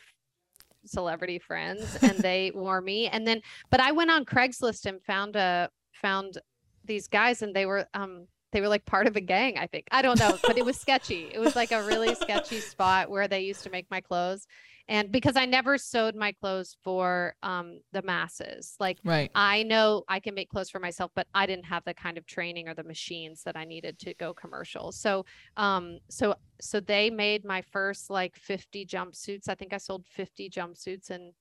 celebrity 0.87 1.38
friends, 1.38 1.98
and 2.02 2.18
they 2.18 2.50
wore 2.54 2.80
me. 2.80 3.08
And 3.08 3.26
then, 3.26 3.40
but 3.70 3.80
I 3.80 3.92
went 3.92 4.10
on 4.10 4.24
Craigslist 4.24 4.87
and 4.87 5.02
found 5.02 5.37
a, 5.37 5.70
found 5.92 6.38
these 6.84 7.08
guys, 7.08 7.42
and 7.42 7.54
they 7.54 7.66
were, 7.66 7.87
um, 7.94 8.26
they 8.52 8.60
were 8.60 8.68
like 8.68 8.84
part 8.84 9.06
of 9.06 9.16
a 9.16 9.20
gang, 9.20 9.58
I 9.58 9.66
think. 9.66 9.87
I 9.90 10.02
don't 10.02 10.18
know, 10.18 10.38
but 10.46 10.56
it 10.58 10.64
was 10.64 10.78
sketchy. 10.78 11.30
It 11.32 11.40
was 11.40 11.56
like 11.56 11.72
a 11.72 11.82
really 11.82 12.14
sketchy 12.14 12.60
spot 12.60 13.10
where 13.10 13.26
they 13.26 13.40
used 13.40 13.64
to 13.64 13.70
make 13.70 13.90
my 13.90 14.00
clothes 14.00 14.46
and 14.88 15.11
because 15.11 15.37
I 15.37 15.47
never 15.47 15.79
sewed 15.79 16.14
my 16.14 16.33
clothes 16.33 16.77
for 16.83 17.35
um, 17.42 17.81
the 17.92 18.03
masses, 18.03 18.77
like 18.79 18.99
Right. 19.05 19.31
I 19.35 19.62
know 19.64 20.05
I 20.09 20.20
can 20.20 20.35
make 20.35 20.49
clothes 20.51 20.70
for 20.70 20.79
myself, 20.79 21.11
but 21.14 21.27
I 21.35 21.47
didn't 21.47 21.64
have 21.64 21.85
the 21.85 21.94
kind 21.94 22.18
of 22.18 22.27
training 22.27 22.68
or 22.68 22.75
the 22.75 22.85
machines 22.85 23.42
that 23.44 23.57
I 23.57 23.64
needed 23.64 23.99
to 24.01 24.14
go 24.14 24.35
commercial. 24.35 24.92
So, 24.92 25.25
um, 25.57 25.99
so 26.11 26.35
so 26.61 26.81
they 26.81 27.11
made 27.11 27.44
my 27.44 27.62
first 27.62 28.11
like 28.11 28.37
50 28.37 28.87
jumpsuits. 28.87 29.49
I 29.49 29.55
think 29.55 29.73
I 29.73 29.79
sold 29.79 30.07
50 30.07 30.51
jumpsuits 30.51 31.11
in, 31.11 31.33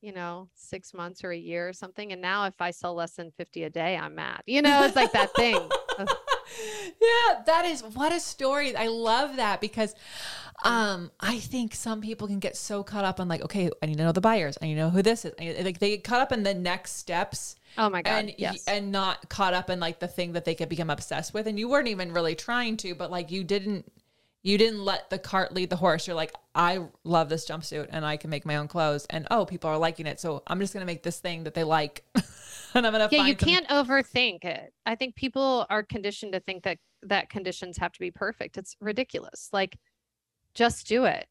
you 0.00 0.12
know, 0.12 0.48
six 0.54 0.94
months 0.94 1.24
or 1.24 1.30
a 1.30 1.36
year 1.36 1.68
or 1.68 1.72
something. 1.72 2.12
And 2.12 2.22
now 2.22 2.46
if 2.46 2.60
I 2.60 2.70
sell 2.70 2.94
less 2.94 3.12
than 3.12 3.30
50 3.32 3.64
a 3.64 3.70
day, 3.70 3.96
I'm 3.96 4.14
mad. 4.14 4.42
You 4.46 4.62
know, 4.62 4.84
it's 4.84 4.96
like 4.96 5.12
that 5.12 5.34
thing. 5.34 5.68
yeah, 5.98 7.42
that 7.46 7.64
is 7.66 7.82
what 7.82 8.12
a 8.12 8.20
story. 8.20 8.74
I 8.76 8.86
love 8.86 9.36
that 9.36 9.60
because 9.60 9.94
um 10.64 11.10
I 11.20 11.38
think 11.38 11.74
some 11.74 12.00
people 12.00 12.26
can 12.26 12.38
get 12.40 12.56
so 12.56 12.82
caught 12.82 13.04
up 13.04 13.20
on 13.20 13.28
like, 13.28 13.42
okay, 13.42 13.70
I 13.82 13.86
need 13.86 13.98
to 13.98 14.04
know 14.04 14.12
the 14.12 14.20
buyers. 14.20 14.56
I 14.60 14.66
need 14.66 14.74
to 14.74 14.80
know 14.80 14.90
who 14.90 15.02
this 15.02 15.24
is. 15.24 15.32
I 15.40 15.62
like 15.62 15.78
they 15.78 15.90
get 15.90 16.04
caught 16.04 16.20
up 16.20 16.32
in 16.32 16.42
the 16.42 16.54
next 16.54 16.96
steps 16.96 17.56
Oh 17.76 17.88
my 17.90 18.02
god. 18.02 18.10
and 18.10 18.34
yes. 18.38 18.64
and 18.66 18.90
not 18.90 19.28
caught 19.28 19.54
up 19.54 19.70
in 19.70 19.78
like 19.80 19.98
the 20.00 20.08
thing 20.08 20.32
that 20.32 20.44
they 20.44 20.54
could 20.54 20.68
become 20.68 20.90
obsessed 20.90 21.34
with. 21.34 21.46
And 21.46 21.58
you 21.58 21.68
weren't 21.68 21.88
even 21.88 22.12
really 22.12 22.34
trying 22.34 22.76
to, 22.78 22.94
but 22.94 23.10
like 23.10 23.30
you 23.30 23.44
didn't 23.44 23.90
you 24.48 24.56
didn't 24.58 24.82
let 24.84 25.10
the 25.10 25.18
cart 25.18 25.52
lead 25.52 25.68
the 25.70 25.76
horse. 25.76 26.06
You're 26.06 26.16
like, 26.16 26.32
I 26.54 26.86
love 27.04 27.28
this 27.28 27.46
jumpsuit 27.48 27.88
and 27.90 28.04
I 28.04 28.16
can 28.16 28.30
make 28.30 28.46
my 28.46 28.56
own 28.56 28.66
clothes. 28.68 29.06
And 29.10 29.26
oh, 29.30 29.44
people 29.44 29.68
are 29.70 29.78
liking 29.78 30.06
it. 30.06 30.18
So 30.20 30.42
I'm 30.46 30.58
just 30.58 30.72
gonna 30.72 30.86
make 30.86 31.02
this 31.02 31.18
thing 31.20 31.44
that 31.44 31.54
they 31.54 31.64
like. 31.64 32.04
and 32.74 32.86
I'm 32.86 32.92
gonna 32.92 33.08
yeah 33.10 33.18
find 33.18 33.28
you 33.28 33.36
some- 33.38 33.48
can't 33.48 33.68
overthink 33.68 34.44
it 34.44 34.74
i 34.84 34.94
think 34.94 35.14
people 35.16 35.66
are 35.70 35.82
conditioned 35.82 36.32
to 36.34 36.40
think 36.40 36.64
that 36.64 36.76
that 37.02 37.30
conditions 37.30 37.78
have 37.78 37.92
to 37.92 37.98
be 38.00 38.10
perfect 38.10 38.58
it's 38.58 38.76
ridiculous 38.80 39.48
like 39.54 39.78
just 40.54 40.86
do 40.86 41.04
it 41.06 41.26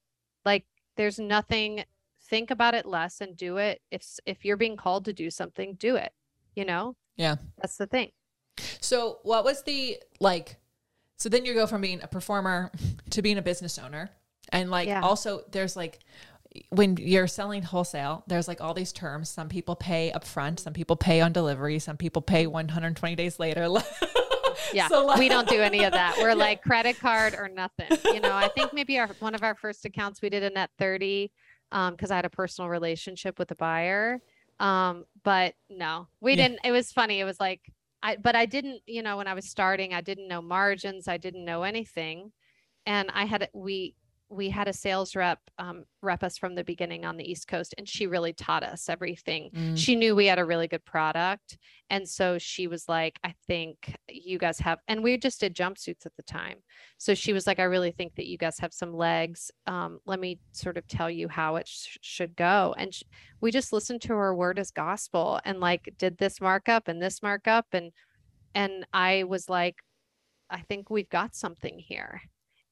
like 0.45 0.65
there's 0.95 1.19
nothing 1.19 1.83
think 2.29 2.49
about 2.49 2.73
it 2.73 2.87
less 2.87 3.21
and 3.21 3.37
do 3.37 3.57
it 3.57 3.81
if 3.91 4.03
if 4.25 4.43
you're 4.45 4.57
being 4.57 4.75
called 4.75 5.05
to 5.05 5.13
do 5.13 5.29
something 5.29 5.75
do 5.75 5.95
it 5.95 6.11
you 6.55 6.65
know 6.65 6.95
Yeah. 7.17 7.35
that's 7.59 7.77
the 7.77 7.85
thing 7.87 8.09
So, 8.81 9.19
what 9.21 9.43
was 9.43 9.61
the 9.63 9.97
like? 10.19 10.57
So 11.17 11.29
then 11.29 11.45
you 11.45 11.53
go 11.53 11.67
from 11.67 11.81
being 11.81 12.01
a 12.01 12.07
performer 12.07 12.71
to 13.11 13.21
being 13.21 13.37
a 13.37 13.41
business 13.41 13.77
owner, 13.77 14.09
and 14.51 14.69
like 14.71 14.87
Yeah. 14.87 15.01
also 15.01 15.41
there's 15.51 15.75
like 15.75 15.99
when 16.69 16.97
you're 16.97 17.27
selling 17.27 17.61
wholesale, 17.61 18.23
there's 18.27 18.47
like 18.47 18.61
all 18.61 18.73
these 18.73 18.91
terms. 18.93 19.29
Some 19.29 19.49
people 19.49 19.75
pay 19.75 20.11
upfront, 20.15 20.59
some 20.59 20.73
people 20.73 20.95
pay 20.95 21.21
on 21.21 21.31
delivery, 21.33 21.77
some 21.79 21.97
people 21.97 22.21
pay 22.21 22.47
120 22.47 23.15
days 23.15 23.37
later. 23.39 23.67
yeah 24.73 24.87
So, 24.87 25.05
like- 25.05 25.19
we 25.19 25.29
don't 25.29 25.47
do 25.47 25.61
any 25.61 25.83
of 25.83 25.93
that 25.93 26.17
we're 26.17 26.33
like 26.47 26.61
credit 26.63 26.97
card 26.99 27.35
or 27.35 27.47
nothing 27.47 27.87
you 28.05 28.19
know 28.19 28.33
i 28.35 28.47
think 28.49 28.73
maybe 28.73 28.97
our 28.97 29.07
one 29.19 29.35
of 29.35 29.43
our 29.43 29.53
first 29.55 29.85
accounts 29.85 30.19
we 30.21 30.29
did 30.29 30.41
a 30.43 30.49
net 30.49 30.71
30 30.79 31.31
um 31.71 31.93
because 31.93 32.09
i 32.11 32.15
had 32.15 32.25
a 32.25 32.29
personal 32.29 32.67
relationship 32.69 33.37
with 33.37 33.47
the 33.49 33.55
buyer 33.55 34.19
um 34.59 35.05
but 35.23 35.53
no 35.69 36.07
we 36.21 36.31
Yeah. 36.33 36.47
didn't 36.47 36.59
it 36.65 36.71
was 36.71 36.91
funny 36.91 37.19
it 37.19 37.23
was 37.23 37.39
like 37.39 37.61
i 38.03 38.15
but 38.17 38.35
i 38.35 38.45
didn't 38.45 38.81
you 38.85 39.01
know 39.01 39.17
when 39.17 39.27
i 39.27 39.33
was 39.33 39.49
starting 39.49 39.93
i 39.93 40.01
didn't 40.01 40.27
know 40.27 40.41
margins 40.41 41.07
i 41.07 41.17
didn't 41.17 41.45
know 41.45 41.63
anything. 41.63 42.31
And 42.85 43.09
i 43.13 43.25
had 43.25 43.49
we 43.53 43.95
we 44.29 44.49
had 44.49 44.67
a 44.67 44.73
sales 44.73 45.15
rep 45.15 45.39
um, 45.57 45.85
rep 46.01 46.23
us 46.23 46.37
from 46.37 46.55
the 46.55 46.63
beginning 46.63 47.05
on 47.05 47.17
the 47.17 47.29
east 47.29 47.47
coast 47.47 47.73
and 47.77 47.87
she 47.87 48.07
really 48.07 48.33
taught 48.33 48.63
us 48.63 48.89
everything. 48.89 49.49
Mm. 49.53 49.77
she 49.77 49.95
knew 49.95 50.15
we 50.15 50.25
had 50.25 50.39
a 50.39 50.45
really 50.45 50.67
good 50.67 50.83
product 50.85 51.57
and 51.89 52.07
so 52.07 52.37
she 52.37 52.67
was 52.67 52.89
like 52.89 53.19
i 53.23 53.33
think 53.47 53.95
you 54.09 54.37
guys 54.37 54.59
have 54.59 54.79
and 54.87 55.01
we 55.01 55.17
just 55.17 55.39
did 55.39 55.55
jumpsuits 55.55 56.05
at 56.05 56.15
the 56.15 56.23
time. 56.23 56.57
So 56.97 57.13
she 57.13 57.33
was 57.33 57.47
like 57.47 57.59
i 57.59 57.63
really 57.63 57.91
think 57.91 58.15
that 58.15 58.27
you 58.27 58.37
guys 58.37 58.59
have 58.59 58.73
some 58.73 58.93
legs. 58.93 59.51
Um, 59.65 59.99
let 60.05 60.19
me 60.19 60.39
sort 60.51 60.77
of 60.77 60.87
tell 60.87 61.09
you 61.09 61.27
how 61.27 61.55
it 61.55 61.67
sh- 61.67 61.97
should 62.01 62.35
go. 62.35 62.75
And 62.77 62.93
sh- 62.93 63.03
we 63.39 63.51
just 63.51 63.71
listened 63.71 64.01
to 64.01 64.13
her 64.13 64.35
word 64.35 64.59
as 64.59 64.71
gospel 64.71 65.39
and 65.45 65.59
like 65.59 65.93
did 65.97 66.17
this 66.17 66.41
markup 66.41 66.87
and 66.87 67.01
this 67.01 67.21
markup 67.21 67.67
and 67.73 67.91
and 68.55 68.85
i 68.93 69.23
was 69.23 69.49
like 69.49 69.77
i 70.49 70.59
think 70.61 70.89
we've 70.89 71.09
got 71.09 71.35
something 71.35 71.77
here 71.79 72.21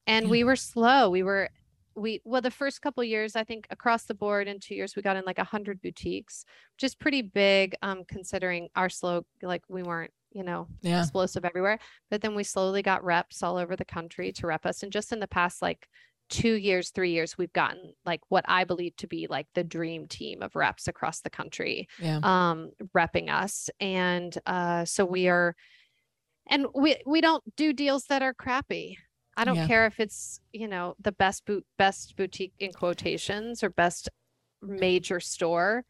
and 0.08 0.26
Yeah. 0.26 0.32
we 0.32 0.44
were 0.44 0.56
slow 0.56 1.10
we 1.10 1.24
were 1.24 1.50
we 1.96 2.22
well 2.26 2.42
the 2.42 2.52
first 2.52 2.82
couple 2.82 3.04
years 3.04 3.36
i 3.36 3.44
think 3.44 3.68
across 3.70 4.04
the 4.06 4.14
board 4.14 4.48
in 4.48 4.60
two 4.60 4.76
years 4.76 4.96
we 4.96 5.02
got 5.02 5.16
in 5.16 5.24
like 5.26 5.40
a 5.40 5.44
hundred 5.44 5.82
boutiques 5.82 6.44
which 6.76 6.84
is 6.84 6.96
pretty 6.96 7.22
big 7.22 7.76
um 7.82 8.04
considering 8.08 8.68
our 8.76 8.90
slow 8.90 9.26
like 9.42 9.62
we 9.70 9.82
weren't 9.84 10.12
you 10.32 10.44
know 10.44 10.68
Yeah. 10.82 11.00
explosive 11.00 11.46
everywhere 11.46 11.80
but 12.12 12.22
then 12.22 12.36
we 12.36 12.44
slowly 12.44 12.82
got 12.82 13.04
reps 13.04 13.42
all 13.44 13.58
over 13.58 13.76
the 13.76 13.86
country 13.86 14.32
to 14.34 14.48
rep 14.48 14.66
us 14.66 14.84
and 14.84 14.92
just 14.92 15.12
in 15.14 15.20
the 15.22 15.28
past 15.28 15.62
like 15.62 15.88
two 16.30 16.56
years 16.56 16.90
three 16.90 17.12
years 17.12 17.38
we've 17.38 17.54
gotten 17.54 17.94
like 18.06 18.20
what 18.30 18.44
i 18.48 18.64
believe 18.66 18.96
to 18.98 19.08
be 19.08 19.28
like 19.30 19.48
the 19.54 19.64
dream 19.64 20.08
team 20.08 20.42
of 20.42 20.56
reps 20.56 20.88
across 20.88 21.22
the 21.22 21.30
country 21.30 21.88
Yeah. 22.00 22.20
um 22.24 22.72
repping 22.98 23.30
us 23.32 23.70
and 23.80 24.36
uh 24.48 24.84
so 24.86 25.06
we 25.06 25.28
are 25.30 25.56
and 26.50 26.66
we 26.76 26.98
we 27.06 27.22
don't 27.22 27.44
do 27.56 27.72
deals 27.74 28.06
that 28.06 28.22
are 28.24 28.34
crappy 28.34 28.98
i 29.38 29.44
don't 29.44 29.56
Yeah. 29.56 29.68
care 29.68 29.86
if 29.86 30.00
it's 30.00 30.40
you 30.54 30.68
know 30.68 30.96
the 31.00 31.12
best 31.12 31.46
boot 31.46 31.66
best 31.78 32.16
boutique 32.16 32.54
in 32.60 32.72
quotations 32.74 33.64
or 33.64 33.70
best 33.70 34.10
major 34.62 35.20
store 35.20 35.84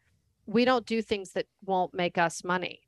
we 0.46 0.64
don't 0.64 0.86
do 0.86 1.02
things 1.02 1.32
that 1.32 1.46
won't 1.64 1.92
make 1.94 2.18
us 2.18 2.42
money 2.44 2.80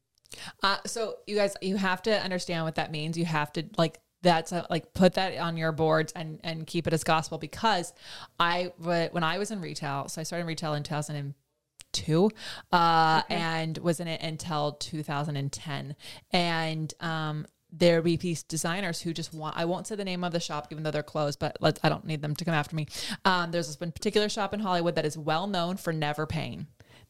Uh, 0.62 0.76
so 0.86 1.14
you 1.26 1.34
guys, 1.36 1.56
you 1.62 1.76
have 1.76 2.02
to 2.02 2.12
understand 2.22 2.62
what 2.64 2.74
that 2.74 2.90
means. 2.92 3.16
You 3.16 3.24
have 3.24 3.50
to 3.54 3.64
like 3.78 3.98
that's 4.20 4.52
a, 4.52 4.66
like 4.68 4.92
put 4.92 5.14
that 5.14 5.38
on 5.38 5.56
your 5.56 5.72
boards 5.72 6.12
and 6.14 6.38
and 6.44 6.66
keep 6.66 6.86
it 6.86 6.92
as 6.92 7.02
gospel 7.02 7.38
because 7.38 7.94
I 8.38 8.72
wh- 8.78 9.12
when 9.14 9.24
I 9.24 9.38
was 9.38 9.50
in 9.50 9.60
retail, 9.62 10.06
so 10.08 10.20
I 10.20 10.24
started 10.24 10.42
in 10.42 10.48
retail 10.48 10.74
in 10.74 10.82
2002 10.82 12.30
uh, 12.72 13.22
Okay. 13.24 13.34
and 13.34 13.78
was 13.78 14.00
in 14.00 14.08
it 14.08 14.20
until 14.20 14.72
2010, 14.72 15.96
and 16.30 16.94
um. 17.00 17.46
There 17.70 18.00
be 18.00 18.16
these 18.16 18.42
designers 18.42 19.02
who 19.02 19.12
just 19.12 19.34
want, 19.34 19.56
I 19.56 19.64
won't 19.66 19.86
say 19.86 19.94
the 19.94 20.04
name 20.04 20.24
of 20.24 20.32
the 20.32 20.40
shop, 20.40 20.68
even 20.70 20.82
though 20.84 20.90
they're 20.90 21.02
closed, 21.02 21.38
but 21.38 21.58
let's, 21.60 21.78
I 21.82 21.88
don't 21.88 22.06
need 22.06 22.22
them 22.22 22.34
to 22.34 22.44
come 22.44 22.54
after 22.54 22.74
me. 22.74 22.86
Um, 23.24 23.50
there's 23.50 23.66
this 23.66 23.78
one 23.78 23.92
particular 23.92 24.28
shop 24.28 24.54
in 24.54 24.60
Hollywood 24.60 24.94
that 24.94 25.04
is 25.04 25.18
well 25.18 25.46
known 25.46 25.76
for 25.76 25.92
never 25.92 26.26
paying 26.26 26.66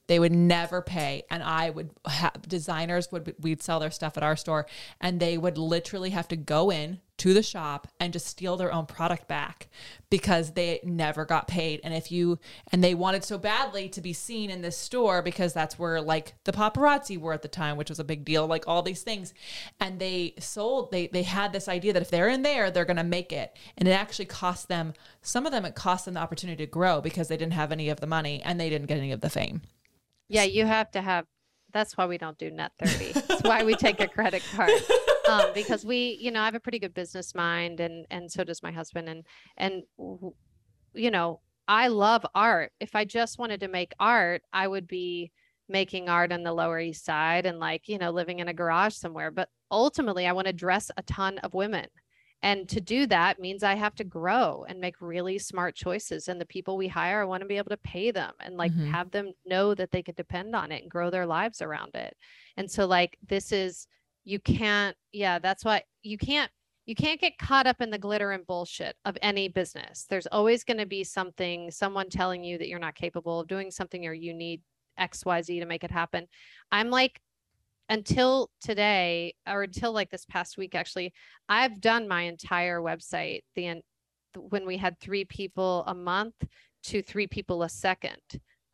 they 0.08 0.18
would 0.18 0.32
never 0.32 0.82
pay. 0.82 1.22
And 1.30 1.42
I 1.42 1.70
would 1.70 1.90
have 2.06 2.42
designers 2.48 3.12
would, 3.12 3.34
we'd 3.38 3.62
sell 3.62 3.78
their 3.78 3.90
stuff 3.90 4.16
at 4.16 4.22
our 4.22 4.36
store 4.36 4.66
and 5.00 5.20
they 5.20 5.38
would 5.38 5.56
literally 5.56 6.10
have 6.10 6.26
to 6.28 6.36
go 6.36 6.70
in 6.70 7.00
to 7.18 7.34
the 7.34 7.42
shop 7.42 7.88
and 7.98 8.12
just 8.12 8.26
steal 8.26 8.56
their 8.56 8.72
own 8.72 8.86
product 8.86 9.26
back 9.26 9.66
because 10.08 10.52
they 10.52 10.80
never 10.84 11.24
got 11.24 11.48
paid. 11.48 11.80
And 11.82 11.92
if 11.92 12.12
you, 12.12 12.38
and 12.70 12.82
they 12.82 12.94
wanted 12.94 13.24
so 13.24 13.36
badly 13.36 13.88
to 13.90 14.00
be 14.00 14.12
seen 14.12 14.50
in 14.50 14.62
this 14.62 14.78
store 14.78 15.20
because 15.20 15.52
that's 15.52 15.78
where 15.78 16.00
like 16.00 16.34
the 16.44 16.52
paparazzi 16.52 17.18
were 17.18 17.32
at 17.32 17.42
the 17.42 17.48
time, 17.48 17.76
which 17.76 17.90
was 17.90 17.98
a 17.98 18.04
big 18.04 18.24
deal, 18.24 18.46
like 18.46 18.68
all 18.68 18.82
these 18.82 19.02
things. 19.02 19.34
And 19.80 19.98
they 19.98 20.34
sold, 20.38 20.92
they, 20.92 21.08
they 21.08 21.24
had 21.24 21.52
this 21.52 21.68
idea 21.68 21.92
that 21.92 22.02
if 22.02 22.10
they're 22.10 22.28
in 22.28 22.42
there, 22.42 22.70
they're 22.70 22.84
going 22.84 22.96
to 22.96 23.04
make 23.04 23.32
it. 23.32 23.56
And 23.76 23.88
it 23.88 23.92
actually 23.92 24.26
cost 24.26 24.68
them, 24.68 24.94
some 25.20 25.44
of 25.44 25.50
them, 25.52 25.64
it 25.64 25.74
cost 25.74 26.04
them 26.04 26.14
the 26.14 26.20
opportunity 26.20 26.64
to 26.64 26.70
grow 26.70 27.00
because 27.00 27.26
they 27.26 27.36
didn't 27.36 27.54
have 27.54 27.72
any 27.72 27.88
of 27.88 28.00
the 28.00 28.06
money 28.06 28.40
and 28.44 28.60
they 28.60 28.70
didn't 28.70 28.86
get 28.86 28.98
any 28.98 29.10
of 29.10 29.20
the 29.20 29.30
fame. 29.30 29.62
Yeah, 30.28 30.44
you 30.44 30.66
have 30.66 30.90
to 30.92 31.00
have. 31.00 31.26
That's 31.72 31.96
why 31.96 32.06
we 32.06 32.16
don't 32.16 32.38
do 32.38 32.50
net 32.50 32.72
30. 32.82 33.12
That's 33.28 33.42
why 33.42 33.62
we 33.62 33.74
take 33.74 34.00
a 34.00 34.08
credit 34.08 34.42
card. 34.54 34.70
Um, 35.28 35.46
because 35.54 35.84
we, 35.84 36.18
you 36.20 36.30
know, 36.30 36.40
I 36.40 36.46
have 36.46 36.54
a 36.54 36.60
pretty 36.60 36.78
good 36.78 36.94
business 36.94 37.34
mind 37.34 37.80
and 37.80 38.06
and 38.10 38.30
so 38.32 38.44
does 38.44 38.62
my 38.62 38.72
husband 38.72 39.08
and 39.08 39.24
and 39.58 39.82
you 40.94 41.10
know, 41.10 41.40
I 41.66 41.88
love 41.88 42.24
art. 42.34 42.72
If 42.80 42.94
I 42.94 43.04
just 43.04 43.38
wanted 43.38 43.60
to 43.60 43.68
make 43.68 43.92
art, 44.00 44.42
I 44.52 44.66
would 44.66 44.88
be 44.88 45.30
making 45.68 46.08
art 46.08 46.32
on 46.32 46.42
the 46.42 46.52
Lower 46.52 46.80
East 46.80 47.04
Side 47.04 47.44
and 47.44 47.58
like, 47.58 47.88
you 47.88 47.98
know, 47.98 48.10
living 48.10 48.38
in 48.38 48.48
a 48.48 48.54
garage 48.54 48.94
somewhere. 48.94 49.30
But 49.30 49.50
ultimately, 49.70 50.26
I 50.26 50.32
want 50.32 50.46
to 50.46 50.52
dress 50.52 50.90
a 50.96 51.02
ton 51.02 51.38
of 51.38 51.52
women. 51.52 51.86
And 52.42 52.68
to 52.68 52.80
do 52.80 53.06
that 53.06 53.40
means 53.40 53.62
I 53.62 53.74
have 53.74 53.96
to 53.96 54.04
grow 54.04 54.64
and 54.68 54.80
make 54.80 55.00
really 55.00 55.38
smart 55.38 55.74
choices. 55.74 56.28
And 56.28 56.40
the 56.40 56.46
people 56.46 56.76
we 56.76 56.86
hire, 56.86 57.20
I 57.20 57.24
want 57.24 57.40
to 57.40 57.48
be 57.48 57.56
able 57.56 57.70
to 57.70 57.76
pay 57.78 58.12
them 58.12 58.32
and 58.40 58.56
like 58.56 58.72
mm-hmm. 58.72 58.90
have 58.90 59.10
them 59.10 59.32
know 59.44 59.74
that 59.74 59.90
they 59.90 60.02
could 60.02 60.14
depend 60.14 60.54
on 60.54 60.70
it 60.70 60.82
and 60.82 60.90
grow 60.90 61.10
their 61.10 61.26
lives 61.26 61.60
around 61.60 61.94
it. 61.94 62.16
And 62.56 62.70
so, 62.70 62.86
like, 62.86 63.18
this 63.26 63.50
is, 63.50 63.88
you 64.24 64.38
can't, 64.38 64.96
yeah, 65.12 65.38
that's 65.38 65.64
why 65.64 65.82
you 66.02 66.18
can't. 66.18 66.50
You 66.86 66.94
can't 66.94 67.20
get 67.20 67.36
caught 67.36 67.66
up 67.66 67.82
in 67.82 67.90
the 67.90 67.98
glitter 67.98 68.30
and 68.30 68.46
bullshit 68.46 68.96
of 69.04 69.18
any 69.20 69.48
business. 69.48 70.06
There's 70.08 70.26
always 70.28 70.64
going 70.64 70.78
to 70.78 70.86
be 70.86 71.04
something, 71.04 71.70
someone 71.70 72.08
telling 72.08 72.42
you 72.42 72.56
that 72.56 72.68
you're 72.68 72.78
not 72.78 72.94
capable 72.94 73.40
of 73.40 73.46
doing 73.46 73.70
something 73.70 74.06
or 74.06 74.14
you 74.14 74.32
need 74.32 74.62
XYZ 74.98 75.60
to 75.60 75.66
make 75.66 75.84
it 75.84 75.90
happen. 75.90 76.26
I'm 76.72 76.88
like 76.88 77.20
until 77.88 78.50
today 78.60 79.34
or 79.46 79.62
until 79.62 79.92
like 79.92 80.10
this 80.10 80.26
past 80.26 80.58
week 80.58 80.74
actually 80.74 81.12
i've 81.48 81.80
done 81.80 82.06
my 82.06 82.22
entire 82.22 82.80
website 82.80 83.40
the 83.54 83.80
when 84.36 84.66
we 84.66 84.76
had 84.76 84.98
three 84.98 85.24
people 85.24 85.84
a 85.86 85.94
month 85.94 86.34
to 86.84 87.02
three 87.02 87.26
people 87.26 87.62
a 87.62 87.68
second. 87.68 88.20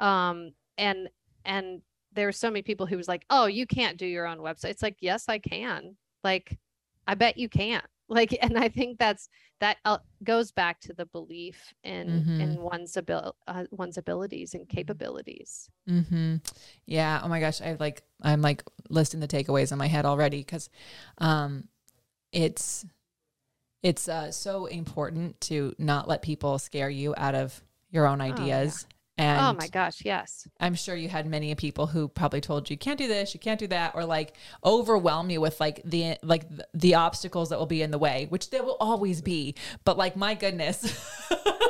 Um 0.00 0.52
and 0.78 1.08
and 1.44 1.82
there 2.12 2.26
were 2.26 2.32
so 2.32 2.50
many 2.50 2.62
people 2.62 2.86
who 2.86 2.96
was 2.96 3.08
like 3.08 3.24
oh 3.30 3.46
you 3.46 3.66
can't 3.66 3.98
do 3.98 4.06
your 4.06 4.26
own 4.26 4.38
website. 4.38 4.70
It's 4.70 4.82
like 4.82 4.96
yes 5.00 5.28
i 5.28 5.38
can. 5.38 5.96
Like 6.22 6.58
i 7.06 7.14
bet 7.14 7.36
you 7.36 7.48
can 7.48 7.82
like 8.08 8.36
and 8.42 8.58
i 8.58 8.68
think 8.68 8.98
that's 8.98 9.28
that 9.60 9.78
goes 10.22 10.50
back 10.52 10.80
to 10.80 10.92
the 10.92 11.06
belief 11.06 11.72
in 11.84 12.08
mm-hmm. 12.08 12.40
in 12.40 12.60
one's 12.60 12.96
abil- 12.96 13.36
uh, 13.46 13.64
one's 13.70 13.96
abilities 13.96 14.54
and 14.54 14.68
capabilities 14.68 15.70
mm-hmm. 15.88 16.36
yeah 16.86 17.20
oh 17.22 17.28
my 17.28 17.40
gosh 17.40 17.60
i 17.60 17.76
like 17.80 18.02
i'm 18.22 18.42
like 18.42 18.62
listing 18.90 19.20
the 19.20 19.28
takeaways 19.28 19.72
in 19.72 19.78
my 19.78 19.86
head 19.86 20.04
already 20.04 20.38
because 20.38 20.68
um 21.18 21.68
it's 22.32 22.84
it's 23.82 24.08
uh, 24.08 24.32
so 24.32 24.64
important 24.64 25.38
to 25.42 25.74
not 25.78 26.08
let 26.08 26.22
people 26.22 26.58
scare 26.58 26.88
you 26.88 27.14
out 27.18 27.34
of 27.34 27.62
your 27.90 28.06
own 28.06 28.22
ideas 28.22 28.86
Oh 29.16 29.22
and 29.22 29.40
oh 29.40 29.52
my 29.60 29.68
gosh, 29.68 30.04
yes. 30.04 30.48
I'm 30.58 30.74
sure 30.74 30.96
you 30.96 31.08
had 31.08 31.26
many 31.26 31.54
people 31.54 31.86
who 31.86 32.08
probably 32.08 32.40
told 32.40 32.68
you, 32.68 32.74
you 32.74 32.78
can't 32.78 32.98
do 32.98 33.06
this, 33.06 33.32
you 33.32 33.38
can't 33.38 33.60
do 33.60 33.68
that, 33.68 33.94
or 33.94 34.04
like 34.04 34.34
overwhelm 34.64 35.30
you 35.30 35.40
with 35.40 35.60
like 35.60 35.80
the 35.84 36.16
like 36.22 36.44
the 36.72 36.96
obstacles 36.96 37.50
that 37.50 37.58
will 37.58 37.66
be 37.66 37.82
in 37.82 37.92
the 37.92 37.98
way, 37.98 38.26
which 38.30 38.50
there 38.50 38.64
will 38.64 38.76
always 38.80 39.22
be. 39.22 39.54
But 39.84 39.96
like 39.96 40.16
my 40.16 40.34
goodness. 40.34 41.00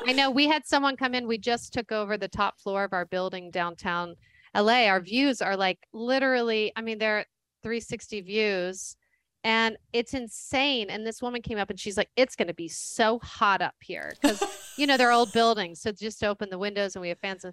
I 0.06 0.12
know 0.12 0.30
we 0.30 0.48
had 0.48 0.66
someone 0.66 0.96
come 0.96 1.14
in. 1.14 1.26
We 1.26 1.36
just 1.36 1.74
took 1.74 1.92
over 1.92 2.16
the 2.16 2.28
top 2.28 2.60
floor 2.60 2.84
of 2.84 2.94
our 2.94 3.04
building 3.04 3.50
downtown 3.50 4.16
LA. 4.54 4.86
Our 4.86 5.00
views 5.00 5.42
are 5.42 5.56
like 5.56 5.80
literally, 5.92 6.72
I 6.76 6.80
mean, 6.80 6.98
they're 6.98 7.26
360 7.62 8.22
views 8.22 8.96
and 9.44 9.76
it's 9.92 10.14
insane. 10.14 10.88
And 10.88 11.06
this 11.06 11.20
woman 11.20 11.42
came 11.42 11.58
up 11.58 11.68
and 11.68 11.78
she's 11.78 11.98
like, 11.98 12.08
it's 12.16 12.34
going 12.34 12.48
to 12.48 12.54
be 12.54 12.68
so 12.68 13.18
hot 13.18 13.60
up 13.60 13.74
here 13.80 14.14
because, 14.20 14.42
you 14.78 14.86
know, 14.86 14.96
they're 14.96 15.12
old 15.12 15.32
buildings. 15.34 15.82
So 15.82 15.92
just 15.92 16.24
open 16.24 16.48
the 16.48 16.58
windows 16.58 16.96
and 16.96 17.02
we 17.02 17.10
have 17.10 17.18
fans. 17.18 17.44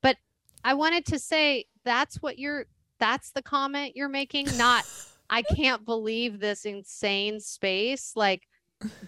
But 0.00 0.16
I 0.64 0.74
wanted 0.74 1.04
to 1.06 1.18
say 1.18 1.66
that's 1.84 2.22
what 2.22 2.38
you're, 2.38 2.66
that's 3.00 3.32
the 3.32 3.42
comment 3.42 3.96
you're 3.96 4.08
making, 4.08 4.46
not, 4.56 4.86
I 5.28 5.42
can't 5.56 5.84
believe 5.84 6.38
this 6.38 6.64
insane 6.64 7.40
space. 7.40 8.12
Like, 8.14 8.46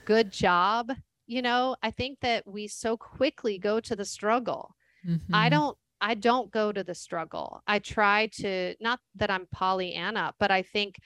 good 0.05 0.33
job. 0.33 0.91
You 1.29 1.43
know, 1.43 1.77
I 1.81 1.93
think 1.93 2.19
that 2.23 2.45
we 2.45 2.67
so 2.67 2.97
quickly 2.97 3.57
go 3.59 3.79
to 3.79 3.95
the 3.95 4.05
struggle. 4.05 4.75
Mm-hmm. 5.07 5.33
I 5.33 5.49
don't, 5.49 5.79
I 6.01 6.15
don't 6.15 6.51
go 6.51 6.73
to 6.73 6.83
the 6.83 6.97
struggle. 6.97 7.63
I 7.69 7.79
try 7.79 8.27
to, 8.39 8.75
not 8.81 8.99
that 9.15 9.31
I'm 9.31 9.47
Pollyanna, 9.53 10.35
but 10.41 10.51
I 10.51 10.63
think 10.63 10.97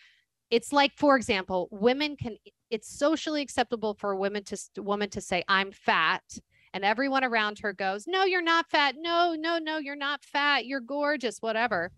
it's 0.51 0.73
like 0.73 0.93
for 0.97 1.17
example 1.17 1.69
women 1.71 2.17
can 2.17 2.37
it's 2.71 2.89
socially 2.89 3.43
acceptable 3.43 3.95
for 3.95 4.13
a 4.13 4.17
woman 4.17 4.43
to 4.45 4.57
woman 4.79 5.09
to 5.09 5.21
say 5.21 5.43
i'm 5.49 5.73
fat 5.73 6.23
and 6.73 6.85
everyone 6.85 7.25
around 7.25 7.59
her 7.59 7.73
goes 7.73 8.07
no 8.07 8.25
you're 8.25 8.43
not 8.43 8.69
fat. 8.71 8.97
No 8.99 9.35
no 9.35 9.59
no 9.59 9.79
you're 9.79 9.97
not 9.97 10.23
fat. 10.23 10.67
You're 10.67 10.81
gorgeous 10.81 11.39
whatever. 11.41 11.91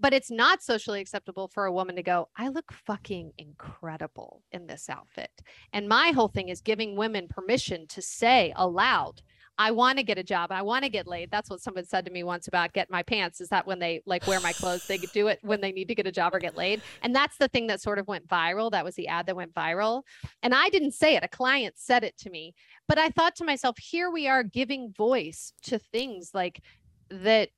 But 0.00 0.14
it's 0.14 0.30
not 0.30 0.62
socially 0.62 1.00
acceptable 1.00 1.48
for 1.48 1.64
a 1.64 1.72
woman 1.72 1.96
to 1.96 2.02
go 2.02 2.28
i 2.36 2.48
look 2.48 2.72
fucking 2.72 3.32
incredible 3.36 4.42
in 4.52 4.66
this 4.66 4.88
outfit. 4.88 5.30
And 5.72 5.88
my 5.88 6.10
whole 6.10 6.28
thing 6.28 6.48
is 6.50 6.60
giving 6.60 6.94
women 6.96 7.26
permission 7.28 7.86
to 7.88 8.00
say 8.00 8.52
aloud 8.54 9.22
I 9.58 9.72
want 9.72 9.98
to 9.98 10.04
get 10.04 10.18
a 10.18 10.22
job. 10.22 10.52
I 10.52 10.62
want 10.62 10.84
to 10.84 10.88
get 10.88 11.08
laid. 11.08 11.32
That's 11.32 11.50
what 11.50 11.60
someone 11.60 11.84
said 11.84 12.04
to 12.04 12.12
me 12.12 12.22
once 12.22 12.46
about 12.46 12.72
get 12.72 12.90
my 12.90 13.02
pants. 13.02 13.40
Is 13.40 13.48
that 13.48 13.66
when 13.66 13.80
they 13.80 14.02
like 14.06 14.26
wear 14.26 14.38
my 14.40 14.52
clothes, 14.52 14.86
they 14.86 14.98
do 14.98 15.26
it 15.26 15.40
when 15.42 15.60
they 15.60 15.72
need 15.72 15.88
to 15.88 15.96
get 15.96 16.06
a 16.06 16.12
job 16.12 16.34
or 16.34 16.38
get 16.38 16.56
laid. 16.56 16.80
And 17.02 17.14
that's 17.14 17.36
the 17.38 17.48
thing 17.48 17.66
that 17.66 17.80
sort 17.80 17.98
of 17.98 18.06
went 18.06 18.28
viral. 18.28 18.70
That 18.70 18.84
was 18.84 18.94
the 18.94 19.08
ad 19.08 19.26
that 19.26 19.36
went 19.36 19.52
viral. 19.54 20.02
And 20.42 20.54
I 20.54 20.68
didn't 20.68 20.92
say 20.92 21.16
it. 21.16 21.24
A 21.24 21.28
client 21.28 21.74
said 21.76 22.04
it 22.04 22.16
to 22.18 22.30
me. 22.30 22.54
But 22.86 22.98
I 22.98 23.10
thought 23.10 23.34
to 23.36 23.44
myself, 23.44 23.78
here 23.78 24.10
we 24.10 24.28
are 24.28 24.44
giving 24.44 24.92
voice 24.96 25.52
to 25.64 25.78
things 25.78 26.30
like 26.32 26.62
that 27.10 27.50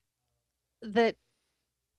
that 0.82 1.16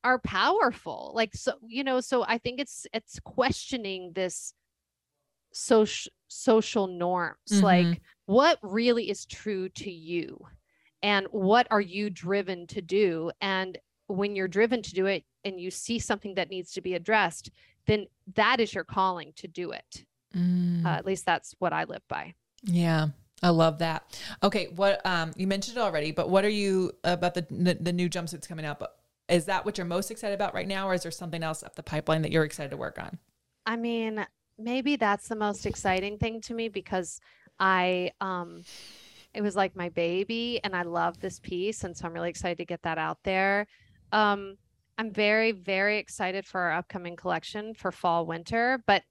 are 0.04 0.20
powerful. 0.20 1.12
Like 1.14 1.36
so, 1.36 1.54
you 1.68 1.84
know, 1.84 2.02
so 2.02 2.24
I 2.28 2.40
think 2.40 2.60
it's 2.60 2.88
it's 2.92 3.20
questioning 3.20 4.14
this 4.16 4.54
social 5.54 6.12
social 6.28 6.88
norms. 6.88 7.38
Mm-hmm. 7.52 7.64
Like 7.64 8.02
what 8.32 8.58
really 8.62 9.10
is 9.10 9.26
true 9.26 9.68
to 9.68 9.92
you 9.92 10.40
and 11.04 11.28
what 11.32 11.68
are 11.70 11.82
you 11.82 12.10
driven 12.10 12.66
to 12.66 12.82
do 12.82 13.30
and 13.42 13.78
when 14.08 14.38
you're 14.38 14.48
driven 14.48 14.82
to 14.82 14.94
do 14.94 15.06
it 15.06 15.26
and 15.44 15.60
you 15.60 15.70
see 15.70 16.00
something 16.00 16.34
that 16.36 16.50
needs 16.50 16.72
to 16.72 16.80
be 16.80 16.94
addressed 16.94 17.52
then 17.88 18.06
that 18.36 18.62
is 18.62 18.74
your 18.74 18.86
calling 18.86 19.34
to 19.36 19.50
do 19.50 19.72
it 19.72 20.06
mm. 20.34 20.86
uh, 20.86 20.90
at 20.90 21.06
least 21.06 21.26
that's 21.26 21.54
what 21.60 21.74
i 21.74 21.84
live 21.84 22.08
by 22.08 22.34
yeah 22.64 23.08
I 23.44 23.50
love 23.50 23.80
that. 23.80 24.22
Okay, 24.44 24.68
what 24.76 25.04
um 25.04 25.32
you 25.36 25.48
mentioned 25.48 25.78
it 25.78 25.82
already, 25.82 26.12
but 26.12 26.30
what 26.30 26.46
are 26.46 26.50
you 26.50 26.92
about 27.04 27.34
the 27.34 27.44
the, 27.50 27.74
the 27.74 27.92
new 27.92 28.08
jumpsuits 28.08 28.48
coming 28.48 28.66
out? 28.66 28.78
But 28.78 28.96
is 29.30 29.46
that 29.46 29.66
what 29.66 29.80
you're 29.80 29.88
most 29.88 30.12
excited 30.12 30.36
about 30.36 30.54
right 30.54 30.68
now, 30.68 30.88
or 30.88 30.94
is 30.94 31.02
there 31.02 31.12
something 31.12 31.42
else 31.42 31.64
up 31.64 31.76
the 31.76 31.82
pipeline 31.82 32.22
that 32.22 32.32
you're 32.32 32.44
excited 32.44 32.70
to 32.70 32.78
work 32.78 33.00
on? 33.00 33.18
I 33.66 33.78
mean, 33.78 34.24
maybe 34.60 34.96
that's 34.96 35.28
the 35.28 35.36
most 35.36 35.66
exciting 35.66 36.20
thing 36.20 36.40
to 36.42 36.54
me 36.54 36.70
because 36.70 37.20
I 37.62 38.12
um 38.20 38.64
it 39.34 39.42
was 39.42 39.56
like 39.56 39.76
my 39.78 39.88
baby 39.90 40.60
and 40.64 40.76
I 40.76 40.82
love 40.82 41.22
this 41.22 41.40
piece 41.40 41.86
and 41.86 41.96
so 41.96 42.06
I'm 42.06 42.14
really 42.14 42.30
excited 42.30 42.58
to 42.58 42.66
get 42.66 42.82
that 42.82 42.98
out 42.98 43.20
there. 43.24 43.68
Um 44.12 44.58
I'm 44.98 45.12
very 45.12 45.54
very 45.54 46.00
excited 46.00 46.46
for 46.46 46.60
our 46.60 46.74
upcoming 46.74 47.16
collection 47.16 47.74
for 47.74 47.92
fall 47.92 48.26
winter, 48.26 48.84
but 48.88 49.04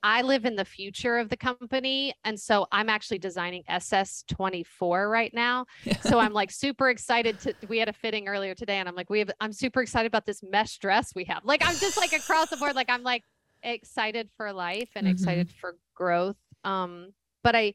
I 0.00 0.22
live 0.22 0.44
in 0.44 0.54
the 0.54 0.64
future 0.64 1.18
of 1.18 1.28
the 1.28 1.36
company 1.36 2.14
and 2.24 2.38
so 2.38 2.68
I'm 2.70 2.88
actually 2.88 3.18
designing 3.18 3.64
SS24 3.68 5.10
right 5.10 5.34
now. 5.34 5.66
so 6.02 6.18
I'm 6.20 6.32
like 6.32 6.52
super 6.52 6.88
excited 6.88 7.40
to 7.40 7.54
we 7.68 7.78
had 7.78 7.88
a 7.88 7.92
fitting 7.92 8.28
earlier 8.28 8.54
today 8.54 8.76
and 8.76 8.88
I'm 8.88 8.94
like 8.94 9.10
we 9.10 9.18
have 9.18 9.32
I'm 9.40 9.52
super 9.52 9.82
excited 9.82 10.06
about 10.06 10.24
this 10.24 10.40
mesh 10.42 10.78
dress 10.78 11.16
we 11.16 11.24
have. 11.24 11.44
Like 11.44 11.66
I'm 11.66 11.76
just 11.76 11.96
like 11.96 12.12
across 12.12 12.50
the 12.50 12.56
board 12.56 12.76
like 12.76 12.90
I'm 12.90 13.02
like 13.02 13.24
excited 13.64 14.30
for 14.36 14.52
life 14.52 14.90
and 14.94 15.04
mm-hmm. 15.04 15.14
excited 15.14 15.50
for 15.50 15.74
growth. 15.96 16.36
Um 16.62 17.08
but 17.42 17.56
I 17.56 17.74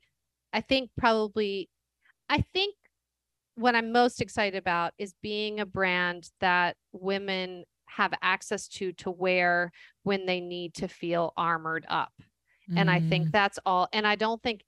I 0.53 0.61
think 0.61 0.91
probably, 0.97 1.69
I 2.29 2.43
think 2.53 2.75
what 3.55 3.75
I'm 3.75 3.91
most 3.91 4.21
excited 4.21 4.57
about 4.57 4.93
is 4.97 5.13
being 5.21 5.59
a 5.59 5.65
brand 5.65 6.29
that 6.39 6.77
women 6.91 7.65
have 7.85 8.13
access 8.21 8.67
to 8.67 8.91
to 8.93 9.11
wear 9.11 9.71
when 10.03 10.25
they 10.25 10.39
need 10.39 10.73
to 10.75 10.87
feel 10.87 11.33
armored 11.37 11.85
up. 11.89 12.13
Mm. 12.69 12.79
And 12.79 12.91
I 12.91 12.99
think 12.99 13.27
mm. 13.27 13.31
that's 13.31 13.59
all. 13.65 13.87
And 13.93 14.07
I 14.07 14.15
don't 14.15 14.41
think 14.41 14.63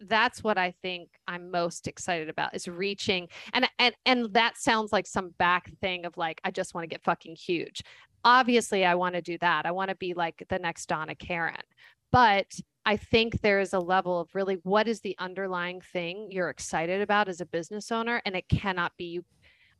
that's 0.00 0.42
what 0.42 0.58
I 0.58 0.74
think 0.82 1.08
I'm 1.28 1.50
most 1.50 1.86
excited 1.86 2.28
about 2.28 2.54
is 2.56 2.66
reaching 2.66 3.28
and 3.52 3.68
and 3.78 3.94
and 4.04 4.34
that 4.34 4.58
sounds 4.58 4.92
like 4.92 5.06
some 5.06 5.30
back 5.38 5.70
thing 5.80 6.04
of 6.04 6.16
like 6.16 6.40
I 6.42 6.50
just 6.50 6.74
want 6.74 6.82
to 6.82 6.88
get 6.88 7.04
fucking 7.04 7.36
huge. 7.36 7.82
Obviously, 8.24 8.84
I 8.84 8.94
want 8.94 9.14
to 9.14 9.22
do 9.22 9.38
that. 9.38 9.66
I 9.66 9.70
want 9.70 9.90
to 9.90 9.96
be 9.96 10.14
like 10.14 10.44
the 10.48 10.58
next 10.58 10.86
Donna 10.86 11.14
Karan. 11.14 11.62
But 12.10 12.46
I 12.84 12.96
think 12.96 13.40
there 13.40 13.60
is 13.60 13.72
a 13.72 13.78
level 13.78 14.20
of 14.20 14.34
really 14.34 14.58
what 14.62 14.88
is 14.88 15.00
the 15.00 15.16
underlying 15.18 15.80
thing 15.80 16.28
you're 16.30 16.50
excited 16.50 17.00
about 17.00 17.28
as 17.28 17.40
a 17.40 17.46
business 17.46 17.92
owner 17.92 18.20
and 18.26 18.34
it 18.34 18.48
cannot 18.48 18.92
be 18.96 19.04
you 19.04 19.24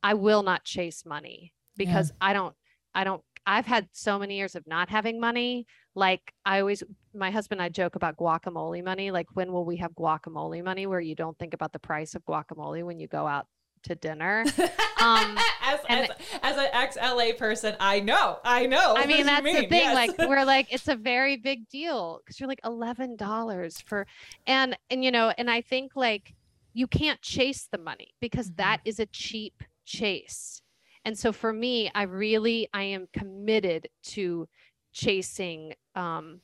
I 0.03 0.15
will 0.15 0.43
not 0.43 0.65
chase 0.65 1.05
money 1.07 1.53
because 1.77 2.11
yeah. 2.11 2.29
I 2.29 2.33
don't 2.33 2.55
I 2.95 3.05
don't 3.05 3.23
I've 3.47 3.67
had 3.67 3.89
so 3.93 4.19
many 4.19 4.37
years 4.37 4.55
of 4.55 4.67
not 4.67 4.89
having 4.89 5.19
money. 5.19 5.67
Like 5.95 6.33
I 6.45 6.61
always, 6.61 6.83
my 7.15 7.31
husband 7.31 7.61
and 7.61 7.67
I 7.67 7.69
joke 7.71 7.97
about 7.97 8.17
guacamole 8.17 8.85
money. 8.85 9.11
Like 9.11 9.27
when 9.35 9.53
will 9.53 9.65
we 9.65 9.77
have 9.79 9.93
guacamole 9.93 10.63
money 10.63 10.87
where 10.87 11.01
you 11.01 11.15
don't 11.15 11.37
think 11.39 11.55
about 11.55 11.73
the 11.73 11.79
price 11.79 12.15
of 12.15 12.25
guacamole 12.25 12.85
when 12.85 13.01
you 13.01 13.09
go 13.09 13.27
out 13.27 13.47
to 13.85 13.95
dinner? 13.95 14.45
Um, 15.03 15.37
as, 15.65 15.81
as, 15.89 16.11
as, 16.45 16.57
an 16.57 16.69
ex 16.73 16.97
LA 16.97 17.33
person, 17.37 17.75
I 17.81 17.99
know, 17.99 18.39
I 18.45 18.67
know. 18.67 18.95
I 18.97 19.05
mean, 19.05 19.27
that's 19.27 19.43
mean. 19.43 19.57
the 19.57 19.63
thing. 19.63 19.81
Yes. 19.81 19.97
Like 19.97 20.29
we're 20.29 20.45
like, 20.45 20.73
it's 20.73 20.87
a 20.87 20.95
very 20.95 21.37
big 21.37 21.69
deal 21.69 22.21
because 22.25 22.39
you're 22.39 22.49
like 22.49 22.63
$11 22.63 23.83
for, 23.83 24.07
and, 24.47 24.79
and, 24.91 25.05
you 25.05 25.11
know, 25.11 25.33
and 25.37 25.51
I 25.51 25.61
think 25.61 25.97
like 25.97 26.37
you 26.73 26.87
can't 26.87 27.21
chase 27.21 27.69
the 27.73 27.79
money 27.79 28.15
because 28.21 28.47
mm-hmm. 28.47 28.63
that 28.63 28.81
is 28.85 29.01
a 29.01 29.07
cheap 29.07 29.65
chase 29.85 30.63
and 31.05 31.19
so 31.19 31.33
for 31.33 31.53
me 31.53 31.91
i 31.95 32.03
really 32.03 32.69
i 32.73 32.83
am 32.83 33.09
committed 33.13 33.89
to 34.03 34.49
chasing 34.93 35.73
um 35.95 36.41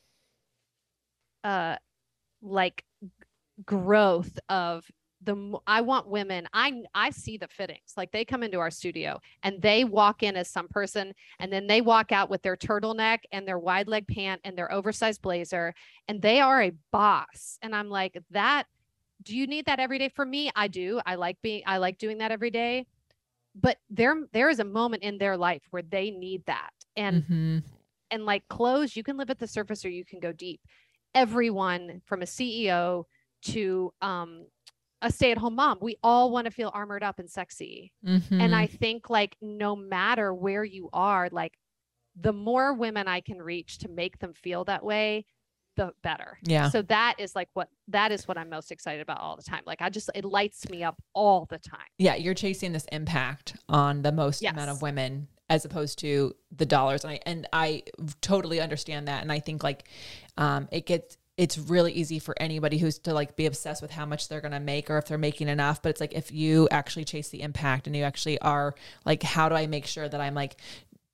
uh 1.44 1.76
like 2.42 2.84
growth 3.64 4.38
of 4.48 4.84
the 5.22 5.58
I 5.66 5.80
want 5.80 6.08
women 6.08 6.48
I 6.52 6.82
I 6.94 7.10
see 7.10 7.36
the 7.36 7.48
fittings 7.48 7.94
like 7.96 8.12
they 8.12 8.24
come 8.24 8.42
into 8.42 8.60
our 8.60 8.70
studio 8.70 9.20
and 9.42 9.60
they 9.60 9.84
walk 9.84 10.22
in 10.22 10.36
as 10.36 10.48
some 10.48 10.68
person 10.68 11.12
and 11.40 11.52
then 11.52 11.66
they 11.66 11.80
walk 11.80 12.12
out 12.12 12.30
with 12.30 12.42
their 12.42 12.56
turtleneck 12.56 13.20
and 13.32 13.46
their 13.46 13.58
wide 13.58 13.88
leg 13.88 14.06
pant 14.06 14.40
and 14.44 14.56
their 14.56 14.72
oversized 14.72 15.20
blazer 15.22 15.74
and 16.06 16.22
they 16.22 16.40
are 16.40 16.62
a 16.62 16.72
boss 16.92 17.58
and 17.62 17.74
I'm 17.74 17.88
like 17.90 18.16
that 18.30 18.66
do 19.24 19.36
you 19.36 19.46
need 19.48 19.66
that 19.66 19.80
every 19.80 19.98
day 19.98 20.08
for 20.08 20.24
me 20.24 20.50
I 20.54 20.68
do 20.68 21.00
I 21.04 21.16
like 21.16 21.38
being 21.42 21.62
I 21.66 21.78
like 21.78 21.98
doing 21.98 22.18
that 22.18 22.30
every 22.30 22.50
day 22.50 22.86
but 23.60 23.78
there 23.90 24.14
there 24.32 24.48
is 24.48 24.60
a 24.60 24.64
moment 24.64 25.02
in 25.02 25.18
their 25.18 25.36
life 25.36 25.62
where 25.70 25.82
they 25.82 26.10
need 26.10 26.44
that 26.46 26.70
and 26.96 27.24
mm-hmm. 27.24 27.58
and 28.12 28.24
like 28.24 28.46
clothes 28.48 28.94
you 28.94 29.02
can 29.02 29.16
live 29.16 29.30
at 29.30 29.38
the 29.38 29.48
surface 29.48 29.84
or 29.84 29.90
you 29.90 30.04
can 30.04 30.20
go 30.20 30.30
deep 30.30 30.60
everyone 31.14 32.00
from 32.06 32.22
a 32.22 32.26
ceo 32.26 33.04
to 33.42 33.92
um 34.02 34.46
a 35.02 35.10
stay-at-home 35.10 35.54
mom 35.54 35.78
we 35.80 35.96
all 36.02 36.30
want 36.30 36.44
to 36.44 36.50
feel 36.50 36.70
armored 36.74 37.02
up 37.02 37.18
and 37.18 37.30
sexy 37.30 37.92
mm-hmm. 38.04 38.40
and 38.40 38.54
i 38.54 38.66
think 38.66 39.08
like 39.08 39.36
no 39.40 39.76
matter 39.76 40.34
where 40.34 40.64
you 40.64 40.88
are 40.92 41.28
like 41.30 41.58
the 42.20 42.32
more 42.32 42.74
women 42.74 43.06
i 43.06 43.20
can 43.20 43.40
reach 43.40 43.78
to 43.78 43.88
make 43.88 44.18
them 44.18 44.32
feel 44.34 44.64
that 44.64 44.84
way 44.84 45.24
the 45.78 45.92
better. 46.02 46.38
Yeah. 46.42 46.68
So 46.68 46.82
that 46.82 47.14
is 47.18 47.34
like 47.34 47.48
what 47.54 47.68
that 47.86 48.12
is 48.12 48.28
what 48.28 48.36
I'm 48.36 48.50
most 48.50 48.70
excited 48.70 49.00
about 49.00 49.20
all 49.20 49.36
the 49.36 49.42
time. 49.42 49.62
Like 49.64 49.80
I 49.80 49.88
just 49.88 50.10
it 50.14 50.24
lights 50.24 50.68
me 50.68 50.82
up 50.82 51.00
all 51.14 51.46
the 51.46 51.58
time. 51.58 51.86
Yeah, 51.96 52.16
you're 52.16 52.34
chasing 52.34 52.72
this 52.72 52.84
impact 52.92 53.56
on 53.68 54.02
the 54.02 54.12
most 54.12 54.42
yes. 54.42 54.52
amount 54.52 54.70
of 54.70 54.82
women 54.82 55.28
as 55.48 55.64
opposed 55.64 55.98
to 56.00 56.34
the 56.54 56.66
dollars 56.66 57.04
and 57.04 57.12
I 57.14 57.20
and 57.24 57.48
I 57.52 57.84
totally 58.20 58.60
understand 58.60 59.08
that 59.08 59.22
and 59.22 59.32
I 59.32 59.38
think 59.38 59.62
like 59.62 59.88
um 60.36 60.68
it 60.70 60.84
gets 60.84 61.16
it's 61.38 61.56
really 61.56 61.92
easy 61.92 62.18
for 62.18 62.34
anybody 62.38 62.76
who's 62.76 62.98
to 62.98 63.14
like 63.14 63.36
be 63.36 63.46
obsessed 63.46 63.80
with 63.80 63.92
how 63.92 64.04
much 64.04 64.28
they're 64.28 64.42
going 64.42 64.52
to 64.52 64.60
make 64.60 64.90
or 64.90 64.98
if 64.98 65.06
they're 65.06 65.16
making 65.16 65.48
enough 65.48 65.80
but 65.80 65.88
it's 65.88 66.00
like 66.00 66.12
if 66.12 66.30
you 66.30 66.68
actually 66.70 67.04
chase 67.04 67.30
the 67.30 67.40
impact 67.40 67.86
and 67.86 67.96
you 67.96 68.02
actually 68.02 68.38
are 68.40 68.74
like 69.06 69.22
how 69.22 69.48
do 69.48 69.54
I 69.54 69.66
make 69.66 69.86
sure 69.86 70.08
that 70.08 70.20
I'm 70.20 70.34
like 70.34 70.56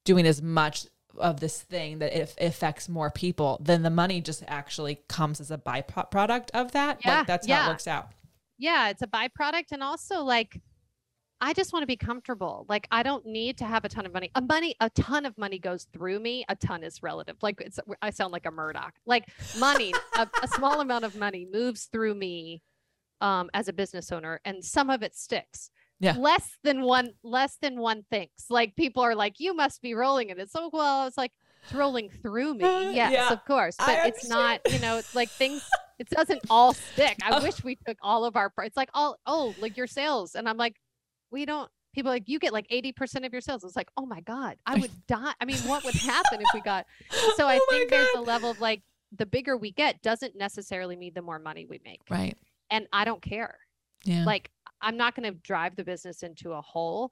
doing 0.05 0.27
as 0.27 0.43
much 0.43 0.87
of 1.19 1.41
this 1.41 1.61
thing 1.61 1.99
that 1.99 2.17
it 2.17 2.35
affects 2.41 2.89
more 2.89 3.11
people, 3.11 3.59
then 3.63 3.83
the 3.83 3.91
money 3.91 4.21
just 4.21 4.43
actually 4.47 5.01
comes 5.09 5.41
as 5.41 5.51
a 5.51 5.59
byproduct 5.59 6.51
of 6.53 6.73
that. 6.73 7.01
Yeah, 7.05 7.19
like 7.19 7.27
that's 7.27 7.47
yeah. 7.47 7.63
how 7.63 7.69
it 7.69 7.73
works 7.73 7.87
out. 7.87 8.09
Yeah, 8.59 8.89
it's 8.89 9.03
a 9.03 9.07
byproduct. 9.07 9.73
And 9.73 9.83
also 9.83 10.23
like 10.23 10.61
I 11.45 11.53
just 11.53 11.75
want 11.75 11.83
to 11.83 11.87
be 11.87 11.97
comfortable. 11.97 12.65
Like 12.71 12.89
I 12.91 13.03
don't 13.03 13.27
need 13.27 13.59
to 13.59 13.67
have 13.67 13.85
a 13.85 13.89
ton 13.91 14.07
of 14.07 14.15
money. 14.15 14.31
A 14.35 14.41
money, 14.41 14.75
a 14.81 14.89
ton 14.91 15.27
of 15.27 15.37
money 15.37 15.59
goes 15.59 15.87
through 15.93 16.19
me. 16.19 16.43
A 16.49 16.57
ton 16.57 16.83
is 16.83 17.03
relative. 17.03 17.37
Like 17.43 17.61
it's 17.61 17.79
I 18.01 18.09
sound 18.09 18.33
like 18.33 18.47
a 18.47 18.51
Murdoch. 18.51 18.95
Like 19.05 19.25
money, 19.59 19.93
a, 20.17 20.27
a 20.43 20.49
small 20.49 20.81
amount 20.81 21.05
of 21.05 21.17
money 21.17 21.47
moves 21.53 21.85
through 21.93 22.15
me 22.15 22.63
um, 23.21 23.51
as 23.53 23.69
a 23.69 23.75
business 23.75 24.11
owner, 24.11 24.41
and 24.47 24.65
some 24.65 24.89
of 24.89 25.03
it 25.03 25.15
sticks 25.15 25.71
yeah 26.01 26.17
less 26.19 26.57
than 26.65 26.83
one 26.83 27.11
less 27.23 27.57
than 27.63 27.79
one 27.79 28.05
thinks 28.11 28.47
like 28.51 28.75
people 28.75 29.01
are 29.01 29.15
like 29.15 29.39
you 29.39 29.55
must 29.55 29.81
be 29.81 29.95
rolling 29.95 30.29
it 30.29 30.39
it's 30.39 30.53
so 30.53 30.69
well 30.73 31.07
it's 31.07 31.17
like 31.17 31.31
it's 31.63 31.73
rolling 31.73 32.11
through 32.11 32.55
me 32.55 32.95
yes 32.95 33.13
yeah, 33.13 33.33
of 33.33 33.45
course 33.45 33.77
but 33.79 34.05
it's 34.05 34.29
not 34.29 34.61
you 34.73 34.79
know 34.81 34.99
it's 34.99 35.15
like 35.15 35.31
things 35.31 35.63
it 36.01 36.11
doesn't 36.11 36.41
all 36.51 36.75
stick 36.75 37.17
i 37.23 37.31
oh. 37.39 37.43
wish 37.43 37.63
we 37.63 37.79
took 37.87 37.97
all 38.03 38.25
of 38.25 38.35
our 38.35 38.53
it's 38.65 38.77
like 38.77 38.91
all 38.93 39.17
oh 39.27 39.55
like 39.61 39.77
your 39.77 39.87
sales 39.87 40.35
and 40.35 40.49
i'm 40.49 40.57
like 40.57 40.75
we 41.31 41.45
don't 41.45 41.71
people 41.95 42.11
like 42.11 42.25
you 42.29 42.39
get 42.39 42.53
like 42.53 42.69
80% 42.69 43.25
of 43.25 43.33
your 43.33 43.41
sales. 43.41 43.65
It's 43.65 43.77
like 43.77 43.89
oh 43.97 44.07
my 44.07 44.21
god 44.21 44.57
i 44.67 44.75
would 44.81 44.91
die. 45.07 45.33
I 45.41 45.45
mean 45.45 45.59
what 45.67 45.85
would 45.85 45.95
happen 45.95 46.41
if 46.41 46.49
we 46.53 46.61
got 46.61 46.87
so 47.37 47.47
i 47.47 47.59
oh 47.61 47.67
think 47.71 47.91
there's 47.91 48.09
a 48.17 48.21
level 48.21 48.51
of 48.51 48.61
like 48.61 48.83
the 49.17 49.27
bigger 49.27 49.57
we 49.57 49.71
get 49.71 50.03
doesn't 50.03 50.37
necessarily 50.37 50.97
mean 50.97 51.13
the 51.15 51.23
more 51.23 51.39
money 51.39 51.67
we 51.69 51.81
make. 51.85 52.01
Right. 52.11 52.37
And 52.71 52.87
i 52.93 53.05
don't 53.05 53.23
care. 53.23 53.59
Yeah. 54.05 54.25
Like 54.25 54.51
I'm 54.81 54.97
not 54.97 55.15
going 55.15 55.33
to 55.33 55.39
drive 55.39 55.77
the 55.77 55.85
business 55.85 56.23
into 56.23 56.53
a 56.53 56.61
hole 56.61 57.11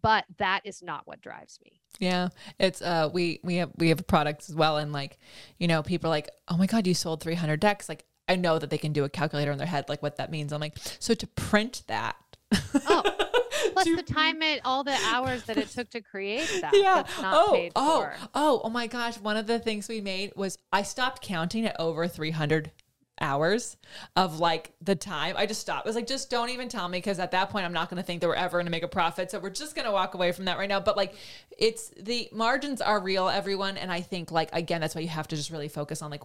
but 0.00 0.24
that 0.38 0.60
is 0.64 0.82
not 0.82 1.06
what 1.06 1.20
drives 1.20 1.58
me. 1.64 1.80
Yeah. 1.98 2.28
It's 2.58 2.80
uh 2.80 3.10
we 3.12 3.40
we 3.42 3.56
have 3.56 3.70
we 3.76 3.88
have 3.90 4.06
products 4.06 4.48
as 4.48 4.56
well 4.56 4.78
and 4.78 4.92
like 4.92 5.18
you 5.58 5.68
know 5.68 5.82
people 5.82 6.08
are 6.08 6.10
like 6.10 6.30
oh 6.48 6.56
my 6.56 6.66
god 6.66 6.86
you 6.86 6.94
sold 6.94 7.22
300 7.22 7.60
decks. 7.60 7.88
Like 7.88 8.04
i 8.28 8.36
know 8.36 8.58
that 8.58 8.70
they 8.70 8.78
can 8.78 8.92
do 8.92 9.04
a 9.04 9.08
calculator 9.08 9.50
in 9.50 9.58
their 9.58 9.66
head 9.66 9.88
like 9.88 10.02
what 10.02 10.16
that 10.16 10.30
means. 10.30 10.52
I'm 10.52 10.60
like 10.60 10.76
so 10.98 11.14
to 11.14 11.26
print 11.26 11.82
that 11.88 12.16
oh 12.86 13.02
plus 13.74 13.84
to, 13.84 13.96
the 13.96 14.02
time 14.02 14.42
it 14.42 14.60
all 14.64 14.84
the 14.84 14.96
hours 15.06 15.42
that 15.44 15.56
it 15.56 15.68
took 15.70 15.90
to 15.90 16.00
create 16.00 16.48
that 16.60 16.72
yeah 16.74 17.02
oh 17.18 17.68
oh 17.76 18.00
for. 18.00 18.14
oh 18.34 18.60
oh 18.64 18.70
my 18.70 18.86
gosh 18.86 19.18
one 19.18 19.36
of 19.36 19.46
the 19.46 19.58
things 19.58 19.88
we 19.88 20.00
made 20.00 20.32
was 20.36 20.58
i 20.72 20.82
stopped 20.82 21.22
counting 21.22 21.66
at 21.66 21.78
over 21.78 22.06
300 22.06 22.70
hours 23.22 23.76
of 24.16 24.40
like 24.40 24.72
the 24.82 24.94
time. 24.94 25.36
I 25.38 25.46
just 25.46 25.60
stopped. 25.60 25.86
I 25.86 25.88
was 25.88 25.96
like, 25.96 26.06
just 26.06 26.28
don't 26.28 26.50
even 26.50 26.68
tell 26.68 26.88
me 26.88 26.98
because 26.98 27.18
at 27.18 27.30
that 27.30 27.50
point 27.50 27.64
I'm 27.64 27.72
not 27.72 27.88
going 27.88 28.02
to 28.02 28.02
think 28.02 28.20
that 28.20 28.26
we're 28.26 28.34
ever 28.34 28.58
going 28.58 28.66
to 28.66 28.70
make 28.70 28.82
a 28.82 28.88
profit. 28.88 29.30
So 29.30 29.38
we're 29.38 29.50
just 29.50 29.74
going 29.74 29.86
to 29.86 29.92
walk 29.92 30.14
away 30.14 30.32
from 30.32 30.46
that 30.46 30.58
right 30.58 30.68
now. 30.68 30.80
But 30.80 30.96
like, 30.96 31.14
it's 31.56 31.90
the 31.90 32.28
margins 32.32 32.80
are 32.80 33.00
real, 33.00 33.28
everyone. 33.28 33.76
And 33.76 33.90
I 33.90 34.00
think 34.00 34.30
like 34.30 34.50
again, 34.52 34.80
that's 34.80 34.94
why 34.94 35.00
you 35.00 35.08
have 35.08 35.28
to 35.28 35.36
just 35.36 35.50
really 35.50 35.68
focus 35.68 36.02
on 36.02 36.10
like 36.10 36.22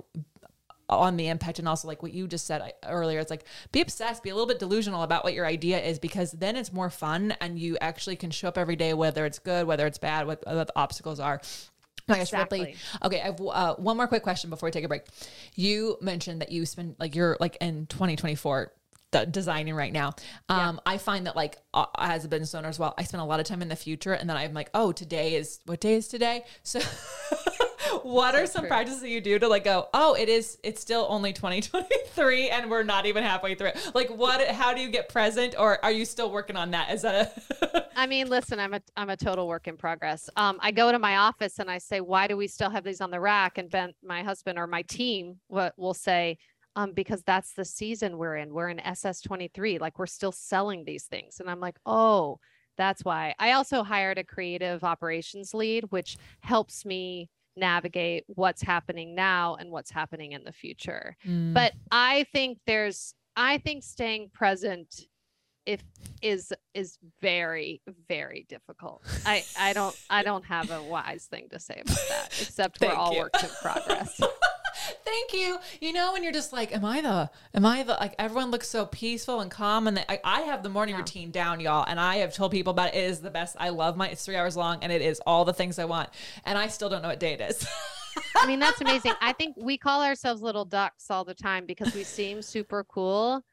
on 0.90 1.18
the 1.18 1.28
impact 1.28 1.60
and 1.60 1.68
also 1.68 1.88
like 1.88 2.02
what 2.02 2.14
you 2.14 2.28
just 2.28 2.46
said 2.46 2.74
earlier 2.86 3.20
it's 3.20 3.30
like 3.30 3.44
be 3.72 3.82
obsessed 3.82 4.24
be 4.24 4.30
a 4.30 4.34
little 4.34 4.48
bit 4.48 4.60
delusional 4.60 5.04
about 5.04 5.24
what 5.24 5.34
your 5.34 5.46
idea 5.46 5.80
is 5.80 6.00
because 6.00 6.32
then 6.32 6.56
it's 6.56 6.72
more 6.72 6.90
fun 6.90 7.34
and 7.42 7.60
you 7.60 7.78
actually 7.82 8.16
can 8.16 8.32
show 8.32 8.48
up 8.48 8.58
every 8.58 8.76
day 8.76 8.94
whether 8.94 9.26
it's 9.26 9.40
good 9.40 9.68
whether 9.68 9.86
it's 9.86 9.98
bad 9.98 10.26
what, 10.28 10.44
what 10.46 10.68
the 10.68 10.74
obstacles 10.76 11.20
are 11.20 11.42
my 12.08 12.20
exactly. 12.20 12.60
Ripley. 12.60 12.76
Okay, 13.04 13.22
I 13.22 13.26
have 13.26 13.42
uh, 13.42 13.76
one 13.76 13.98
more 13.98 14.08
quick 14.08 14.24
question 14.24 14.50
before 14.50 14.68
we 14.68 14.72
take 14.72 14.86
a 14.86 14.88
break. 14.88 15.04
You 15.56 15.98
mentioned 16.00 16.42
that 16.42 16.54
you 16.54 16.66
spend 16.66 16.96
like 17.00 17.16
you're 17.16 17.36
like 17.42 17.58
in 17.60 17.86
2024 17.88 18.72
designing 19.32 19.74
right 19.74 19.92
now. 19.92 20.14
Um, 20.50 20.76
yeah. 20.76 20.94
I 20.94 20.98
find 20.98 21.28
that 21.28 21.36
like 21.36 21.58
uh, 21.74 21.86
as 21.98 22.26
a 22.26 22.28
business 22.28 22.54
owner 22.56 22.68
as 22.68 22.80
well, 22.80 22.94
I 22.98 23.04
spend 23.04 23.22
a 23.22 23.26
lot 23.26 23.40
of 23.40 23.46
time 23.46 23.62
in 23.62 23.68
the 23.68 23.76
future, 23.76 24.14
and 24.14 24.30
then 24.30 24.38
I'm 24.38 24.54
like, 24.54 24.70
oh, 24.74 24.92
today 24.92 25.36
is 25.36 25.60
what 25.66 25.80
day 25.80 25.96
is 25.96 26.08
today? 26.08 26.44
So 26.64 26.80
what 28.04 28.34
so 28.34 28.42
are 28.42 28.48
some 28.48 28.62
true. 28.62 28.70
practices 28.70 29.02
that 29.02 29.10
you 29.10 29.22
do 29.22 29.40
to 29.40 29.48
like 29.48 29.64
go, 29.64 29.88
oh, 29.94 30.14
it 30.16 30.30
is, 30.30 30.58
it's 30.64 30.82
still 30.82 31.06
only 31.10 31.34
2023 31.38 32.50
and 32.50 32.70
we're 32.70 32.84
not 32.84 33.06
even 33.06 33.24
halfway 33.24 33.56
through 33.56 33.68
it. 33.68 33.92
Like 33.94 34.10
what, 34.10 34.46
how 34.50 34.74
do 34.74 34.82
you 34.82 34.90
get 34.90 35.10
present 35.10 35.56
or 35.58 35.84
are 35.84 35.92
you 35.92 36.06
still 36.06 36.32
working 36.32 36.56
on 36.56 36.72
that? 36.72 36.92
Is 36.92 37.02
that 37.02 37.36
a, 37.62 37.86
I 37.96 38.08
mean, 38.08 38.30
listen, 38.30 38.60
I'm 38.60 38.74
a, 38.74 38.82
I'm 38.96 39.10
a 39.10 39.18
total 39.18 39.48
work 39.48 39.68
in 39.68 39.78
progress. 39.78 40.30
Um, 40.36 40.58
I 40.62 40.72
go 40.72 40.92
to 40.92 41.00
my 41.00 41.18
office 41.18 41.60
and 41.60 41.70
I 41.70 41.78
say, 41.78 42.02
why 42.02 42.28
do 42.28 42.38
we 42.38 42.48
still 42.48 42.70
have 42.70 42.84
these 42.84 43.02
on 43.02 43.12
the 43.12 43.20
rack? 43.20 43.58
And 43.58 43.70
Ben, 43.70 43.94
my 44.04 44.24
husband 44.24 44.60
or 44.60 44.68
my 44.68 44.84
team 44.84 45.38
what 45.48 45.74
will 45.78 45.94
say, 45.94 46.38
um, 46.76 46.94
because 46.94 47.24
that's 47.24 47.54
the 47.54 47.66
season 47.66 48.18
we're 48.20 48.38
in. 48.38 48.54
We're 48.54 48.70
in 48.70 48.78
SS23. 48.78 49.82
Like 49.82 49.98
we're 49.98 50.06
still 50.06 50.32
selling 50.32 50.86
these 50.86 51.06
things. 51.06 51.40
And 51.40 51.50
I'm 51.50 51.60
like, 51.60 51.78
oh, 51.88 52.40
that's 52.78 53.04
why. 53.04 53.34
I 53.40 53.54
also 53.54 53.84
hired 53.84 54.20
a 54.20 54.24
creative 54.24 54.84
operations 54.84 55.54
lead, 55.54 55.86
which 55.90 56.18
helps 56.42 56.86
me 56.86 57.30
navigate 57.58 58.24
what's 58.28 58.62
happening 58.62 59.16
now 59.16 59.56
and 59.56 59.72
what's 59.72 59.92
happening 59.92 60.32
in 60.34 60.44
the 60.44 60.52
future. 60.52 61.16
Mm. 61.26 61.54
But 61.54 61.74
I 61.92 62.26
think 62.32 62.60
there's 62.66 63.14
I 63.36 63.58
think 63.60 63.84
staying 63.84 64.32
present 64.34 65.08
if 65.66 65.84
is 66.22 66.54
is 66.74 66.98
very 67.22 67.82
very 68.08 68.46
difficult. 68.48 69.04
I 69.26 69.44
I 69.60 69.74
don't 69.74 69.96
I 70.10 70.24
don't 70.24 70.46
have 70.46 70.72
a 70.72 70.82
wise 70.82 71.26
thing 71.26 71.50
to 71.52 71.60
say 71.60 71.82
about 71.82 71.98
that 72.10 72.28
except 72.42 72.80
we're 72.82 72.94
all 72.94 73.14
you. 73.14 73.20
works 73.20 73.44
in 73.44 73.50
progress. 73.62 74.22
Thank 75.08 75.32
you. 75.34 75.58
You 75.80 75.94
know, 75.94 76.12
when 76.12 76.22
you're 76.22 76.34
just 76.34 76.52
like, 76.52 76.76
am 76.76 76.84
I 76.84 77.00
the, 77.00 77.30
am 77.54 77.66
I 77.66 77.84
the, 77.84 77.94
like, 77.94 78.14
everyone 78.20 78.52
looks 78.52 78.68
so 78.68 78.86
peaceful 78.86 79.40
and 79.40 79.50
calm. 79.50 79.88
And 79.88 79.96
they, 79.96 80.04
I, 80.10 80.20
I 80.26 80.42
have 80.42 80.64
the 80.64 80.70
morning 80.70 80.96
Yeah. 80.96 81.00
routine 81.00 81.32
down, 81.32 81.62
y'all. 81.62 81.86
And 81.88 81.98
I 81.98 82.18
have 82.18 82.34
told 82.34 82.52
people 82.52 82.72
about 82.72 82.90
it. 82.90 82.96
It 82.98 83.06
is 83.06 83.22
the 83.22 83.30
best. 83.30 83.56
I 83.58 83.70
love 83.70 83.96
my, 83.96 84.10
it's 84.10 84.26
three 84.26 84.36
hours 84.36 84.58
long 84.58 84.80
and 84.82 84.92
it 84.92 85.02
is 85.02 85.22
all 85.26 85.46
the 85.46 85.54
things 85.54 85.80
I 85.80 85.86
want. 85.86 86.10
And 86.44 86.58
I 86.58 86.68
still 86.68 86.90
don't 86.90 87.02
know 87.02 87.08
what 87.08 87.22
day 87.22 87.32
it 87.34 87.40
is. 87.42 87.66
I 88.36 88.48
mean, 88.48 88.60
that's 88.60 88.82
amazing. 88.82 89.14
I 89.22 89.32
think 89.32 89.56
we 89.58 89.78
call 89.78 90.04
ourselves 90.04 90.42
little 90.42 90.66
ducks 90.66 91.10
all 91.10 91.24
the 91.24 91.34
time 91.34 91.66
because 91.66 91.94
we 91.96 92.04
seem 92.04 92.42
super 92.42 92.84
cool. 92.84 93.46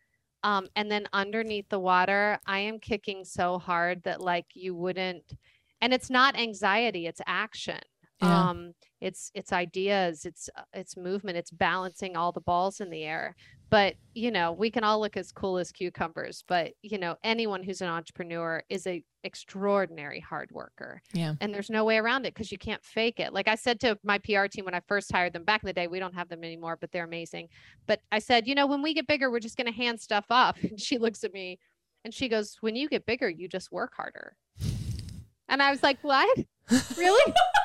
Um, 0.42 0.66
and 0.74 0.90
then 0.90 1.06
underneath 1.12 1.68
the 1.68 1.78
water, 1.78 2.40
I 2.46 2.58
am 2.58 2.80
kicking 2.80 3.24
so 3.24 3.58
hard 3.60 4.02
that 4.02 4.20
like 4.20 4.46
you 4.54 4.74
wouldn't, 4.74 5.36
and 5.80 5.94
it's 5.94 6.10
not 6.10 6.36
anxiety, 6.36 7.06
it's 7.06 7.20
action. 7.26 7.78
Yeah. 8.22 8.50
Um, 8.50 8.72
it's 9.00 9.30
it's 9.34 9.52
ideas, 9.52 10.24
it's 10.24 10.48
uh, 10.56 10.62
it's 10.72 10.96
movement, 10.96 11.36
it's 11.36 11.50
balancing 11.50 12.16
all 12.16 12.32
the 12.32 12.40
balls 12.40 12.80
in 12.80 12.90
the 12.90 13.02
air. 13.02 13.34
But 13.70 13.96
you 14.14 14.30
know, 14.30 14.52
we 14.52 14.70
can 14.70 14.84
all 14.84 15.00
look 15.00 15.16
as 15.16 15.32
cool 15.32 15.58
as 15.58 15.72
cucumbers, 15.72 16.44
but 16.46 16.72
you 16.82 16.98
know, 16.98 17.16
anyone 17.24 17.62
who's 17.62 17.80
an 17.80 17.88
entrepreneur 17.88 18.62
is 18.68 18.86
a 18.86 19.02
extraordinary 19.24 20.20
hard 20.20 20.50
worker 20.52 21.00
yeah. 21.14 21.34
and 21.40 21.52
there's 21.52 21.70
no 21.70 21.82
way 21.82 21.96
around 21.96 22.26
it 22.26 22.34
because 22.34 22.52
you 22.52 22.58
can't 22.58 22.84
fake 22.84 23.18
it. 23.18 23.32
Like 23.32 23.48
I 23.48 23.54
said 23.54 23.80
to 23.80 23.98
my 24.04 24.18
PR 24.18 24.46
team 24.46 24.66
when 24.66 24.74
I 24.74 24.80
first 24.86 25.10
hired 25.10 25.32
them 25.32 25.44
back 25.44 25.62
in 25.62 25.66
the 25.66 25.72
day, 25.72 25.86
we 25.86 25.98
don't 25.98 26.14
have 26.14 26.28
them 26.28 26.44
anymore, 26.44 26.76
but 26.78 26.92
they're 26.92 27.04
amazing. 27.04 27.48
But 27.86 28.00
I 28.12 28.18
said, 28.18 28.46
you 28.46 28.54
know, 28.54 28.66
when 28.66 28.82
we 28.82 28.94
get 28.94 29.06
bigger, 29.06 29.30
we're 29.30 29.40
just 29.40 29.56
going 29.56 29.66
to 29.66 29.72
hand 29.72 30.00
stuff 30.00 30.26
off. 30.30 30.58
And 30.64 30.80
she 30.80 30.98
looks 30.98 31.24
at 31.24 31.32
me 31.32 31.58
and 32.04 32.12
she 32.12 32.28
goes, 32.28 32.56
when 32.60 32.74
you 32.74 32.88
get 32.88 33.06
bigger, 33.06 33.28
you 33.28 33.48
just 33.48 33.72
work 33.72 33.92
harder. 33.96 34.36
And 35.48 35.62
I 35.62 35.70
was 35.70 35.82
like, 35.82 35.98
what? 36.02 36.38
Really? 36.96 37.34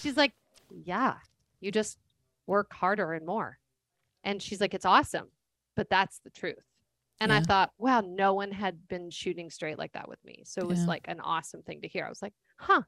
she's 0.00 0.16
like, 0.16 0.32
yeah, 0.70 1.14
you 1.60 1.70
just 1.72 1.98
work 2.46 2.72
harder 2.72 3.12
and 3.12 3.26
more. 3.26 3.58
And 4.24 4.42
she's 4.42 4.60
like, 4.60 4.74
it's 4.74 4.84
awesome, 4.84 5.28
but 5.76 5.88
that's 5.90 6.18
the 6.24 6.30
truth. 6.30 6.56
And 7.20 7.32
I 7.32 7.40
thought, 7.40 7.72
wow, 7.78 8.00
no 8.00 8.34
one 8.34 8.52
had 8.52 8.86
been 8.86 9.10
shooting 9.10 9.50
straight 9.50 9.76
like 9.78 9.92
that 9.92 10.08
with 10.08 10.24
me. 10.24 10.42
So 10.46 10.60
it 10.60 10.68
was 10.68 10.80
Yeah. 10.80 10.86
like 10.86 11.04
an 11.08 11.20
awesome 11.20 11.62
thing 11.62 11.80
to 11.82 11.88
hear. 11.88 12.04
I 12.04 12.08
was 12.08 12.22
like, 12.22 12.32
huh. 12.58 12.82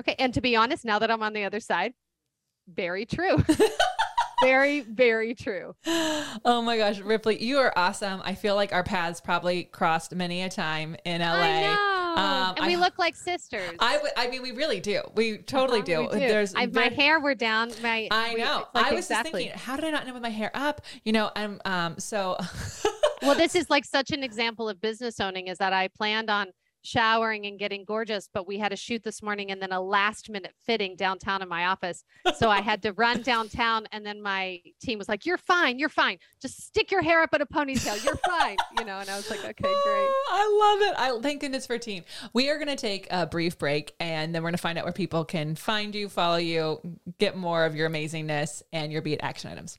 Okay. 0.00 0.14
And 0.18 0.32
to 0.34 0.40
be 0.40 0.54
honest, 0.54 0.84
now 0.84 0.98
that 1.00 1.10
I'm 1.10 1.22
on 1.24 1.32
the 1.32 1.44
other 1.44 1.58
side, 1.60 1.92
very 2.68 3.04
true. 3.04 3.42
very, 4.42 4.80
very 4.80 5.34
true. 5.34 5.74
oh 5.86 6.62
my 6.64 6.76
gosh, 6.76 7.00
Ripley, 7.00 7.42
you 7.42 7.58
are 7.58 7.72
awesome. 7.76 8.20
I 8.24 8.34
feel 8.34 8.54
like 8.54 8.72
our 8.72 8.84
paths 8.84 9.20
probably 9.20 9.64
crossed 9.64 10.14
many 10.14 10.42
a 10.42 10.48
time 10.48 10.96
in 11.04 11.20
LA. 11.20 11.74
I. 12.16 12.48
Um, 12.50 12.54
and 12.58 12.66
we 12.66 12.74
I- 12.76 12.78
look 12.78 12.98
like 12.98 13.14
sisters. 13.16 13.70
I 13.80 14.28
mean, 14.30 14.42
we 14.42 14.52
really 14.52 14.80
do. 14.80 15.02
We 15.14 15.38
totally 15.38 15.80
Uh-huh, 15.80 16.08
do. 16.12 16.18
There's 16.18 16.54
I, 16.54 16.66
my 16.66 16.88
hair 16.88 17.20
were 17.20 17.34
down. 17.34 17.72
My 17.82 18.08
I 18.10 18.34
know. 18.34 18.66
like 18.74 18.86
I 18.86 18.92
was 18.92 19.06
exactly. 19.06 19.30
just 19.30 19.52
thinking, 19.52 19.58
how 19.58 19.76
did 19.76 19.84
I 19.84 19.90
not 19.90 20.06
know 20.06 20.12
with 20.14 20.22
my 20.22 20.30
hair 20.30 20.50
up? 20.54 20.80
You 21.04 21.12
know, 21.12 21.30
and 21.36 21.60
um, 21.64 21.98
so 21.98 22.36
well, 23.22 23.34
this 23.34 23.54
is 23.54 23.70
like 23.70 23.84
such 23.84 24.10
an 24.10 24.22
example 24.22 24.68
of 24.68 24.80
business 24.80 25.20
owning 25.20 25.48
is 25.48 25.58
that 25.58 25.72
I 25.72 25.88
planned 25.88 26.30
on 26.30 26.48
showering 26.84 27.46
and 27.46 27.58
getting 27.58 27.84
gorgeous, 27.84 28.28
but 28.32 28.46
we 28.46 28.58
had 28.58 28.72
a 28.72 28.76
shoot 28.76 29.02
this 29.02 29.22
morning 29.22 29.50
and 29.50 29.60
then 29.60 29.72
a 29.72 29.80
last 29.80 30.30
minute 30.30 30.52
fitting 30.64 30.94
downtown 30.96 31.42
in 31.42 31.48
my 31.48 31.66
office. 31.66 32.04
So 32.36 32.50
I 32.50 32.60
had 32.60 32.82
to 32.82 32.92
run 32.96 33.22
downtown 33.22 33.86
and 33.90 34.04
then 34.04 34.22
my 34.22 34.60
team 34.80 34.98
was 34.98 35.08
like, 35.08 35.26
You're 35.26 35.38
fine, 35.38 35.78
you're 35.78 35.88
fine. 35.88 36.18
Just 36.40 36.62
stick 36.62 36.90
your 36.90 37.02
hair 37.02 37.22
up 37.22 37.34
in 37.34 37.40
a 37.40 37.46
ponytail. 37.46 38.04
You're 38.04 38.16
fine. 38.16 38.56
You 38.78 38.84
know, 38.84 38.98
and 38.98 39.08
I 39.08 39.16
was 39.16 39.28
like, 39.30 39.40
Okay, 39.44 39.54
great. 39.62 39.72
Oh, 39.72 40.28
I 40.30 40.78
love 40.78 40.90
it. 40.90 40.98
I 40.98 41.20
thank 41.22 41.40
goodness 41.40 41.66
for 41.66 41.78
team. 41.78 42.04
We 42.32 42.50
are 42.50 42.56
going 42.56 42.68
to 42.68 42.76
take 42.76 43.06
a 43.10 43.26
brief 43.26 43.58
break, 43.58 43.94
and 44.00 44.34
then 44.34 44.42
we're 44.42 44.50
going 44.50 44.56
to 44.56 44.62
find 44.62 44.78
out 44.78 44.84
where 44.84 44.92
people 44.92 45.24
can 45.24 45.54
find 45.54 45.94
you, 45.94 46.08
follow 46.08 46.36
you, 46.36 46.80
get 47.18 47.36
more 47.36 47.64
of 47.64 47.74
your 47.74 47.88
amazingness 47.88 48.62
and 48.72 48.92
your 48.92 49.02
beat 49.02 49.20
action 49.22 49.50
items. 49.50 49.78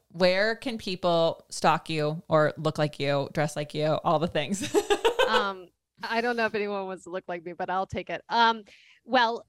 where 0.13 0.55
can 0.55 0.77
people 0.77 1.45
stalk 1.49 1.89
you 1.89 2.21
or 2.27 2.53
look 2.57 2.77
like 2.77 2.99
you, 2.99 3.29
dress 3.33 3.55
like 3.55 3.73
you, 3.73 3.97
all 4.03 4.19
the 4.19 4.27
things? 4.27 4.75
um 5.29 5.67
i 6.03 6.19
don't 6.19 6.35
know 6.35 6.45
if 6.45 6.55
anyone 6.55 6.87
wants 6.87 7.03
to 7.03 7.11
look 7.11 7.23
like 7.27 7.45
me 7.45 7.53
but 7.53 7.69
i'll 7.69 7.85
take 7.85 8.09
it. 8.09 8.21
Um 8.29 8.63
well 9.05 9.45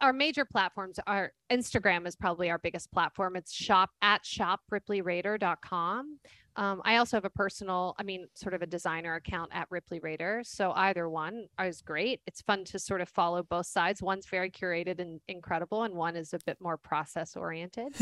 our 0.00 0.12
major 0.12 0.44
platforms 0.44 0.98
are 1.06 1.32
instagram 1.50 2.06
is 2.06 2.16
probably 2.16 2.50
our 2.50 2.58
biggest 2.58 2.90
platform. 2.90 3.36
It's 3.36 3.52
shop 3.52 3.90
at 4.02 4.24
shopripleyrader.com 4.24 6.18
um, 6.56 6.80
i 6.84 6.96
also 6.96 7.16
have 7.16 7.24
a 7.24 7.30
personal 7.30 7.94
i 7.98 8.02
mean 8.02 8.26
sort 8.34 8.54
of 8.54 8.62
a 8.62 8.66
designer 8.66 9.14
account 9.14 9.50
at 9.52 9.66
ripley 9.70 10.00
Rader. 10.00 10.42
so 10.44 10.72
either 10.72 11.08
one 11.08 11.46
is 11.62 11.82
great 11.82 12.20
it's 12.26 12.40
fun 12.40 12.64
to 12.64 12.78
sort 12.78 13.00
of 13.00 13.08
follow 13.08 13.42
both 13.42 13.66
sides 13.66 14.02
one's 14.02 14.26
very 14.26 14.50
curated 14.50 15.00
and 15.00 15.20
incredible 15.28 15.84
and 15.84 15.94
one 15.94 16.16
is 16.16 16.32
a 16.32 16.38
bit 16.44 16.56
more 16.60 16.76
process 16.76 17.36
oriented 17.36 17.94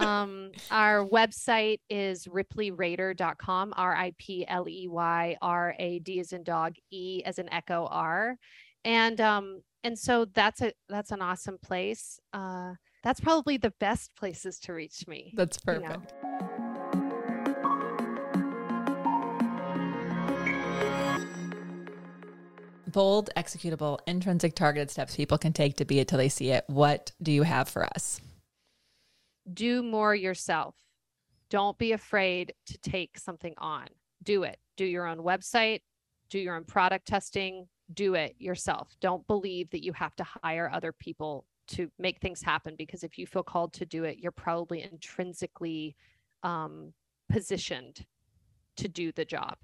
um, 0.00 0.50
our 0.70 1.06
website 1.06 1.80
is 1.88 2.26
ripleyrader.com, 2.26 3.74
R 3.76 3.94
I 3.94 4.12
P 4.18 4.44
L 4.48 4.68
E 4.68 4.88
Y 4.88 5.36
R 5.40 5.74
A 5.78 5.98
D 6.00 6.20
as 6.20 6.32
in 6.32 6.42
dog, 6.42 6.74
E 6.90 7.22
as 7.24 7.38
in 7.38 7.52
echo 7.52 7.86
R. 7.90 8.36
And 8.84 9.20
um, 9.20 9.60
and 9.84 9.98
so 9.98 10.24
that's 10.24 10.62
a 10.62 10.72
that's 10.88 11.12
an 11.12 11.22
awesome 11.22 11.58
place. 11.62 12.18
Uh, 12.32 12.74
that's 13.02 13.20
probably 13.20 13.56
the 13.56 13.72
best 13.80 14.14
places 14.16 14.58
to 14.60 14.72
reach 14.72 15.06
me. 15.06 15.32
That's 15.36 15.58
you 15.66 15.80
know. 15.80 16.02
Bold, 22.92 23.30
executable, 23.36 23.98
intrinsic 24.06 24.54
targeted 24.54 24.90
steps 24.90 25.16
people 25.16 25.38
can 25.38 25.52
take 25.52 25.76
to 25.76 25.84
be 25.84 25.98
it 26.00 26.08
till 26.08 26.18
they 26.18 26.28
see 26.28 26.50
it. 26.50 26.64
What 26.66 27.12
do 27.22 27.30
you 27.32 27.42
have 27.42 27.68
for 27.68 27.84
us? 27.84 28.20
Do 29.52 29.82
more 29.82 30.14
yourself. 30.14 30.74
don't 31.50 31.76
be 31.78 31.92
afraid 31.92 32.54
to 32.66 32.78
take 32.78 33.18
something 33.18 33.54
on. 33.58 33.86
Do 34.22 34.44
it. 34.44 34.58
Do 34.76 34.84
your 34.84 35.06
own 35.06 35.18
website, 35.18 35.80
do 36.28 36.38
your 36.38 36.54
own 36.54 36.64
product 36.64 37.06
testing, 37.08 37.66
do 37.92 38.14
it 38.14 38.36
yourself. 38.38 38.94
Don't 39.00 39.26
believe 39.26 39.68
that 39.70 39.84
you 39.84 39.92
have 39.94 40.14
to 40.16 40.24
hire 40.44 40.70
other 40.72 40.92
people 40.92 41.44
to 41.68 41.90
make 41.98 42.20
things 42.20 42.40
happen 42.42 42.74
because 42.78 43.02
if 43.02 43.18
you 43.18 43.26
feel 43.26 43.42
called 43.42 43.72
to 43.74 43.84
do 43.86 44.04
it, 44.04 44.18
you're 44.18 44.30
probably 44.32 44.82
intrinsically 44.82 45.96
um, 46.44 46.92
positioned 47.28 48.06
to 48.76 48.88
do 48.88 49.10
the 49.12 49.24
job. 49.24 49.56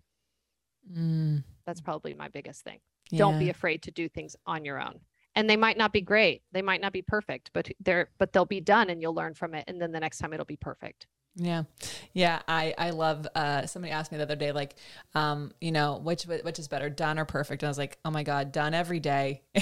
Mm, 0.92 1.44
That's 1.66 1.80
probably 1.80 2.14
my 2.14 2.28
biggest 2.28 2.64
thing. 2.64 2.80
Don't 3.12 3.38
be 3.38 3.50
afraid 3.50 3.82
to 3.82 3.90
do 3.90 4.08
things 4.08 4.36
on 4.46 4.64
your 4.64 4.80
own. 4.80 5.00
And 5.34 5.48
they 5.50 5.56
might 5.56 5.76
not 5.76 5.92
be 5.92 6.00
great. 6.00 6.42
They 6.52 6.62
might 6.62 6.80
not 6.80 6.92
be 6.92 7.02
perfect, 7.02 7.50
but 7.52 7.68
they're 7.80 8.08
but 8.18 8.32
they'll 8.32 8.46
be 8.46 8.60
done 8.60 8.90
and 8.90 9.02
you'll 9.02 9.14
learn 9.14 9.34
from 9.34 9.54
it. 9.54 9.64
And 9.66 9.80
then 9.80 9.92
the 9.92 10.00
next 10.00 10.18
time 10.18 10.32
it'll 10.32 10.46
be 10.46 10.56
perfect. 10.56 11.06
Yeah. 11.38 11.64
Yeah. 12.14 12.40
I, 12.48 12.74
I 12.78 12.90
love, 12.90 13.28
uh, 13.34 13.66
somebody 13.66 13.92
asked 13.92 14.10
me 14.10 14.16
the 14.16 14.24
other 14.24 14.36
day, 14.36 14.52
like, 14.52 14.74
um, 15.14 15.52
you 15.60 15.70
know, 15.70 16.00
which, 16.02 16.24
which 16.24 16.58
is 16.58 16.66
better, 16.66 16.88
done 16.88 17.18
or 17.18 17.26
perfect? 17.26 17.62
And 17.62 17.68
I 17.68 17.70
was 17.70 17.76
like, 17.76 17.98
oh 18.06 18.10
my 18.10 18.22
God, 18.22 18.52
done 18.52 18.72
every 18.72 19.00
day. 19.00 19.42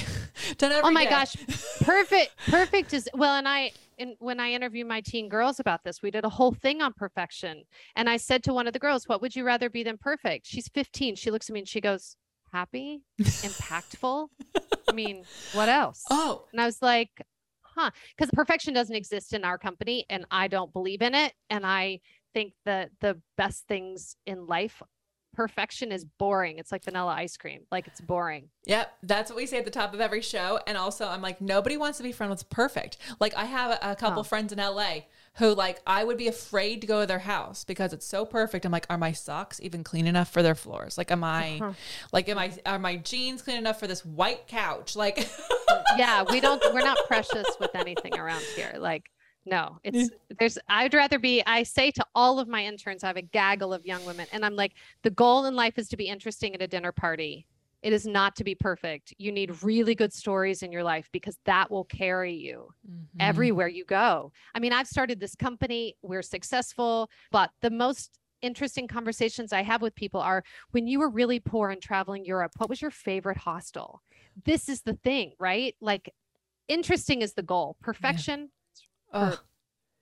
done 0.59 0.71
every 0.71 0.89
oh 0.89 0.93
my 0.93 1.05
day. 1.05 1.11
gosh 1.11 1.37
perfect 1.83 2.33
perfect 2.49 2.93
is 2.93 3.09
well 3.15 3.37
and 3.37 3.49
i 3.49 3.71
and 3.99 4.15
when 4.19 4.41
i 4.41 4.51
interview 4.51 4.85
my 4.85 5.01
teen 5.01 5.29
girls 5.29 5.61
about 5.61 5.83
this 5.85 6.03
we 6.03 6.11
did 6.11 6.25
a 6.25 6.29
whole 6.29 6.53
thing 6.53 6.83
on 6.83 6.93
perfection 6.93 7.63
and 7.97 8.09
i 8.09 8.17
said 8.17 8.43
to 8.43 8.53
one 8.53 8.67
of 8.67 8.73
the 8.73 8.79
girls 8.79 9.09
what 9.09 9.21
would 9.21 9.35
you 9.35 9.45
rather 9.45 9.71
be 9.71 9.83
than 9.83 9.97
perfect 9.97 10.47
she's 10.47 10.69
15 10.69 11.17
she 11.17 11.31
looks 11.31 11.49
at 11.49 11.55
me 11.55 11.61
and 11.61 11.69
she 11.69 11.81
goes 11.81 12.17
happy 12.59 13.03
impactful? 13.21 14.29
I 14.89 14.93
mean 14.93 15.25
what 15.55 15.69
else? 15.69 16.05
Oh, 16.09 16.47
and 16.53 16.61
i 16.61 16.67
was 16.67 16.81
like 16.81 17.11
huh. 17.63 17.91
Because 18.17 18.31
perfection 18.33 18.73
doesn't 18.73 18.95
exist 18.95 19.33
in 19.33 19.45
our 19.45 19.59
company 19.59 20.07
and 20.09 20.25
i 20.31 20.47
don't 20.47 20.73
believe 20.73 21.03
in 21.03 21.15
it 21.15 21.33
and 21.51 21.67
i 21.67 22.01
think 22.33 22.53
that 22.65 22.91
the 23.01 23.21
best 23.37 23.67
things 23.67 24.17
in 24.27 24.47
life 24.47 24.81
perfection 25.35 25.91
is 25.91 26.05
boring. 26.05 26.59
It's 26.61 26.71
like 26.71 26.85
vanilla 26.85 27.13
ice 27.13 27.37
cream. 27.37 27.63
Like 27.73 27.89
it's 27.89 28.01
boring. 28.01 28.51
Yep, 28.67 28.93
that's 29.03 29.31
what 29.33 29.37
we 29.37 29.47
say 29.47 29.59
at 29.59 29.65
the 29.65 29.71
top 29.73 29.93
of 29.93 30.01
every 30.01 30.21
show. 30.21 30.61
And 30.69 30.79
also, 30.79 31.09
I'm 31.09 31.23
like, 31.23 31.41
nobody 31.41 31.77
wants 31.77 31.99
to 31.99 32.05
be 32.05 32.13
friends 32.13 32.31
with 32.31 32.51
perfect. 32.51 32.99
Like, 33.19 33.35
I 33.37 33.45
have 33.47 33.73
a, 33.73 33.91
a 33.91 33.97
couple 33.97 34.21
Oh. 34.21 34.23
friends 34.23 34.53
in 34.53 34.59
LA 34.61 34.99
who, 35.39 35.55
like, 35.55 35.81
I 35.87 36.05
would 36.05 36.17
be 36.17 36.29
afraid 36.29 36.81
to 36.83 36.87
go 36.87 37.01
to 37.01 37.07
their 37.07 37.19
house 37.21 37.65
because 37.65 37.93
it's 37.93 38.07
so 38.07 38.25
perfect. 38.25 38.65
I'm 38.65 38.73
like, 38.73 38.87
are 38.89 38.99
my 38.99 39.13
socks 39.13 39.61
even 39.61 39.83
clean 39.83 40.07
enough 40.07 40.31
for 40.31 40.43
their 40.43 40.55
floors? 40.55 40.97
Like, 40.97 41.11
am 41.11 41.25
I, 41.25 41.59
Uh-huh. 41.61 41.73
like, 42.13 42.29
am 42.29 42.39
I, 42.39 42.53
are 42.65 42.79
my 42.79 42.97
jeans 42.97 43.43
clean 43.43 43.57
enough 43.57 43.81
for 43.81 43.87
this 43.87 44.05
white 44.05 44.47
couch? 44.47 44.95
Like, 44.95 45.29
yeah, 45.97 46.23
we 46.31 46.41
don't 46.41 46.63
we're 46.73 46.81
not 46.81 46.99
precious 47.07 47.47
with 47.59 47.75
anything 47.75 48.19
around 48.19 48.43
here. 48.57 48.75
Like 48.79 49.11
no, 49.47 49.79
it's 49.85 50.09
there's 50.39 50.57
I'd 50.69 50.95
rather 50.95 51.19
be 51.19 51.43
I 51.47 51.65
say 51.65 51.91
to 51.93 52.07
all 52.15 52.39
of 52.39 52.49
my 52.49 52.65
interns, 52.65 53.05
I 53.05 53.09
have 53.09 53.17
a 53.17 53.23
gaggle 53.23 53.75
of 53.75 53.85
young 53.85 54.05
women 54.07 54.27
and 54.33 54.45
I'm 54.45 54.57
like 54.57 54.73
the 55.03 55.11
goal 55.11 55.45
in 55.47 55.55
life 55.55 55.79
is 55.79 55.89
to 55.89 55.97
be 55.97 56.07
interesting 56.09 56.55
at 56.55 56.63
a 56.63 56.67
dinner 56.67 56.93
party. 56.93 57.47
It 57.85 57.93
is 57.93 58.07
not 58.07 58.35
to 58.37 58.45
be 58.45 58.55
perfect. 58.55 59.13
You 59.19 59.31
need 59.31 59.63
really 59.63 59.95
good 59.95 60.11
stories 60.11 60.63
in 60.63 60.73
your 60.73 60.83
life 60.83 61.11
because 61.13 61.37
that 61.45 61.71
will 61.71 61.85
carry 61.85 62.33
you 62.33 62.71
Mm-hmm. 63.15 63.29
everywhere 63.29 63.69
you 63.69 63.85
go. 63.85 64.33
I 64.57 64.59
mean, 64.59 64.73
I've 64.73 64.89
started 64.89 65.21
this 65.21 65.37
company, 65.37 65.95
we're 66.03 66.23
successful, 66.23 67.09
but 67.31 67.51
the 67.63 67.71
most 67.71 68.19
interesting 68.43 68.89
conversations 68.89 69.53
I 69.53 69.63
have 69.63 69.83
with 69.83 69.95
people 69.95 70.21
are 70.21 70.43
when 70.73 70.89
you 70.89 70.99
were 70.99 71.09
really 71.09 71.39
poor 71.39 71.71
and 71.71 71.81
traveling 71.81 72.25
Europe, 72.25 72.53
what 72.57 72.69
was 72.69 72.83
your 72.83 72.91
favorite 72.91 73.37
hostel? 73.37 74.03
This 74.45 74.69
is 74.69 74.83
the 74.83 74.95
thing, 74.95 75.35
right? 75.39 75.77
Like 75.81 76.13
interesting 76.67 77.23
is 77.23 77.35
the 77.35 77.43
goal. 77.45 77.77
Perfection 77.81 78.51
for, 79.13 79.39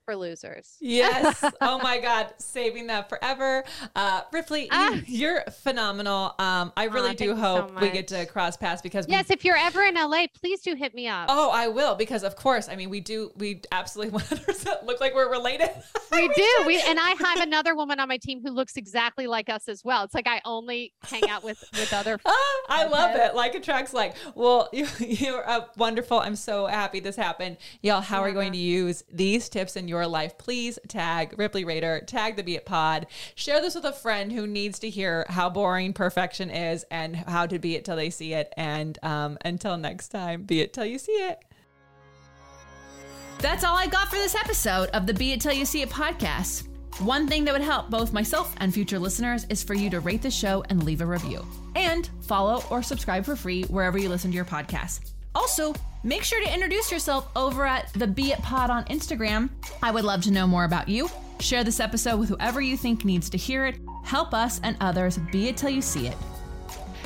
for 0.04 0.16
losers. 0.16 0.76
Yes. 0.80 1.42
Oh 1.60 1.78
my 1.78 1.98
God. 1.98 2.32
Saving 2.38 2.88
that 2.88 3.08
forever. 3.08 3.64
Uh, 3.94 4.22
Ripley, 4.32 4.62
you- 4.62 4.68
Ah. 4.72 4.98
you're 5.06 5.42
phenomenal. 5.62 6.34
Um, 6.38 6.72
I 6.76 6.84
really 6.84 7.14
do 7.14 7.24
you 7.24 7.30
so 7.36 7.40
hope 7.40 7.80
we 7.80 7.90
get 7.90 8.08
to 8.08 8.26
cross 8.26 8.56
paths 8.56 8.82
because 8.82 9.06
we 9.06 9.12
Yes, 9.12 9.30
if 9.30 9.44
you're 9.44 9.56
ever 9.56 9.82
in 9.82 9.94
LA, 9.94 10.26
please 10.40 10.60
do 10.62 10.74
hit 10.74 10.94
me 10.94 11.08
up. 11.08 11.26
Oh, 11.28 11.50
I 11.50 11.68
will 11.68 11.94
because 11.94 12.24
of 12.24 12.36
course. 12.36 12.68
I 12.68 12.76
mean, 12.76 12.90
we 12.90 13.00
do. 13.00 13.30
We 13.36 13.62
absolutely 13.70 14.18
100% 14.18 14.84
look 14.84 15.00
like 15.00 15.14
we're 15.14 15.30
related. 15.30 15.70
we 16.12 16.28
do. 16.28 16.48
We 16.66 16.80
and 16.82 16.98
I 16.98 17.10
have 17.18 17.40
another 17.40 17.74
woman 17.74 18.00
on 18.00 18.08
my 18.08 18.18
team 18.18 18.40
who 18.44 18.50
looks 18.50 18.76
exactly 18.76 19.26
like 19.26 19.48
us 19.48 19.68
as 19.68 19.84
well. 19.84 20.04
It's 20.04 20.14
like 20.14 20.26
I 20.26 20.40
only 20.44 20.92
hang 21.04 21.28
out 21.28 21.44
with 21.44 21.62
with 21.74 21.92
other 21.92 22.18
Ah, 22.24 22.54
I 22.68 22.86
love 22.86 23.14
it. 23.16 23.34
Like 23.34 23.54
attracts 23.54 23.92
like. 23.92 24.14
Well, 24.34 24.68
you 24.72 24.86
you're 24.98 25.48
uh, 25.48 25.66
wonderful. 25.76 26.18
I'm 26.18 26.36
so 26.36 26.66
happy 26.66 27.00
this 27.00 27.16
happened, 27.16 27.56
y'all. 27.82 28.00
How 28.00 28.20
are 28.22 28.28
you 28.28 28.34
going 28.34 28.52
to 28.52 28.58
use 28.58 29.04
these 29.12 29.48
tips 29.48 29.76
in 29.76 29.88
your 29.88 29.91
life? 30.06 30.38
Please 30.38 30.78
tag 30.88 31.34
Ripley 31.38 31.64
Rader, 31.64 32.00
tag 32.06 32.36
the 32.36 32.42
Be 32.42 32.56
It 32.56 32.66
Pod, 32.66 33.06
share 33.34 33.60
this 33.60 33.74
with 33.74 33.84
a 33.84 33.92
friend 33.92 34.32
who 34.32 34.46
needs 34.46 34.78
to 34.80 34.90
hear 34.90 35.26
how 35.28 35.50
boring 35.50 35.92
perfection 35.92 36.50
is 36.50 36.84
and 36.90 37.14
how 37.14 37.46
to 37.46 37.58
be 37.58 37.76
it 37.76 37.84
till 37.84 37.96
they 37.96 38.10
see 38.10 38.32
it. 38.32 38.52
And 38.56 38.98
um, 39.02 39.38
until 39.44 39.76
next 39.76 40.08
time, 40.08 40.42
be 40.42 40.60
it 40.60 40.72
till 40.72 40.86
you 40.86 40.98
see 40.98 41.12
it. 41.12 41.44
That's 43.38 43.64
all 43.64 43.76
I 43.76 43.86
got 43.88 44.08
for 44.08 44.16
this 44.16 44.34
episode 44.34 44.88
of 44.90 45.06
the 45.06 45.14
Be 45.14 45.32
It 45.32 45.40
Till 45.40 45.52
You 45.52 45.64
See 45.64 45.82
It 45.82 45.90
podcast. 45.90 46.68
One 47.00 47.26
thing 47.26 47.44
that 47.44 47.52
would 47.52 47.62
help 47.62 47.90
both 47.90 48.12
myself 48.12 48.54
and 48.58 48.72
future 48.72 48.98
listeners 48.98 49.46
is 49.48 49.64
for 49.64 49.74
you 49.74 49.90
to 49.90 50.00
rate 50.00 50.22
the 50.22 50.30
show 50.30 50.62
and 50.68 50.84
leave 50.84 51.00
a 51.00 51.06
review. 51.06 51.44
And 51.74 52.08
follow 52.20 52.62
or 52.70 52.82
subscribe 52.82 53.24
for 53.24 53.34
free 53.34 53.64
wherever 53.64 53.98
you 53.98 54.08
listen 54.08 54.30
to 54.30 54.36
your 54.36 54.44
podcast. 54.44 55.12
Also, 55.34 55.74
make 56.02 56.24
sure 56.24 56.42
to 56.42 56.52
introduce 56.52 56.90
yourself 56.90 57.28
over 57.36 57.64
at 57.66 57.92
the 57.94 58.06
Be 58.06 58.32
It 58.32 58.42
Pod 58.42 58.70
on 58.70 58.84
Instagram. 58.84 59.50
I 59.82 59.90
would 59.90 60.04
love 60.04 60.22
to 60.22 60.30
know 60.30 60.46
more 60.46 60.64
about 60.64 60.88
you. 60.88 61.08
Share 61.40 61.64
this 61.64 61.80
episode 61.80 62.18
with 62.18 62.28
whoever 62.28 62.60
you 62.60 62.76
think 62.76 63.04
needs 63.04 63.28
to 63.30 63.38
hear 63.38 63.66
it. 63.66 63.76
Help 64.04 64.34
us 64.34 64.60
and 64.62 64.76
others 64.80 65.18
be 65.30 65.48
it 65.48 65.56
till 65.56 65.70
you 65.70 65.82
see 65.82 66.06
it. 66.06 66.16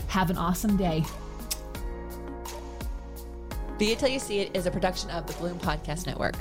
Have 0.09 0.31
an 0.31 0.39
awesome 0.39 0.77
day. 0.77 1.05
Be 3.79 3.93
it 3.93 3.99
till 3.99 4.09
you 4.09 4.19
see 4.19 4.41
it 4.41 4.57
is 4.57 4.67
a 4.67 4.71
production 4.71 5.11
of 5.11 5.27
the 5.27 5.35
Bloom 5.35 5.59
Podcast 5.59 6.07
Network. 6.07 6.37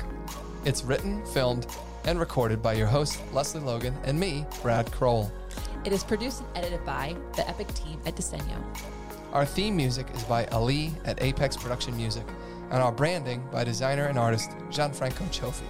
It's 0.63 0.83
written, 0.83 1.25
filmed, 1.27 1.67
and 2.05 2.19
recorded 2.19 2.61
by 2.61 2.73
your 2.73 2.87
host, 2.87 3.21
Lesley 3.33 3.61
Logan, 3.61 3.93
and 4.03 4.19
me, 4.19 4.45
Brad 4.61 4.91
Crowell. 4.91 5.31
It 5.83 5.91
is 5.91 6.03
produced 6.03 6.41
and 6.41 6.49
edited 6.57 6.85
by 6.85 7.15
the 7.35 7.47
Epic 7.49 7.73
team 7.73 7.99
at 8.05 8.15
Diseño. 8.15 8.63
Our 9.35 9.45
theme 9.45 9.75
music 9.75 10.07
is 10.13 10.23
by 10.23 10.45
Ali 10.45 10.93
at 11.03 11.21
Apex 11.21 11.57
Production 11.57 11.97
Music, 11.97 12.23
and 12.69 12.81
our 12.81 12.93
branding 12.93 13.45
by 13.51 13.65
designer 13.65 14.05
and 14.05 14.17
artist 14.17 14.51
Gianfranco 14.69 15.27
Cioffi. 15.27 15.65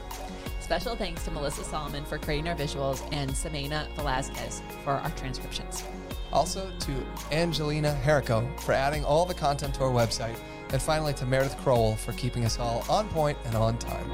Special 0.61 0.95
thanks 0.95 1.25
to 1.25 1.31
Melissa 1.31 1.63
Solomon 1.63 2.05
for 2.05 2.19
creating 2.19 2.47
our 2.47 2.53
visuals 2.55 3.01
and 3.11 3.31
Samena 3.31 3.91
Velazquez 3.95 4.61
for 4.83 4.91
our 4.91 5.09
transcriptions. 5.11 5.83
Also 6.31 6.71
to 6.79 6.93
Angelina 7.31 7.99
Herrico 8.05 8.47
for 8.59 8.73
adding 8.73 9.03
all 9.03 9.25
the 9.25 9.33
content 9.33 9.73
to 9.73 9.83
our 9.83 9.91
website, 9.91 10.37
and 10.69 10.79
finally 10.79 11.13
to 11.13 11.25
Meredith 11.25 11.57
Crowell 11.57 11.95
for 11.95 12.11
keeping 12.13 12.45
us 12.45 12.59
all 12.59 12.85
on 12.87 13.09
point 13.09 13.35
and 13.45 13.55
on 13.55 13.79
time. 13.79 14.11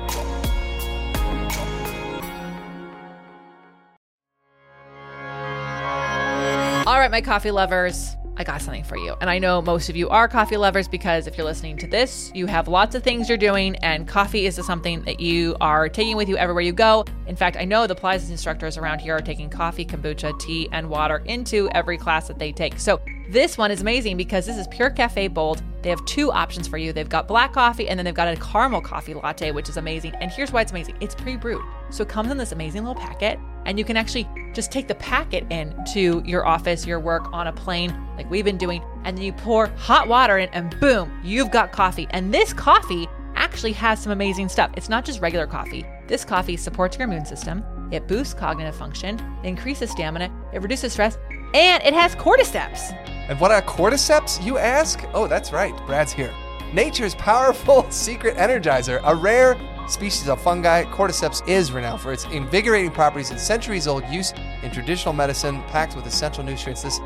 All 6.88 6.98
right, 6.98 7.12
my 7.12 7.20
coffee 7.22 7.52
lovers, 7.52 8.16
I 8.38 8.44
got 8.44 8.62
something 8.62 8.84
for 8.84 8.98
you. 8.98 9.16
And 9.22 9.30
I 9.30 9.40
know 9.40 9.62
most 9.62 9.90
of 9.90 9.96
you 9.96 10.10
are 10.10 10.28
coffee 10.28 10.58
lovers 10.58 10.88
because 10.88 11.28
if 11.28 11.38
you're 11.38 11.46
listening 11.46 11.78
to 11.78 11.88
this, 11.88 12.32
you 12.34 12.48
have 12.48 12.68
lots 12.68 12.96
of 12.96 13.04
things 13.04 13.28
you're 13.28 13.38
doing, 13.38 13.76
and 13.78 14.08
coffee 14.08 14.46
is 14.46 14.56
something 14.66 15.04
that 15.04 15.20
you 15.20 15.56
are 15.62 15.90
taking 15.90 16.16
with 16.16 16.30
you 16.30 16.38
everywhere 16.38 16.64
you 16.64 16.74
go. 16.74 17.06
In 17.28 17.36
fact, 17.36 17.58
I 17.58 17.66
know 17.66 17.88
the 17.88 17.96
Pilates 17.96 18.30
instructors 18.30 18.78
around 18.78 19.00
here 19.00 19.16
are 19.16 19.22
taking 19.22 19.50
coffee, 19.50 19.86
kombucha, 19.86 20.40
tea, 20.40 20.70
and 20.72 20.90
water 20.90 21.22
into 21.26 21.70
every 21.74 21.98
class 21.98 22.28
that 22.30 22.40
they 22.40 22.52
take. 22.52 22.80
So 22.80 23.02
this 23.32 23.58
one 23.58 23.72
is 23.72 23.80
amazing 23.80 24.18
because 24.18 24.46
this 24.46 24.58
is 24.58 24.68
Pure 24.68 24.90
Cafe 24.90 25.30
Bold. 25.30 25.64
They 25.84 25.90
have 25.90 26.04
two 26.04 26.34
options 26.34 26.68
for 26.68 26.78
you. 26.78 26.92
They've 26.92 27.08
got 27.08 27.30
black 27.30 27.54
coffee 27.54 27.88
and 27.88 27.98
then 27.98 28.04
they've 28.04 28.14
got 28.14 28.28
a 28.28 28.36
caramel 28.36 28.82
coffee 28.82 29.14
latte, 29.14 29.52
which 29.52 29.70
is 29.70 29.78
amazing. 29.78 30.14
And 30.16 30.30
here's 30.30 30.52
why 30.52 30.62
it's 30.62 30.72
amazing 30.72 30.98
it's 31.00 31.16
pre 31.16 31.38
brewed. 31.38 31.62
So 31.92 32.04
it 32.04 32.10
comes 32.10 32.30
in 32.30 32.38
this 32.38 32.52
amazing 32.52 32.84
little 32.84 33.02
packet, 33.02 33.40
and 33.66 33.80
you 33.80 33.86
can 33.86 33.96
actually 33.96 34.28
just 34.54 34.70
take 34.70 34.90
the 34.90 34.96
packet 34.96 35.46
in 35.50 35.74
to 35.94 36.22
your 36.26 36.46
office, 36.46 36.86
your 36.86 37.00
work 37.00 37.32
on 37.32 37.48
a 37.48 37.54
plane, 37.54 37.96
like 38.18 38.30
we've 38.30 38.44
been 38.44 38.58
doing. 38.58 38.84
And 39.06 39.18
then 39.18 39.24
you 39.24 39.32
pour 39.32 39.68
hot 39.68 40.10
water 40.10 40.38
in, 40.38 40.50
and 40.50 40.78
boom, 40.82 41.12
you've 41.24 41.52
got 41.52 41.72
coffee. 41.72 42.08
And 42.12 42.34
this 42.34 42.52
coffee 42.52 43.08
actually 43.36 43.74
has 43.74 44.02
some 44.02 44.12
amazing 44.12 44.50
stuff. 44.50 44.72
It's 44.76 44.90
not 44.90 45.06
just 45.06 45.22
regular 45.22 45.48
coffee. 45.48 45.86
This 46.08 46.26
coffee 46.26 46.58
supports 46.58 46.98
your 46.98 47.08
immune 47.08 47.26
system, 47.26 47.64
it 47.92 48.08
boosts 48.08 48.34
cognitive 48.34 48.76
function, 48.76 49.22
increases 49.44 49.92
stamina, 49.92 50.30
it 50.54 50.62
reduces 50.62 50.92
stress, 50.92 51.18
and 51.54 51.82
it 51.84 51.94
has 51.94 52.14
cordyceps. 52.16 53.11
And 53.30 53.40
what 53.40 53.52
are 53.52 53.62
cordyceps, 53.62 54.44
you 54.44 54.58
ask? 54.58 55.06
Oh, 55.14 55.28
that's 55.28 55.52
right, 55.52 55.76
Brad's 55.86 56.12
here. 56.12 56.34
Nature's 56.74 57.16
powerful 57.16 57.86
secret 57.92 58.36
energizer, 58.38 59.02
a 59.04 59.16
rare 59.16 59.58
species 59.88 60.30
of 60.30 60.42
fungi, 60.42 60.84
cordyceps 60.86 61.46
is 61.48 61.72
renowned 61.72 62.02
for 62.02 62.14
its 62.14 62.26
invigorating 62.26 62.92
properties 62.92 63.32
and 63.32 63.40
centuries 63.40 63.88
old 63.88 64.06
use 64.10 64.34
in 64.64 64.72
traditional 64.72 65.14
medicine, 65.14 65.62
packed 65.64 65.96
with 65.96 66.06
essential 66.06 66.44
nutrients. 66.44 66.82
This 66.82 67.00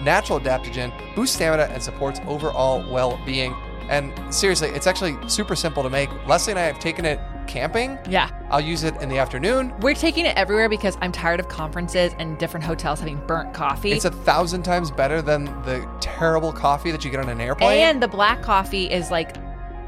natural 0.00 0.40
adaptogen 0.40 0.92
boosts 1.14 1.36
stamina 1.36 1.64
and 1.64 1.82
supports 1.82 2.20
overall 2.26 2.88
well 2.90 3.20
being. 3.26 3.54
And 3.88 4.12
seriously, 4.32 4.68
it's 4.68 4.86
actually 4.86 5.16
super 5.28 5.56
simple 5.56 5.82
to 5.82 5.90
make. 5.90 6.08
Lesley 6.26 6.52
and 6.52 6.60
I 6.60 6.62
have 6.62 6.78
taken 6.78 7.04
it 7.04 7.18
camping. 7.50 7.98
Yeah. 8.08 8.30
I'll 8.48 8.60
use 8.60 8.84
it 8.84 8.94
in 9.02 9.08
the 9.08 9.18
afternoon. 9.18 9.74
We're 9.80 9.94
taking 9.94 10.24
it 10.24 10.36
everywhere 10.36 10.68
because 10.68 10.96
I'm 11.00 11.10
tired 11.12 11.40
of 11.40 11.48
conferences 11.48 12.14
and 12.18 12.38
different 12.38 12.64
hotels 12.64 13.00
having 13.00 13.18
burnt 13.26 13.52
coffee. 13.52 13.92
It's 13.92 14.04
a 14.04 14.10
thousand 14.10 14.62
times 14.62 14.90
better 14.90 15.20
than 15.20 15.44
the 15.64 15.86
terrible 16.00 16.52
coffee 16.52 16.90
that 16.92 17.04
you 17.04 17.10
get 17.10 17.20
on 17.20 17.28
an 17.28 17.40
airplane. 17.40 17.80
and 17.80 18.02
the 18.02 18.08
black 18.08 18.40
coffee 18.42 18.90
is 18.90 19.10
like 19.10 19.34